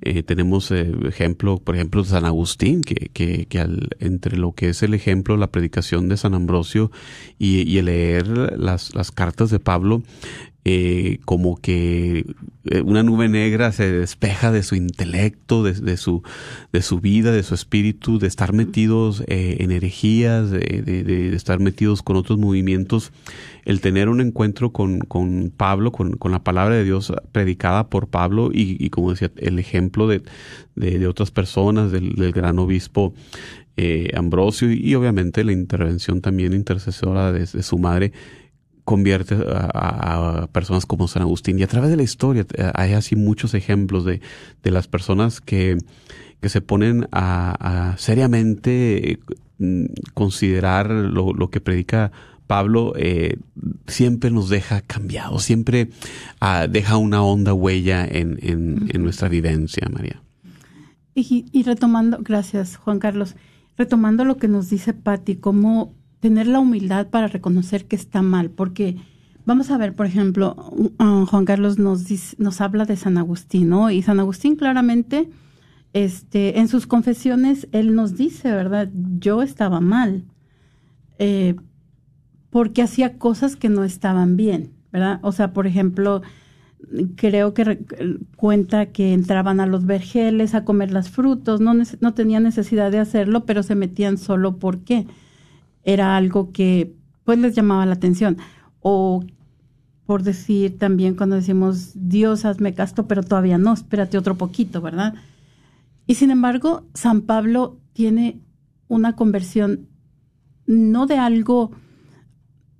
Eh, 0.00 0.22
tenemos 0.22 0.70
eh, 0.72 0.90
ejemplo, 1.06 1.58
por 1.58 1.76
ejemplo, 1.76 2.02
de 2.02 2.08
San 2.08 2.24
Agustín, 2.24 2.82
que, 2.82 3.10
que, 3.12 3.46
que 3.46 3.60
al, 3.60 3.90
entre 4.00 4.36
lo 4.36 4.52
que 4.52 4.70
es 4.70 4.82
el 4.82 4.94
ejemplo, 4.94 5.36
la 5.36 5.52
predicación 5.52 6.08
de 6.08 6.16
San 6.16 6.34
Ambrosio 6.34 6.90
y, 7.38 7.68
y 7.70 7.78
el 7.78 7.84
leer 7.84 8.26
las, 8.58 8.94
las 8.94 9.12
cartas 9.12 9.50
de 9.50 9.60
Pablo, 9.60 10.02
eh, 10.64 11.18
como 11.24 11.56
que 11.56 12.24
eh, 12.64 12.82
una 12.82 13.02
nube 13.02 13.28
negra 13.28 13.72
se 13.72 13.90
despeja 13.90 14.52
de 14.52 14.62
su 14.62 14.76
intelecto, 14.76 15.64
de, 15.64 15.72
de, 15.72 15.96
su, 15.96 16.22
de 16.72 16.82
su 16.82 17.00
vida, 17.00 17.32
de 17.32 17.42
su 17.42 17.54
espíritu, 17.54 18.18
de 18.20 18.28
estar 18.28 18.52
metidos 18.52 19.24
eh, 19.26 19.56
en 19.60 19.72
herejías, 19.72 20.50
de, 20.50 20.82
de, 20.84 21.02
de, 21.02 21.34
estar 21.34 21.58
metidos 21.58 22.02
con 22.02 22.16
otros 22.16 22.38
movimientos. 22.38 23.12
El 23.64 23.80
tener 23.80 24.08
un 24.08 24.20
encuentro 24.20 24.70
con, 24.70 25.00
con 25.00 25.52
Pablo, 25.56 25.90
con, 25.90 26.12
con, 26.12 26.30
la 26.32 26.44
palabra 26.44 26.76
de 26.76 26.84
Dios 26.84 27.12
predicada 27.32 27.88
por 27.88 28.08
Pablo 28.08 28.50
y, 28.52 28.76
y 28.84 28.90
como 28.90 29.10
decía, 29.10 29.30
el 29.36 29.58
ejemplo 29.58 30.06
de, 30.06 30.22
de, 30.76 31.06
otras 31.06 31.30
personas, 31.30 31.90
del, 31.90 32.14
del 32.14 32.32
gran 32.32 32.58
obispo 32.58 33.14
eh, 33.76 34.10
Ambrosio 34.14 34.70
y, 34.70 34.80
y, 34.90 34.94
obviamente 34.94 35.44
la 35.44 35.52
intervención 35.52 36.20
también 36.20 36.52
intercesora 36.52 37.32
de, 37.32 37.46
su 37.46 37.78
madre 37.78 38.12
convierte 38.84 39.36
a, 39.46 40.48
personas 40.52 40.86
como 40.86 41.08
San 41.08 41.22
Agustín. 41.22 41.58
Y 41.58 41.62
a 41.62 41.68
través 41.68 41.90
de 41.90 41.96
la 41.96 42.02
historia 42.02 42.46
eh, 42.54 42.70
hay 42.74 42.92
así 42.92 43.16
muchos 43.16 43.54
ejemplos 43.54 44.04
de, 44.04 44.20
de 44.62 44.70
las 44.70 44.88
personas 44.88 45.40
que, 45.40 45.78
que 46.40 46.48
se 46.48 46.60
ponen 46.60 47.08
a, 47.12 47.94
seriamente 47.98 49.20
mm, 49.58 49.84
considerar 50.14 50.90
lo, 50.90 51.32
lo, 51.32 51.50
que 51.50 51.60
predica 51.60 52.12
Pablo, 52.46 52.92
eh, 52.96 53.38
siempre 53.86 54.30
nos 54.30 54.50
deja 54.50 54.82
cambiados, 54.82 55.42
siempre 55.44 55.88
uh, 56.42 56.68
deja 56.68 56.98
una 56.98 57.22
honda 57.22 57.54
huella 57.54 58.04
en, 58.04 58.38
en, 58.42 58.90
en 58.92 59.02
nuestra 59.02 59.28
vivencia, 59.28 59.88
María. 59.90 60.22
Y, 61.14 61.46
y, 61.52 61.62
retomando, 61.62 62.18
gracias 62.20 62.76
Juan 62.76 62.98
Carlos, 62.98 63.36
retomando 63.78 64.24
lo 64.24 64.36
que 64.36 64.48
nos 64.48 64.68
dice 64.68 64.92
Patti, 64.92 65.36
cómo 65.36 65.94
tener 66.22 66.46
la 66.46 66.60
humildad 66.60 67.08
para 67.08 67.26
reconocer 67.26 67.86
que 67.86 67.96
está 67.96 68.22
mal, 68.22 68.48
porque 68.48 68.96
vamos 69.44 69.72
a 69.72 69.76
ver, 69.76 69.96
por 69.96 70.06
ejemplo, 70.06 70.54
Juan 70.96 71.44
Carlos 71.44 71.80
nos 71.80 72.06
dice, 72.06 72.36
nos 72.38 72.60
habla 72.60 72.84
de 72.84 72.96
San 72.96 73.18
Agustín, 73.18 73.68
¿no? 73.68 73.90
Y 73.90 74.02
San 74.02 74.20
Agustín 74.20 74.54
claramente, 74.54 75.28
este, 75.94 76.60
en 76.60 76.68
sus 76.68 76.86
confesiones, 76.86 77.66
él 77.72 77.96
nos 77.96 78.16
dice, 78.16 78.52
¿verdad? 78.52 78.88
Yo 79.18 79.42
estaba 79.42 79.80
mal, 79.80 80.24
eh, 81.18 81.56
porque 82.50 82.82
hacía 82.82 83.18
cosas 83.18 83.56
que 83.56 83.68
no 83.68 83.82
estaban 83.82 84.36
bien, 84.36 84.70
¿verdad? 84.92 85.18
O 85.22 85.32
sea, 85.32 85.52
por 85.52 85.66
ejemplo, 85.66 86.22
creo 87.16 87.52
que 87.52 87.80
cuenta 88.36 88.86
que 88.86 89.12
entraban 89.12 89.58
a 89.58 89.66
los 89.66 89.86
vergeles 89.86 90.54
a 90.54 90.64
comer 90.64 90.92
las 90.92 91.10
frutos, 91.10 91.60
no, 91.60 91.74
no 91.74 92.14
tenían 92.14 92.44
necesidad 92.44 92.92
de 92.92 93.00
hacerlo, 93.00 93.44
pero 93.44 93.64
se 93.64 93.74
metían 93.74 94.18
solo 94.18 94.58
porque 94.58 95.08
era 95.84 96.16
algo 96.16 96.52
que 96.52 96.94
pues 97.24 97.38
les 97.38 97.54
llamaba 97.54 97.86
la 97.86 97.94
atención. 97.94 98.38
O 98.80 99.24
por 100.06 100.22
decir 100.22 100.78
también 100.78 101.14
cuando 101.14 101.36
decimos, 101.36 101.92
Dios 101.94 102.44
hazme 102.44 102.74
casto, 102.74 103.06
pero 103.06 103.22
todavía 103.22 103.58
no, 103.58 103.72
espérate 103.72 104.18
otro 104.18 104.36
poquito, 104.36 104.80
¿verdad? 104.80 105.14
Y 106.06 106.16
sin 106.16 106.30
embargo, 106.30 106.86
San 106.94 107.22
Pablo 107.22 107.80
tiene 107.92 108.40
una 108.88 109.14
conversión 109.14 109.88
no 110.66 111.06
de 111.06 111.18
algo 111.18 111.70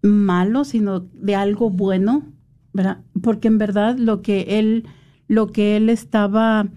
malo, 0.02 0.64
sino 0.64 1.00
de 1.00 1.34
algo 1.36 1.70
bueno, 1.70 2.24
¿verdad? 2.72 3.02
Porque 3.22 3.48
en 3.48 3.58
verdad 3.58 3.96
lo 3.96 4.22
que 4.22 4.58
él, 4.58 4.86
lo 5.28 5.52
que 5.52 5.76
él 5.76 5.88
estaba 5.88 6.68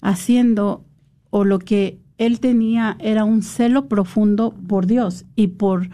haciendo 0.00 0.84
o 1.30 1.44
lo 1.44 1.58
que 1.58 2.00
él 2.18 2.40
tenía 2.40 2.96
era 3.00 3.24
un 3.24 3.42
celo 3.42 3.88
profundo 3.88 4.54
por 4.68 4.86
Dios 4.86 5.24
y 5.34 5.48
por, 5.48 5.90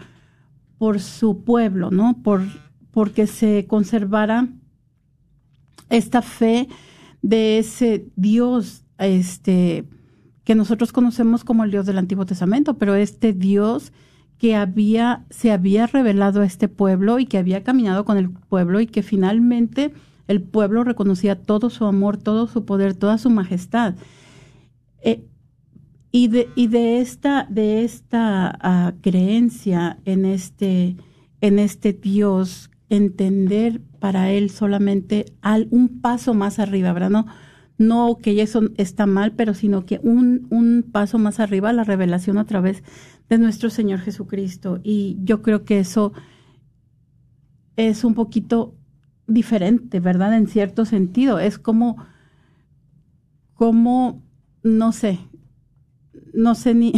por 0.77 0.99
su 0.99 1.43
pueblo, 1.43 1.91
¿no? 1.91 2.21
Por, 2.23 2.43
porque 2.91 3.27
se 3.27 3.65
conservara 3.67 4.47
esta 5.89 6.21
fe 6.21 6.67
de 7.21 7.57
ese 7.57 8.05
Dios, 8.15 8.83
este, 8.97 9.85
que 10.43 10.55
nosotros 10.55 10.91
conocemos 10.91 11.43
como 11.43 11.63
el 11.63 11.71
Dios 11.71 11.85
del 11.85 11.97
Antiguo 11.97 12.25
Testamento, 12.25 12.77
pero 12.77 12.95
este 12.95 13.33
Dios 13.33 13.91
que 14.37 14.55
había, 14.55 15.25
se 15.29 15.51
había 15.51 15.87
revelado 15.87 16.41
a 16.41 16.45
este 16.45 16.67
pueblo 16.67 17.19
y 17.19 17.25
que 17.25 17.37
había 17.37 17.63
caminado 17.63 18.03
con 18.03 18.17
el 18.17 18.29
pueblo 18.29 18.81
y 18.81 18.87
que 18.87 19.03
finalmente 19.03 19.93
el 20.27 20.41
pueblo 20.41 20.83
reconocía 20.83 21.41
todo 21.41 21.69
su 21.69 21.85
amor, 21.85 22.17
todo 22.17 22.47
su 22.47 22.65
poder, 22.65 22.93
toda 22.93 23.17
su 23.17 23.29
majestad. 23.29 23.95
Eh, 25.01 25.25
y 26.15 26.27
de, 26.27 26.47
y 26.53 26.67
de 26.67 27.01
esta, 27.01 27.47
de 27.49 27.83
esta 27.83 28.59
uh, 28.63 29.01
creencia 29.01 29.97
en 30.05 30.25
este, 30.25 30.95
en 31.41 31.57
este 31.57 31.91
Dios, 31.91 32.69
entender 32.87 33.81
para 33.99 34.29
él 34.29 34.51
solamente 34.51 35.25
al, 35.41 35.67
un 35.71 36.01
paso 36.01 36.35
más 36.35 36.59
arriba, 36.59 36.93
¿verdad? 36.93 37.09
No, 37.09 37.25
no 37.79 38.19
que 38.21 38.39
eso 38.43 38.61
está 38.77 39.07
mal, 39.07 39.31
pero 39.31 39.55
sino 39.55 39.87
que 39.87 39.99
un, 40.03 40.45
un 40.51 40.85
paso 40.91 41.17
más 41.17 41.39
arriba, 41.39 41.73
la 41.73 41.83
revelación 41.83 42.37
a 42.37 42.45
través 42.45 42.83
de 43.27 43.39
nuestro 43.39 43.71
Señor 43.71 43.97
Jesucristo. 43.99 44.79
Y 44.83 45.17
yo 45.23 45.41
creo 45.41 45.65
que 45.65 45.79
eso 45.79 46.13
es 47.75 48.03
un 48.03 48.13
poquito 48.13 48.75
diferente, 49.25 49.99
¿verdad? 49.99 50.37
En 50.37 50.45
cierto 50.45 50.85
sentido. 50.85 51.39
Es 51.39 51.57
como, 51.57 51.97
como 53.55 54.21
no 54.61 54.91
sé, 54.91 55.19
no 56.33 56.55
sé 56.55 56.73
ni, 56.73 56.93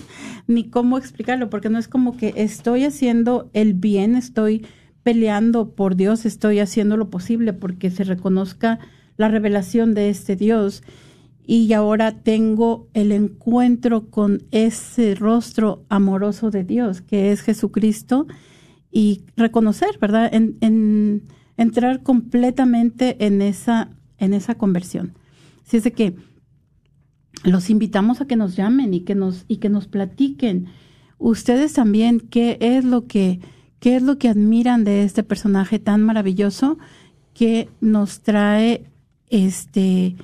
ni 0.46 0.68
cómo 0.68 0.98
explicarlo, 0.98 1.50
porque 1.50 1.70
no 1.70 1.78
es 1.78 1.88
como 1.88 2.16
que 2.16 2.34
estoy 2.36 2.84
haciendo 2.84 3.50
el 3.52 3.74
bien, 3.74 4.16
estoy 4.16 4.66
peleando 5.02 5.70
por 5.70 5.96
Dios, 5.96 6.26
estoy 6.26 6.58
haciendo 6.58 6.96
lo 6.96 7.10
posible 7.10 7.52
porque 7.52 7.90
se 7.90 8.04
reconozca 8.04 8.78
la 9.16 9.28
revelación 9.28 9.94
de 9.94 10.10
este 10.10 10.36
Dios 10.36 10.82
y 11.46 11.72
ahora 11.72 12.22
tengo 12.22 12.88
el 12.94 13.12
encuentro 13.12 14.08
con 14.08 14.42
ese 14.50 15.14
rostro 15.14 15.84
amoroso 15.88 16.50
de 16.50 16.64
Dios 16.64 17.00
que 17.00 17.32
es 17.32 17.40
Jesucristo 17.40 18.26
y 18.92 19.24
reconocer, 19.36 19.98
¿verdad? 20.00 20.30
En, 20.32 21.22
entrar 21.56 22.02
completamente 22.02 23.26
en 23.26 23.42
esa, 23.42 23.90
en 24.18 24.32
esa 24.32 24.54
conversión. 24.54 25.14
Así 25.66 25.76
es 25.76 25.84
de 25.84 25.92
que 25.92 26.14
los 27.44 27.70
invitamos 27.70 28.20
a 28.20 28.26
que 28.26 28.36
nos 28.36 28.56
llamen 28.56 28.92
y 28.94 29.00
que 29.00 29.14
nos, 29.14 29.44
y 29.48 29.58
que 29.58 29.68
nos 29.68 29.86
platiquen. 29.86 30.66
Ustedes 31.18 31.72
también, 31.72 32.20
¿qué 32.20 32.58
es 32.60 32.84
lo 32.84 33.06
que, 33.06 33.40
qué 33.78 33.96
es 33.96 34.02
lo 34.02 34.18
que 34.18 34.28
admiran 34.28 34.84
de 34.84 35.04
este 35.04 35.22
personaje 35.22 35.78
tan 35.78 36.02
maravilloso 36.02 36.78
que 37.34 37.68
nos 37.80 38.20
trae 38.20 38.84
este 39.28 40.16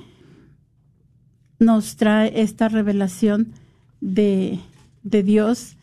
nos 1.59 1.95
trae 1.95 2.41
esta 2.41 2.69
revelación 2.69 3.53
de, 3.99 4.59
de 5.01 5.23
Dios 5.23 5.75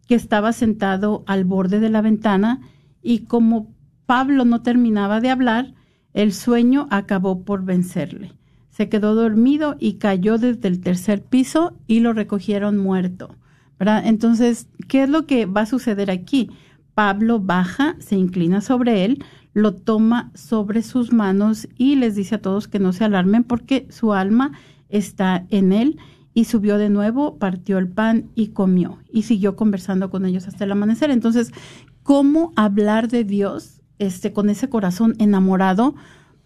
que 0.08 0.16
estaba 0.16 0.52
sentado 0.52 1.22
al 1.28 1.44
borde 1.44 1.78
de 1.78 1.90
la 1.90 2.02
ventana 2.02 2.60
y 3.00 3.20
como 3.20 3.72
Pablo 4.04 4.44
no 4.44 4.62
terminaba 4.62 5.20
de 5.20 5.30
hablar, 5.30 5.74
el 6.12 6.32
sueño 6.32 6.88
acabó 6.90 7.44
por 7.44 7.64
vencerle. 7.64 8.32
Se 8.68 8.88
quedó 8.88 9.14
dormido 9.14 9.76
y 9.78 9.94
cayó 9.98 10.38
desde 10.38 10.66
el 10.66 10.80
tercer 10.80 11.22
piso 11.22 11.78
y 11.86 12.00
lo 12.00 12.12
recogieron 12.12 12.78
muerto. 12.78 13.36
Entonces, 13.78 14.68
¿qué 14.88 15.02
es 15.02 15.08
lo 15.08 15.26
que 15.26 15.46
va 15.46 15.62
a 15.62 15.66
suceder 15.66 16.10
aquí? 16.10 16.50
Pablo 16.94 17.40
baja, 17.40 17.96
se 17.98 18.16
inclina 18.16 18.60
sobre 18.60 19.04
él, 19.04 19.24
lo 19.52 19.74
toma 19.74 20.30
sobre 20.34 20.82
sus 20.82 21.12
manos 21.12 21.68
y 21.76 21.96
les 21.96 22.14
dice 22.14 22.36
a 22.36 22.42
todos 22.42 22.68
que 22.68 22.78
no 22.78 22.92
se 22.92 23.04
alarmen 23.04 23.44
porque 23.44 23.86
su 23.90 24.12
alma 24.12 24.52
está 24.88 25.46
en 25.50 25.72
él 25.72 25.98
y 26.34 26.44
subió 26.44 26.78
de 26.78 26.90
nuevo, 26.90 27.36
partió 27.36 27.78
el 27.78 27.88
pan 27.88 28.30
y 28.34 28.48
comió 28.48 28.98
y 29.12 29.22
siguió 29.22 29.54
conversando 29.54 30.10
con 30.10 30.26
ellos 30.26 30.48
hasta 30.48 30.64
el 30.64 30.72
amanecer. 30.72 31.10
Entonces, 31.10 31.52
¿cómo 32.02 32.52
hablar 32.56 33.08
de 33.08 33.24
Dios 33.24 33.80
este 33.98 34.32
con 34.32 34.50
ese 34.50 34.68
corazón 34.68 35.14
enamorado? 35.18 35.94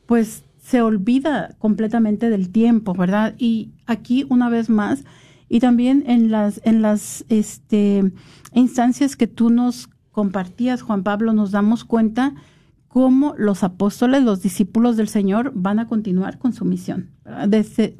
Pues 0.06 0.44
se 0.60 0.82
olvida 0.82 1.56
completamente 1.58 2.28
del 2.28 2.50
tiempo, 2.50 2.92
¿verdad? 2.92 3.34
Y 3.38 3.70
aquí 3.86 4.26
una 4.28 4.50
vez 4.50 4.68
más 4.68 5.04
y 5.48 5.60
también 5.60 6.04
en 6.06 6.30
las, 6.30 6.60
en 6.64 6.82
las 6.82 7.24
este, 7.28 8.12
instancias 8.52 9.16
que 9.16 9.26
tú 9.26 9.50
nos 9.50 9.88
compartías, 10.10 10.82
Juan 10.82 11.02
Pablo, 11.02 11.32
nos 11.32 11.50
damos 11.50 11.84
cuenta 11.84 12.34
cómo 12.88 13.34
los 13.38 13.62
apóstoles, 13.62 14.22
los 14.22 14.42
discípulos 14.42 14.96
del 14.96 15.08
Señor, 15.08 15.52
van 15.54 15.78
a 15.78 15.86
continuar 15.86 16.38
con 16.38 16.52
su 16.52 16.64
misión. 16.64 17.10
Desde, 17.46 17.96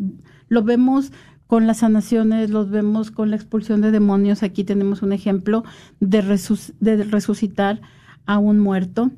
lo 0.49 0.63
vemos 0.63 1.13
con 1.47 1.67
las 1.67 1.79
sanaciones, 1.79 2.51
los 2.51 2.71
vemos 2.71 3.11
con 3.11 3.31
la 3.31 3.37
expulsión 3.37 3.81
de 3.81 3.91
demonios. 3.91 4.43
Aquí 4.43 4.65
tenemos 4.65 5.03
un 5.03 5.13
ejemplo 5.13 5.65
de, 6.01 6.23
de 6.81 7.05
resucitar 7.05 7.81
a 8.27 8.39
un 8.39 8.59
muerto. 8.59 9.11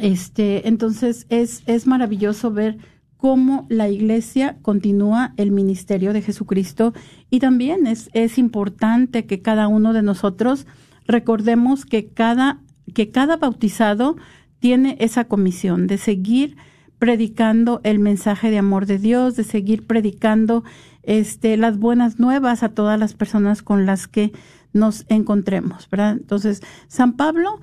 Este, 0.00 0.66
entonces 0.66 1.26
es, 1.28 1.62
es 1.66 1.86
maravilloso 1.86 2.50
ver 2.50 2.78
cómo 3.24 3.66
la 3.70 3.88
iglesia 3.88 4.58
continúa 4.60 5.32
el 5.38 5.50
ministerio 5.50 6.12
de 6.12 6.20
Jesucristo 6.20 6.92
y 7.30 7.38
también 7.38 7.86
es, 7.86 8.10
es 8.12 8.36
importante 8.36 9.24
que 9.24 9.40
cada 9.40 9.66
uno 9.66 9.94
de 9.94 10.02
nosotros 10.02 10.66
recordemos 11.06 11.86
que 11.86 12.08
cada, 12.08 12.60
que 12.92 13.10
cada 13.10 13.38
bautizado 13.38 14.16
tiene 14.58 14.98
esa 15.00 15.24
comisión 15.24 15.86
de 15.86 15.96
seguir 15.96 16.58
predicando 16.98 17.80
el 17.82 17.98
mensaje 17.98 18.50
de 18.50 18.58
amor 18.58 18.84
de 18.84 18.98
Dios, 18.98 19.36
de 19.36 19.44
seguir 19.44 19.86
predicando 19.86 20.62
este, 21.02 21.56
las 21.56 21.78
buenas 21.78 22.20
nuevas 22.20 22.62
a 22.62 22.74
todas 22.74 23.00
las 23.00 23.14
personas 23.14 23.62
con 23.62 23.86
las 23.86 24.06
que 24.06 24.32
nos 24.74 25.06
encontremos, 25.08 25.88
¿verdad? 25.88 26.12
Entonces, 26.12 26.60
San 26.88 27.14
Pablo 27.14 27.58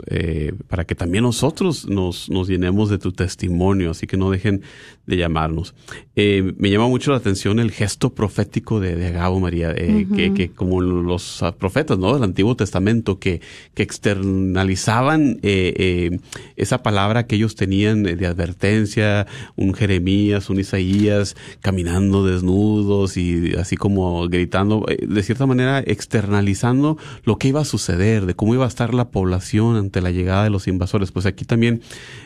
para 0.68 0.84
que 0.84 0.94
también 0.94 1.24
nosotros 1.24 1.88
nos, 1.88 2.30
nos, 2.30 2.48
llenemos 2.48 2.90
de 2.90 2.98
tu 2.98 3.10
testimonio, 3.10 3.90
así 3.90 4.06
que 4.06 4.16
no 4.16 4.30
dejen 4.30 4.62
de 5.10 5.16
llamarnos. 5.16 5.74
Eh, 6.16 6.54
me 6.56 6.70
llama 6.70 6.88
mucho 6.88 7.10
la 7.10 7.18
atención 7.18 7.58
el 7.58 7.70
gesto 7.70 8.14
profético 8.14 8.80
de, 8.80 8.96
de 8.96 9.08
Agabo 9.08 9.40
María, 9.40 9.72
eh, 9.76 10.06
que, 10.14 10.32
que, 10.32 10.50
como 10.50 10.80
los 10.80 11.42
profetas 11.58 11.98
¿no? 11.98 12.14
del 12.14 12.24
Antiguo 12.24 12.56
Testamento 12.56 13.18
que, 13.18 13.40
que 13.74 13.82
externalizaban 13.82 15.38
esa 15.42 16.82
palabra 16.82 17.26
que 17.26 17.36
ellos 17.36 17.54
tenían 17.54 18.02
de 18.02 18.26
advertencia, 18.26 19.26
un 19.56 19.74
Jeremías, 19.74 20.50
un 20.50 20.60
Isaías, 20.60 21.36
caminando 21.60 22.24
desnudos 22.24 23.16
y 23.16 23.54
así 23.58 23.76
como 23.76 24.28
gritando, 24.28 24.86
de 24.86 25.22
cierta 25.22 25.46
manera 25.46 25.80
externalizando 25.80 26.96
lo 27.24 27.38
que 27.38 27.48
iba 27.48 27.60
a 27.60 27.64
suceder 27.64 28.26
de 28.26 28.34
cómo 28.34 28.54
iba 28.54 28.64
a 28.64 28.68
estar 28.68 28.94
la 28.94 29.10
población 29.10 29.76
ante 29.76 30.00
la 30.00 30.10
llegada 30.10 30.44
de 30.44 30.50
los 30.50 30.68
invasores. 30.68 31.12
Pues 31.12 31.26
aquí 31.26 31.44
también 31.44 31.82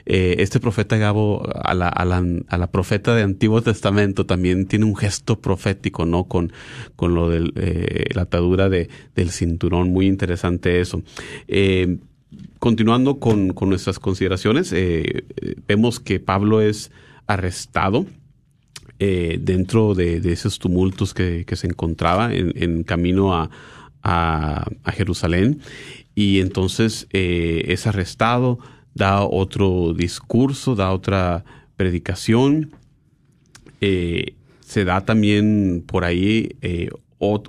eh, 0.07 0.37
este 0.39 0.61
profeta 0.61 0.97
Gabo, 0.97 1.49
a 1.65 1.75
la, 1.75 1.89
a, 1.89 2.05
la, 2.05 2.25
a 2.49 2.59
la 2.59 2.67
profeta 2.75 3.15
de 3.15 3.23
Antiguo 3.23 3.63
Testamento, 3.63 4.27
también 4.27 4.67
tiene 4.67 4.85
un 4.85 4.97
gesto 4.97 5.39
profético, 5.39 6.07
¿no? 6.07 6.25
Con, 6.25 6.53
con 6.97 7.15
lo 7.15 7.31
de 7.31 7.53
eh, 7.55 8.07
la 8.17 8.23
atadura 8.23 8.69
de, 8.69 8.89
del 9.15 9.31
cinturón. 9.31 9.93
Muy 9.93 10.09
interesante 10.09 10.81
eso. 10.81 11.01
Eh, 11.47 11.99
continuando 12.59 13.21
con, 13.21 13.53
con, 13.53 13.69
nuestras 13.69 14.01
consideraciones, 14.01 14.73
eh, 14.73 15.23
vemos 15.69 16.01
que 16.01 16.19
Pablo 16.19 16.61
es 16.61 16.91
arrestado. 17.29 18.07
Dentro 18.99 19.95
de, 19.95 20.21
de, 20.21 20.33
esos 20.33 20.59
tumultos 20.59 21.13
que, 21.13 21.45
que 21.47 21.57
se 21.57 21.67
encontraba 21.67 22.31
en, 22.33 22.85
camino 22.85 23.35
a, 23.35 23.51
a, 24.03 24.65
Jerusalén 24.93 25.61
y 26.15 26.41
entonces 26.41 27.07
es 27.11 27.87
arrestado, 27.87 28.61
da 28.95 29.23
otro 29.23 29.93
discurso, 29.93 30.75
da 30.75 30.91
otra 30.91 31.45
predicación. 31.77 32.73
Eh, 33.81 34.35
se 34.61 34.85
da 34.85 35.05
también 35.05 35.85
por 35.87 36.05
ahí 36.05 36.57
eh, 36.63 36.91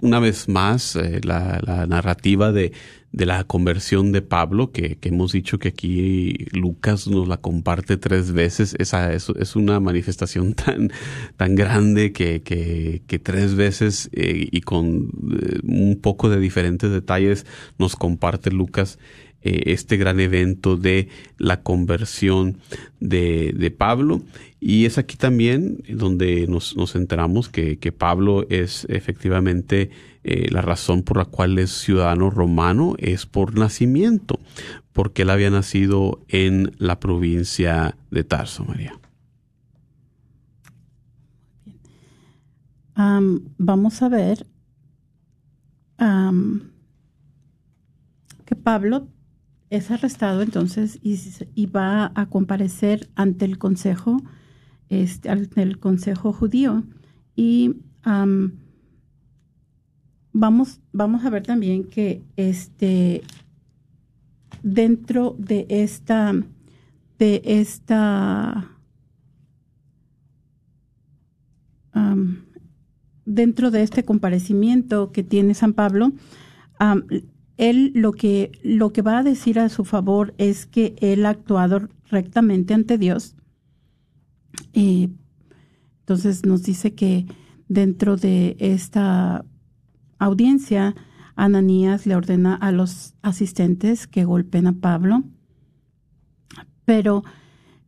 una 0.02 0.20
vez 0.20 0.48
más 0.48 0.98
la, 1.24 1.60
la, 1.66 1.86
narrativa 1.86 2.52
de, 2.52 2.72
de 3.16 3.26
la 3.26 3.46
conversión 3.46 4.12
de 4.12 4.22
Pablo, 4.22 4.74
que, 4.74 4.98
hemos 5.04 5.32
dicho 5.32 5.58
que 5.58 5.70
aquí 5.70 6.48
Lucas 6.52 7.08
nos 7.08 7.30
la 7.30 7.38
comparte 7.38 7.96
tres 7.96 8.34
veces. 8.34 8.76
Esa 8.78 9.14
es, 9.14 9.56
una 9.56 9.80
manifestación 9.80 10.54
tan, 10.54 10.92
tan 11.38 11.56
grande 11.56 12.12
que, 12.12 12.42
que, 12.42 13.20
tres 13.20 13.56
veces 13.56 14.10
eh, 14.12 14.50
y 14.52 14.62
con 14.62 15.12
eh, 15.32 15.60
un 15.64 15.98
poco 16.02 16.30
de 16.30 16.42
diferentes 16.42 16.92
detalles 16.92 17.46
nos 17.80 17.96
comparte 17.96 18.52
Lucas 18.52 19.00
eh, 19.46 19.72
este 19.72 19.96
gran 19.98 20.20
evento 20.20 20.76
de 20.76 21.08
la 21.38 21.62
conversión 21.62 22.58
de, 23.00 23.54
de, 23.56 23.70
Pablo. 23.70 24.24
Y 24.60 24.86
es 24.86 24.98
aquí 24.98 25.18
también 25.18 25.84
donde 25.88 26.48
nos, 26.48 26.76
nos 26.76 26.96
enteramos 26.96 27.48
que, 27.48 27.78
que 27.78 27.92
Pablo 27.92 28.48
es 28.50 28.88
efectivamente 28.90 29.92
eh, 30.24 30.48
la 30.50 30.64
razón 30.64 31.04
por 31.04 31.18
la 31.18 31.26
cual 31.26 31.60
es 31.60 31.70
ciudadano 31.70 32.32
romano 32.32 32.96
es 32.98 33.28
por 33.28 33.56
nacimiento, 33.56 34.40
porque 34.94 35.22
él 35.22 35.30
había 35.30 35.52
nacido 35.52 36.26
en 36.28 36.72
la 36.80 37.00
provincia 37.00 37.96
de 38.10 38.24
Tarso, 38.24 38.66
María. 38.66 39.00
vamos 43.60 44.02
a 44.02 44.10
ver 44.10 44.48
que 48.46 48.56
Pablo 48.56 49.08
es 49.70 49.92
arrestado 49.92 50.42
entonces 50.42 51.00
y, 51.02 51.66
va 51.68 52.12
a 52.16 52.28
comparecer 52.28 53.10
ante 53.16 53.46
el 53.46 53.58
consejo, 53.58 54.22
este, 54.90 55.30
ante 55.30 55.62
el 55.62 55.80
consejo 55.80 56.32
judío. 56.34 56.84
Y 57.36 57.76
vamos, 60.34 60.82
vamos 60.92 61.26
a 61.26 61.30
ver 61.30 61.44
también 61.44 61.86
que 61.86 62.24
este 62.36 63.24
dentro 64.62 65.36
de 65.38 65.66
esta 65.70 66.34
de 67.18 67.42
esta 67.46 68.72
dentro 73.26 73.72
de 73.72 73.82
este 73.82 74.06
comparecimiento 74.06 75.12
que 75.12 75.24
tiene 75.24 75.56
San 75.56 75.74
Pablo, 75.74 76.12
él 77.58 77.92
lo 77.96 78.12
que 78.12 78.52
lo 78.64 78.92
que 78.92 79.02
va 79.02 79.20
a 79.20 79.24
decir 79.24 79.60
a 79.60 79.70
su 79.70 79.86
favor 79.86 80.34
es 80.38 80.66
que 80.66 80.96
él 81.00 81.26
ha 81.26 81.30
actuado 81.30 81.88
rectamente 82.10 82.74
ante 82.74 82.98
Dios. 82.98 83.36
Eh, 84.74 85.10
entonces 86.00 86.46
nos 86.46 86.64
dice 86.64 86.94
que 86.94 87.26
dentro 87.68 88.18
de 88.18 88.56
esta 88.60 89.46
audiencia, 90.20 90.96
Ananías 91.36 92.06
le 92.06 92.16
ordena 92.16 92.56
a 92.56 92.72
los 92.72 93.16
asistentes 93.22 94.08
que 94.08 94.24
golpeen 94.24 94.68
a 94.68 94.74
Pablo, 94.74 95.24
pero 96.86 97.24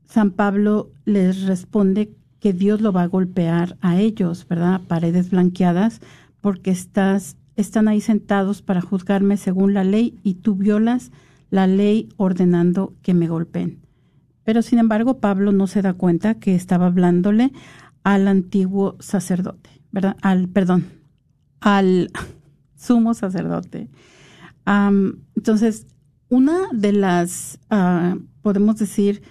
San 0.05 0.31
Pablo 0.31 0.91
les 1.05 1.43
responde 1.43 2.13
que 2.39 2.53
Dios 2.53 2.81
lo 2.81 2.91
va 2.91 3.03
a 3.03 3.07
golpear 3.07 3.77
a 3.81 3.99
ellos, 3.99 4.47
¿verdad? 4.47 4.81
Paredes 4.87 5.31
blanqueadas, 5.31 6.01
porque 6.41 6.71
estás, 6.71 7.36
están 7.57 7.87
ahí 7.87 7.99
sentados 7.99 8.61
para 8.61 8.81
juzgarme 8.81 9.35
según 9.35 9.73
la 9.73 9.83
ley 9.83 10.19
y 10.23 10.35
tú 10.35 10.55
violas 10.55 11.11
la 11.49 11.67
ley 11.67 12.09
ordenando 12.15 12.93
que 13.01 13.13
me 13.13 13.27
golpeen. 13.27 13.79
Pero 14.43 14.61
sin 14.61 14.79
embargo, 14.79 15.19
Pablo 15.19 15.51
no 15.51 15.67
se 15.67 15.81
da 15.81 15.93
cuenta 15.93 16.35
que 16.35 16.55
estaba 16.55 16.85
hablándole 16.85 17.51
al 18.03 18.27
antiguo 18.27 18.95
sacerdote, 18.99 19.69
¿verdad? 19.91 20.15
Al, 20.21 20.47
perdón, 20.47 20.85
al 21.59 22.11
sumo 22.77 23.13
sacerdote. 23.13 23.89
entonces, 25.35 25.87
una 26.29 26.67
de 26.71 26.93
las, 26.93 27.59
ah, 27.69 28.17
podemos 28.41 28.77
decir, 28.77 29.21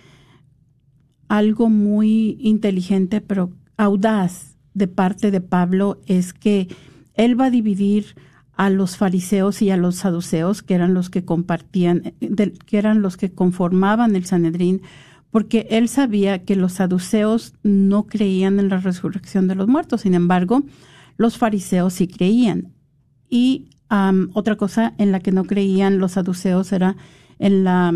algo 1.29 1.69
muy 1.69 2.37
inteligente, 2.41 3.21
pero 3.21 3.51
audaz 3.77 4.57
de 4.75 4.89
parte 4.89 5.31
de 5.31 5.41
Pablo 5.41 6.01
es 6.07 6.33
que 6.33 6.69
él 7.17 7.39
va 7.39 7.47
a 7.47 7.51
dividir 7.51 8.15
a 8.57 8.71
los 8.71 8.97
fariseos 8.97 9.61
y 9.61 9.71
a 9.71 9.77
los 9.77 9.97
saduceos, 9.97 10.63
que 10.63 10.75
eran 10.75 10.95
los 10.95 11.11
que 11.11 11.25
compartían, 11.25 12.15
que 12.67 12.79
eran 12.79 13.03
los 13.03 13.17
que 13.17 13.31
conformaban 13.31 14.17
el 14.17 14.25
Sanedrín, 14.25 14.83
porque 15.31 15.67
él 15.71 15.89
sabía 15.89 16.45
que 16.45 16.57
los 16.57 16.75
saduceos 16.75 17.55
no 17.63 18.07
creían 18.07 18.59
en 18.59 18.71
la 18.71 18.79
resurrección 18.79 19.49
de 19.49 19.55
los 19.55 19.69
muertos. 19.69 20.03
Sin 20.03 20.15
embargo, 20.15 20.63
los 21.19 21.37
fariseos 21.37 21.93
sí 21.93 22.09
creían. 22.09 22.73
Y 23.29 23.69
otra 24.33 24.57
cosa 24.57 24.95
en 24.99 25.13
la 25.13 25.21
que 25.21 25.33
no 25.33 25.45
creían 25.45 25.99
los 25.99 26.13
saduceos 26.13 26.73
era 26.73 26.97
en 27.39 27.65
la, 27.65 27.93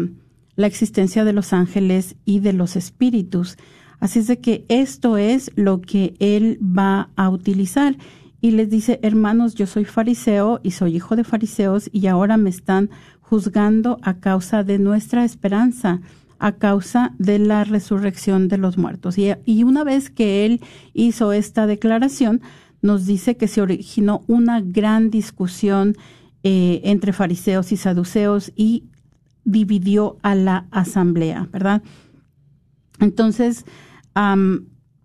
la 0.56 0.66
existencia 0.66 1.24
de 1.24 1.32
los 1.32 1.52
ángeles 1.52 2.16
y 2.26 2.40
de 2.40 2.52
los 2.52 2.76
espíritus. 2.76 3.56
Así 3.98 4.18
es 4.18 4.26
de 4.26 4.38
que 4.38 4.66
esto 4.68 5.16
es 5.16 5.50
lo 5.56 5.80
que 5.80 6.14
él 6.18 6.58
va 6.62 7.08
a 7.16 7.30
utilizar. 7.30 7.96
Y 8.40 8.52
les 8.52 8.70
dice, 8.70 8.98
hermanos, 9.02 9.54
yo 9.54 9.66
soy 9.66 9.84
fariseo 9.84 10.60
y 10.62 10.70
soy 10.70 10.96
hijo 10.96 11.16
de 11.16 11.24
fariseos 11.24 11.90
y 11.92 12.06
ahora 12.06 12.36
me 12.36 12.50
están 12.50 12.90
juzgando 13.20 13.98
a 14.02 14.18
causa 14.18 14.64
de 14.64 14.78
nuestra 14.78 15.24
esperanza, 15.24 16.00
a 16.38 16.52
causa 16.52 17.14
de 17.18 17.38
la 17.38 17.64
resurrección 17.64 18.48
de 18.48 18.58
los 18.58 18.78
muertos. 18.78 19.16
Y, 19.18 19.62
una 19.62 19.84
vez 19.84 20.10
que 20.10 20.46
él 20.46 20.60
hizo 20.94 21.32
esta 21.32 21.66
declaración, 21.66 22.40
nos 22.82 23.04
dice 23.04 23.36
que 23.36 23.46
se 23.46 23.60
originó 23.60 24.24
una 24.26 24.62
gran 24.62 25.10
discusión 25.10 25.96
eh, 26.42 26.80
entre 26.84 27.12
fariseos 27.12 27.72
y 27.72 27.76
saduceos 27.76 28.52
y 28.56 28.84
dividió 29.44 30.16
a 30.22 30.34
la 30.34 30.66
asamblea, 30.70 31.46
¿verdad? 31.52 31.82
Entonces, 33.00 33.66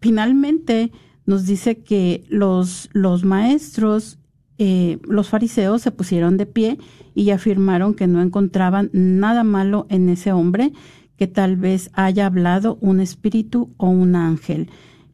finalmente 0.01 0.91
nos 1.26 1.45
dice 1.45 1.78
que 1.80 2.23
los, 2.30 2.89
los 2.93 3.23
maestros, 3.23 4.19
eh, 4.57 4.99
los 5.07 5.30
fariseos 5.30 5.82
se 5.82 5.91
pusieron 5.91 6.38
de 6.38 6.45
pie 6.45 6.78
y 7.13 7.32
afirmaron 7.32 7.93
que 7.93 8.07
no 8.07 8.21
encontraban 8.21 8.89
nada 8.93 9.43
malo 9.43 9.88
en 9.89 10.09
ese 10.09 10.32
hombre, 10.32 10.71
que 11.17 11.28
tal 11.28 11.55
vez 11.55 11.89
haya 11.93 12.26
hablado 12.26 12.78
un 12.82 12.99
espíritu 12.99 13.73
o 13.78 13.89
un 13.89 14.15
ángel. 14.15 14.69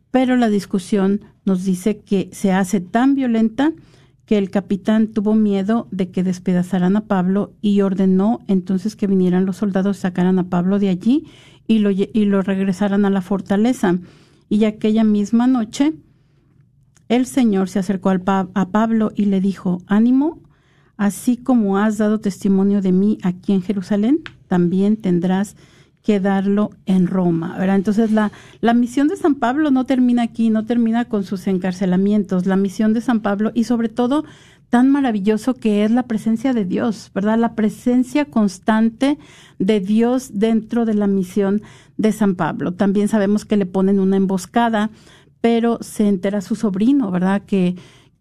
Pero 0.09 0.35
la 0.35 0.49
discusión 0.49 1.21
nos 1.45 1.63
dice 1.63 1.99
que 1.99 2.29
se 2.33 2.51
hace 2.51 2.81
tan 2.81 3.15
violenta 3.15 3.71
que 4.25 4.37
el 4.37 4.49
capitán 4.49 5.07
tuvo 5.07 5.35
miedo 5.35 5.87
de 5.91 6.09
que 6.09 6.23
despedazaran 6.23 6.95
a 6.95 7.05
Pablo 7.05 7.53
y 7.61 7.81
ordenó 7.81 8.39
entonces 8.47 8.95
que 8.95 9.07
vinieran 9.07 9.45
los 9.45 9.57
soldados, 9.57 9.97
sacaran 9.97 10.39
a 10.39 10.49
Pablo 10.49 10.79
de 10.79 10.89
allí 10.89 11.25
y 11.67 11.79
lo, 11.79 11.91
y 11.91 12.25
lo 12.25 12.41
regresaran 12.41 13.05
a 13.05 13.09
la 13.09 13.21
fortaleza. 13.21 13.99
Y 14.51 14.65
aquella 14.65 15.05
misma 15.05 15.47
noche, 15.47 15.93
el 17.07 17.25
Señor 17.25 17.69
se 17.69 17.79
acercó 17.79 18.09
al 18.09 18.21
a 18.25 18.67
Pablo 18.69 19.13
y 19.15 19.23
le 19.23 19.39
dijo, 19.39 19.81
ánimo, 19.87 20.41
así 20.97 21.37
como 21.37 21.77
has 21.77 21.97
dado 21.97 22.19
testimonio 22.19 22.81
de 22.81 22.91
mí 22.91 23.17
aquí 23.23 23.53
en 23.53 23.61
Jerusalén, 23.61 24.19
también 24.49 24.97
tendrás 24.97 25.55
que 26.03 26.19
darlo 26.19 26.71
en 26.85 27.07
Roma. 27.07 27.57
¿verdad? 27.57 27.77
Entonces 27.77 28.11
la, 28.11 28.33
la 28.59 28.73
misión 28.73 29.07
de 29.07 29.15
San 29.15 29.35
Pablo 29.35 29.71
no 29.71 29.85
termina 29.85 30.23
aquí, 30.23 30.49
no 30.49 30.65
termina 30.65 31.05
con 31.05 31.23
sus 31.23 31.47
encarcelamientos. 31.47 32.45
La 32.45 32.57
misión 32.57 32.93
de 32.93 32.99
San 32.99 33.21
Pablo 33.21 33.53
y 33.55 33.63
sobre 33.63 33.87
todo 33.87 34.25
tan 34.71 34.89
maravilloso 34.89 35.53
que 35.53 35.83
es 35.83 35.91
la 35.91 36.03
presencia 36.03 36.53
de 36.53 36.63
Dios, 36.63 37.11
¿verdad? 37.13 37.37
La 37.37 37.55
presencia 37.55 38.23
constante 38.23 39.19
de 39.59 39.81
Dios 39.81 40.31
dentro 40.33 40.85
de 40.85 40.93
la 40.93 41.07
misión 41.07 41.61
de 41.97 42.13
San 42.13 42.35
Pablo. 42.35 42.71
También 42.73 43.09
sabemos 43.09 43.43
que 43.43 43.57
le 43.57 43.65
ponen 43.65 43.99
una 43.99 44.15
emboscada, 44.15 44.89
pero 45.41 45.77
se 45.81 46.07
entera 46.07 46.39
su 46.39 46.55
sobrino, 46.55 47.11
¿verdad? 47.11 47.41
Que, 47.45 47.75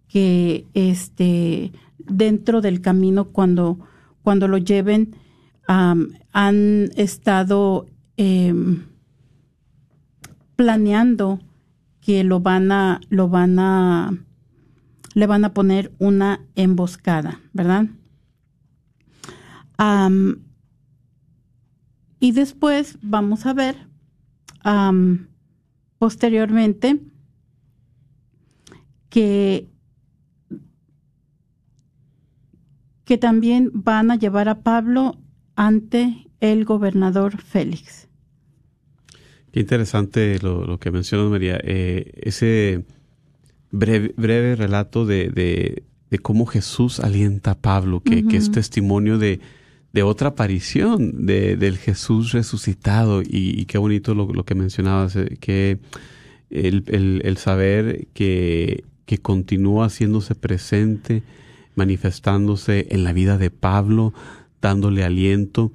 que 0.08 0.66
este, 0.74 1.70
dentro 1.98 2.60
del 2.60 2.80
camino 2.80 3.26
cuando, 3.26 3.78
cuando 4.22 4.48
lo 4.48 4.58
lleven 4.58 5.14
han 5.68 6.90
estado 6.96 7.86
em, 8.16 8.86
planeando 10.56 11.38
que 12.00 12.24
lo 12.24 12.40
van 12.40 12.72
a, 12.72 13.00
lo 13.08 13.28
van 13.28 13.60
a 13.60 14.10
le 15.14 15.26
van 15.26 15.44
a 15.44 15.54
poner 15.54 15.92
una 15.98 16.46
emboscada, 16.54 17.40
¿verdad? 17.52 17.86
y 22.20 22.32
después 22.32 22.98
vamos 23.00 23.46
a 23.46 23.54
ver 23.54 23.76
posteriormente 25.98 27.00
que, 29.08 29.68
que 33.04 33.16
también 33.16 33.70
van 33.72 34.10
a 34.10 34.16
llevar 34.16 34.50
a 34.50 34.60
Pablo 34.60 35.18
ante 35.56 36.30
el 36.40 36.64
gobernador 36.64 37.40
Félix. 37.40 38.08
Qué 39.52 39.60
interesante 39.60 40.38
lo, 40.40 40.78
que 40.78 40.90
mencionas, 40.90 41.30
María. 41.30 41.58
Eh, 41.62 42.12
ese 42.22 42.84
breve, 43.70 44.56
relato 44.56 45.06
de, 45.06 45.82
cómo 46.22 46.46
Jesús 46.46 47.00
alienta 47.00 47.52
a 47.52 47.58
Pablo, 47.58 48.00
que, 48.00 48.24
es 48.32 48.50
testimonio 48.50 49.18
de, 49.18 49.40
otra 50.02 50.30
aparición 50.30 51.26
de, 51.26 51.56
del 51.56 51.78
Jesús 51.78 52.32
resucitado. 52.32 53.22
Y, 53.22 53.64
qué 53.66 53.78
bonito 53.78 54.14
lo, 54.14 54.44
que 54.44 54.54
mencionabas, 54.54 55.16
eh, 55.16 55.36
que 55.40 55.78
el, 56.50 57.36
saber 57.38 58.08
que, 58.12 58.84
que 59.06 59.18
continúa 59.18 59.86
haciéndose 59.86 60.34
presente, 60.34 61.22
manifestándose 61.74 62.88
en 62.90 63.04
la 63.04 63.12
vida 63.12 63.38
de 63.38 63.50
Pablo, 63.50 64.12
dándole 64.60 65.04
aliento. 65.04 65.72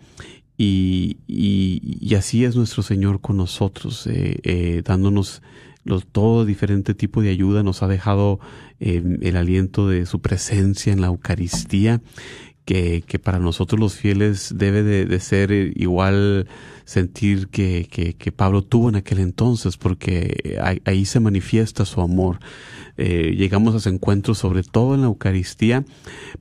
Y, 0.58 1.18
y, 1.28 2.16
así 2.16 2.46
es 2.46 2.56
nuestro 2.56 2.82
Señor 2.82 3.20
con 3.20 3.38
nosotros, 3.38 4.08
eh, 4.08 4.40
eh, 4.44 4.82
dándonos 4.86 5.42
los, 5.86 6.06
todo 6.06 6.44
diferente 6.44 6.94
tipo 6.94 7.22
de 7.22 7.30
ayuda, 7.30 7.64
nos 7.64 7.82
ha 7.82 7.88
dejado 7.88 8.40
eh, 8.80 9.02
el 9.22 9.38
aliento 9.38 9.88
de 9.88 10.06
su 10.06 10.20
presencia 10.20 10.92
en 10.92 11.00
la 11.00 11.08
Eucaristía, 11.08 12.02
que, 12.66 13.04
que 13.06 13.20
para 13.20 13.40
nosotros 13.40 13.80
los 13.80 13.96
fieles 13.96 14.54
debe 14.56 14.84
de, 14.84 15.20
ser 15.20 15.52
igual 15.52 16.48
sentir 16.84 17.48
que, 17.48 17.88
que, 17.90 18.16
que, 18.16 18.32
Pablo 18.32 18.64
tuvo 18.64 18.90
en 18.90 18.96
aquel 18.96 19.20
entonces, 19.20 19.78
porque 19.78 20.60
ahí 20.86 21.06
se 21.06 21.20
manifiesta 21.20 21.86
su 21.86 22.02
amor. 22.02 22.40
Eh, 22.98 23.36
llegamos 23.38 23.76
a 23.76 23.78
ese 23.78 23.90
encuentro 23.90 24.36
sobre 24.36 24.64
todo 24.64 24.96
en 24.96 25.02
la 25.02 25.08
Eucaristía, 25.08 25.84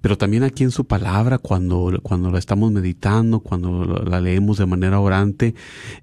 pero 0.01 0.16
también 0.16 0.45
aquí 0.45 0.64
en 0.64 0.70
su 0.70 0.87
palabra, 0.87 1.39
cuando, 1.39 1.99
cuando 2.03 2.31
la 2.31 2.39
estamos 2.39 2.70
meditando, 2.72 3.41
cuando 3.41 3.85
la 3.85 4.20
leemos 4.20 4.59
de 4.59 4.66
manera 4.66 5.01
orante, 5.01 5.55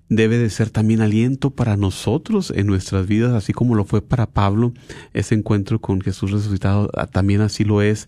debe 0.09 0.38
de 0.38 0.49
ser 0.49 0.69
también 0.69 1.01
aliento 1.01 1.51
para 1.51 1.78
nosotros 1.78 2.51
en 2.55 2.67
nuestras 2.67 3.07
vidas, 3.07 3.34
así 3.34 3.53
como 3.53 3.76
lo 3.76 3.86
fue 3.86 4.01
para 4.01 4.28
Pablo, 4.28 4.74
ese 5.13 5.36
encuentro 5.36 5.80
con 5.80 6.01
Jesús 6.01 6.32
resucitado, 6.32 6.89
también 7.11 7.41
así 7.41 7.63
lo 7.63 7.82
es 7.82 8.07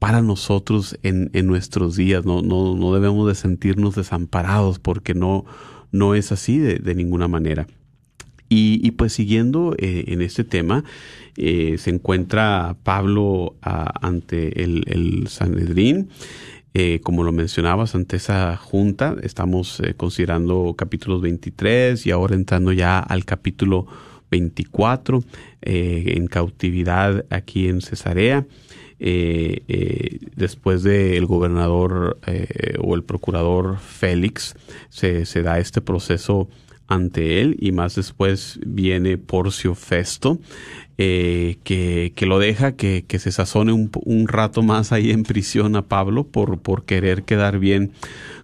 para 0.00 0.22
nosotros 0.22 0.98
en, 1.04 1.30
en 1.34 1.46
nuestros 1.46 1.94
días. 1.94 2.24
No, 2.24 2.42
no, 2.42 2.74
no 2.74 2.92
debemos 2.92 3.28
de 3.28 3.36
sentirnos 3.36 3.94
desamparados 3.94 4.80
porque 4.80 5.14
no, 5.14 5.44
no 5.92 6.16
es 6.16 6.32
así 6.32 6.58
de, 6.58 6.80
de 6.80 6.94
ninguna 6.96 7.28
manera. 7.28 7.68
Y, 8.52 8.90
pues 8.92 9.12
siguiendo 9.12 9.76
eh, 9.78 10.06
en 10.08 10.22
este 10.22 10.42
tema, 10.42 10.82
eh, 11.36 11.76
se 11.78 11.90
encuentra 11.90 12.76
Pablo 12.82 13.54
ante 13.62 14.64
el, 14.64 14.82
el 14.88 15.28
Sanedrín. 15.28 16.08
Eh, 16.74 16.98
como 17.04 17.22
lo 17.22 17.30
mencionabas, 17.30 17.94
ante 17.94 18.16
esa 18.16 18.56
junta, 18.56 19.14
estamos 19.22 19.80
considerando 19.96 20.74
capítulos 20.76 21.22
23 21.22 22.04
y 22.06 22.10
ahora 22.10 22.34
entrando 22.34 22.72
ya 22.72 22.98
al 22.98 23.24
capítulo 23.24 23.86
24, 24.32 25.22
en 25.62 26.26
cautividad 26.26 27.24
aquí 27.30 27.68
en 27.68 27.80
Cesarea. 27.80 28.46
Después 29.00 30.82
del 30.82 31.24
gobernador 31.26 32.18
o 32.78 32.94
el 32.94 33.02
procurador 33.02 33.78
Félix, 33.78 34.54
se, 34.90 35.24
da 35.42 35.58
este 35.58 35.80
proceso 35.80 36.48
ante 36.90 37.40
él 37.40 37.56
y 37.60 37.72
más 37.72 37.94
después 37.94 38.58
viene 38.66 39.16
Porcio 39.16 39.74
Festo, 39.74 40.38
eh, 40.98 41.56
que, 41.64 42.12
lo 42.26 42.38
deja 42.38 42.72
que, 42.72 43.06
se 43.08 43.32
sazone 43.32 43.72
un, 43.72 44.28
rato 44.28 44.62
más 44.62 44.92
ahí 44.92 45.12
en 45.12 45.22
prisión 45.22 45.76
a 45.76 45.82
Pablo 45.82 46.24
por, 46.24 46.84
querer 46.84 47.22
quedar 47.22 47.58
bien 47.58 47.92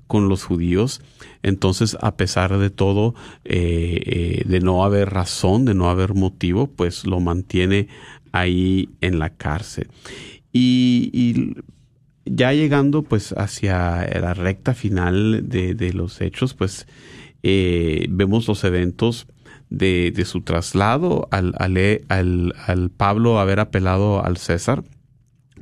con 0.06 0.28
los 0.28 0.44
judíos. 0.44 1.02
Entonces, 1.42 1.98
a 2.00 2.16
pesar 2.16 2.56
de 2.56 2.70
todo, 2.70 3.14
eh, 3.44 4.00
eh, 4.06 4.42
de 4.46 4.60
no 4.60 4.84
haber 4.84 5.10
razón, 5.10 5.64
de 5.64 5.74
no 5.74 5.90
haber 5.90 6.14
motivo, 6.14 6.68
pues 6.68 7.04
lo 7.04 7.20
mantiene 7.20 7.88
ahí 8.32 8.88
en 9.00 9.18
la 9.18 9.30
cárcel. 9.30 9.88
Y, 10.58 11.54
ya 12.24 12.52
llegando 12.52 13.02
pues 13.02 13.32
hacia 13.36 14.04
la 14.20 14.34
recta 14.34 14.74
final 14.74 15.48
de, 15.48 15.92
los 15.92 16.20
hechos, 16.20 16.54
pues 16.54 16.86
eh, 17.42 18.06
vemos 18.08 18.48
los 18.48 18.64
eventos 18.64 19.28
de, 19.70 20.12
su 20.26 20.40
traslado 20.40 21.28
al, 21.30 21.54
al, 21.58 22.54
al, 22.66 22.90
Pablo 22.90 23.38
haber 23.38 23.60
apelado 23.60 24.24
al 24.24 24.38
César, 24.38 24.82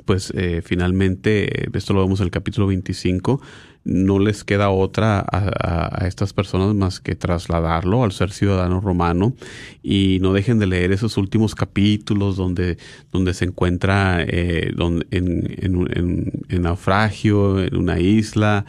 pues 0.07 0.32
eh, 0.36 0.62
finalmente, 0.64 1.68
esto 1.76 1.92
lo 1.92 2.01
vemos 2.01 2.20
en 2.20 2.24
el 2.24 2.30
capítulo 2.30 2.66
25, 2.68 3.42
no 3.85 4.18
les 4.18 4.45
queda 4.45 4.70
otra 4.70 5.24
a, 5.30 6.07
estas 6.07 6.32
personas 6.32 6.74
más 6.74 7.01
que 7.01 7.14
trasladarlo 7.14 8.03
al 8.03 8.12
ser 8.12 8.30
ciudadano 8.32 8.80
romano 8.80 9.35
y 9.82 10.18
no 10.22 10.32
dejen 10.32 10.59
de 10.59 10.66
leer 10.66 10.93
esos 10.93 11.16
últimos 11.18 11.55
capítulos 11.55 12.37
donde, 12.37 12.78
donde 13.12 13.35
se 13.35 13.45
encuentra 13.45 14.22
eh, 14.22 14.72
donde, 14.74 15.07
en, 15.11 15.55
en, 15.59 16.32
en, 16.49 16.62
naufragio, 16.62 17.62
en 17.62 17.76
una 17.76 18.01
isla, 18.01 18.64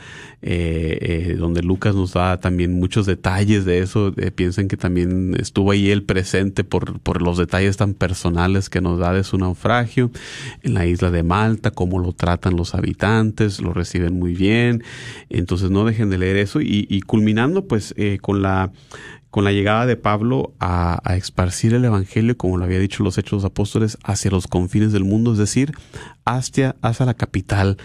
eh, 0.47 0.99
eh, 1.31 1.35
donde 1.39 1.63
Lucas 1.63 1.95
nos 1.95 2.13
da 2.13 2.39
también 2.39 2.71
muchos 2.71 3.07
detalles 3.07 3.65
de 3.65 3.79
eso. 3.79 4.13
piensen 4.35 4.67
que 4.67 4.77
también 4.77 5.35
estuvo 5.39 5.71
ahí 5.71 5.89
él 5.89 6.03
presente 6.03 6.63
por, 6.63 6.99
por 6.99 7.23
los 7.23 7.39
detalles 7.39 7.77
tan 7.77 7.95
personales 7.95 8.69
que 8.69 8.79
nos 8.79 8.99
da 8.99 9.11
de 9.11 9.23
su 9.23 9.39
naufragio. 9.39 10.11
En 10.61 10.75
la 10.75 10.85
isla 10.85 11.09
de 11.09 11.23
Malta, 11.23 11.71
cómo 11.71 11.97
lo 11.97 12.13
tratan 12.13 12.55
los 12.55 12.75
habitantes, 12.75 13.59
lo 13.59 13.73
reciben 13.73 14.19
muy 14.19 14.35
bien. 14.35 14.83
Entonces 15.29 15.71
no 15.71 15.83
dejen 15.83 16.11
de 16.11 16.19
leer 16.19 16.37
eso 16.37 16.61
y, 16.61 17.01
culminando 17.07 17.65
pues 17.65 17.95
eh, 17.97 18.19
con 18.21 18.43
la 18.43 18.71
con 19.31 19.43
la 19.43 19.51
llegada 19.51 19.85
de 19.85 19.97
Pablo 19.97 20.53
a, 20.59 21.01
a, 21.03 21.17
esparcir 21.17 21.73
el 21.73 21.83
Evangelio, 21.83 22.37
como 22.37 22.57
lo 22.57 22.63
había 22.63 22.79
dicho 22.79 23.03
los 23.03 23.17
Hechos 23.17 23.31
de 23.31 23.35
los 23.37 23.45
Apóstoles, 23.45 23.97
hacia 24.05 24.31
los 24.31 24.47
confines 24.47 24.93
del 24.93 25.03
mundo, 25.03 25.33
es 25.33 25.37
decir, 25.37 25.73
hacia, 26.23 26.77
hacia 26.81 27.05
la 27.05 27.15
capital 27.15 27.75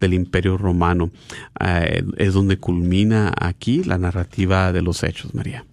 del 0.00 0.14
Imperio 0.14 0.56
Romano. 0.56 1.10
Eh, 1.60 2.04
es 2.16 2.34
donde 2.34 2.58
culmina 2.58 3.32
aquí 3.38 3.84
la 3.84 3.98
narrativa 3.98 4.72
de 4.72 4.82
los 4.82 5.02
Hechos, 5.02 5.34
María. 5.34 5.64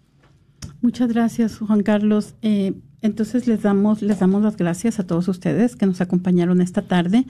Muchas 0.81 1.09
gracias, 1.09 1.57
Juan 1.57 1.81
Carlos. 1.81 2.35
Eh, 2.41 2.73
entonces 3.01 3.47
les 3.47 3.61
damos, 3.61 4.01
les 4.01 4.19
damos 4.19 4.43
las 4.43 4.57
gracias 4.57 4.99
a 4.99 5.07
todos 5.07 5.27
ustedes 5.27 5.75
que 5.75 5.85
nos 5.85 6.01
acompañaron 6.01 6.61
esta 6.61 6.81
tarde. 6.81 7.25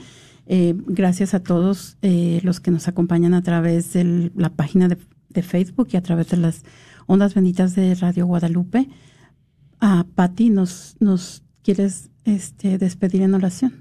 Eh, 0.45 0.75
gracias 0.87 1.33
a 1.33 1.41
todos 1.41 1.97
eh, 2.01 2.39
los 2.43 2.59
que 2.59 2.71
nos 2.71 2.87
acompañan 2.87 3.33
a 3.33 3.43
través 3.43 3.93
de 3.93 4.31
la 4.35 4.49
página 4.49 4.87
de, 4.87 4.97
Facebook 5.43 5.89
y 5.91 5.97
a 5.97 6.01
través 6.01 6.29
de 6.29 6.37
las 6.37 6.63
ondas 7.05 7.35
benditas 7.35 7.75
de 7.75 7.93
Radio 7.93 8.25
Guadalupe. 8.25 8.89
A 9.79 10.03
Patti, 10.15 10.49
¿nos, 10.49 10.95
nos 10.99 11.43
quieres 11.61 12.09
este, 12.23 12.79
despedir 12.79 13.21
en 13.21 13.35
oración? 13.35 13.73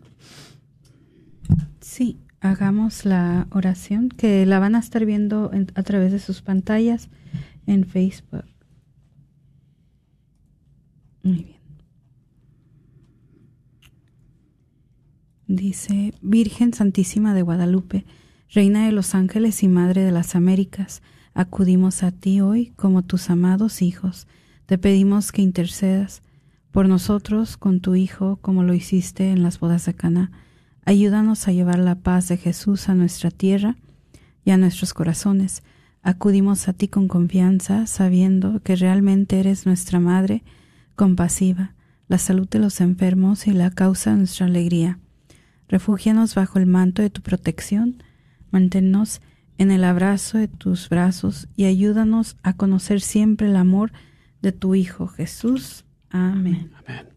Sí, 1.81 2.19
hagamos 2.51 3.05
la 3.05 3.47
oración, 3.51 4.09
que 4.09 4.47
la 4.47 4.59
van 4.59 4.75
a 4.75 4.81
estar 4.81 5.05
viendo 5.05 5.51
en, 5.53 5.71
a 5.75 5.83
través 5.83 6.13
de 6.13 6.19
sus 6.19 6.43
pantallas 6.43 7.09
en 7.67 7.85
Facebook. 7.85 8.45
Muy 11.23 11.43
bien. 11.45 11.57
Dice, 15.49 16.13
Virgen 16.23 16.75
Santísima 16.75 17.33
de 17.33 17.43
Guadalupe, 17.43 18.05
Reina 18.51 18.87
de 18.87 18.93
los 18.93 19.15
Ángeles 19.15 19.63
y 19.63 19.69
Madre 19.69 20.03
de 20.03 20.13
las 20.13 20.35
Américas, 20.35 21.03
acudimos 21.35 22.03
a 22.03 22.11
ti 22.11 22.41
hoy 22.41 22.73
como 22.77 23.03
tus 23.03 23.31
amados 23.31 23.83
hijos. 23.83 24.27
Te 24.67 24.79
pedimos 24.79 25.31
que 25.31 25.43
intercedas 25.43 26.23
por 26.73 26.89
nosotros 26.89 27.57
con 27.57 27.81
tu 27.81 27.95
Hijo 27.95 28.37
como 28.43 28.63
lo 28.63 28.75
hiciste 28.75 29.31
en 29.31 29.43
las 29.43 29.61
bodas 29.61 29.87
de 29.87 29.95
Cana. 29.95 30.31
Ayúdanos 30.87 31.49
a 31.49 31.53
llevar 31.53 31.81
la 31.81 31.97
paz 31.97 32.29
de 32.29 32.37
Jesús 32.37 32.89
a 32.89 32.95
nuestra 32.95 33.33
tierra 33.33 33.77
y 34.45 34.53
a 34.53 34.57
nuestros 34.57 34.95
corazones. 34.95 35.65
Acudimos 36.01 36.69
a 36.69 36.75
ti 36.75 36.87
con 36.87 37.09
confianza, 37.09 37.89
sabiendo 37.89 38.61
que 38.63 38.77
realmente 38.77 39.41
eres 39.41 39.67
nuestra 39.67 39.99
Madre 39.99 40.45
compasiva, 40.95 41.75
la 42.07 42.19
salud 42.19 42.49
de 42.49 42.61
los 42.61 42.81
enfermos 42.81 43.49
y 43.49 43.53
la 43.53 43.73
causa 43.73 44.13
de 44.13 44.19
nuestra 44.19 44.47
alegría. 44.47 45.01
Refúgianos 45.69 46.37
bajo 46.37 46.61
el 46.61 46.67
manto 46.67 47.03
de 47.03 47.11
tu 47.11 47.21
protección, 47.21 48.05
manténnos 48.53 49.21
en 49.59 49.73
el 49.73 49.83
abrazo 49.83 50.39
de 50.39 50.47
tus 50.47 50.89
brazos 50.89 51.49
y 51.57 51.65
ayúdanos 51.65 52.37
a 52.45 52.53
conocer 52.53 53.01
siempre 53.01 53.49
el 53.49 53.57
amor 53.57 53.91
de 54.41 54.53
tu 54.53 54.77
Hijo 54.77 55.09
Jesús. 55.09 55.85
Amén. 56.11 56.71
Amén. 56.87 57.16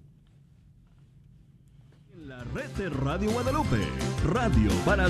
Radio 2.90 3.32
Guadalupe, 3.32 3.78
radio 4.26 4.72
para 4.84 5.08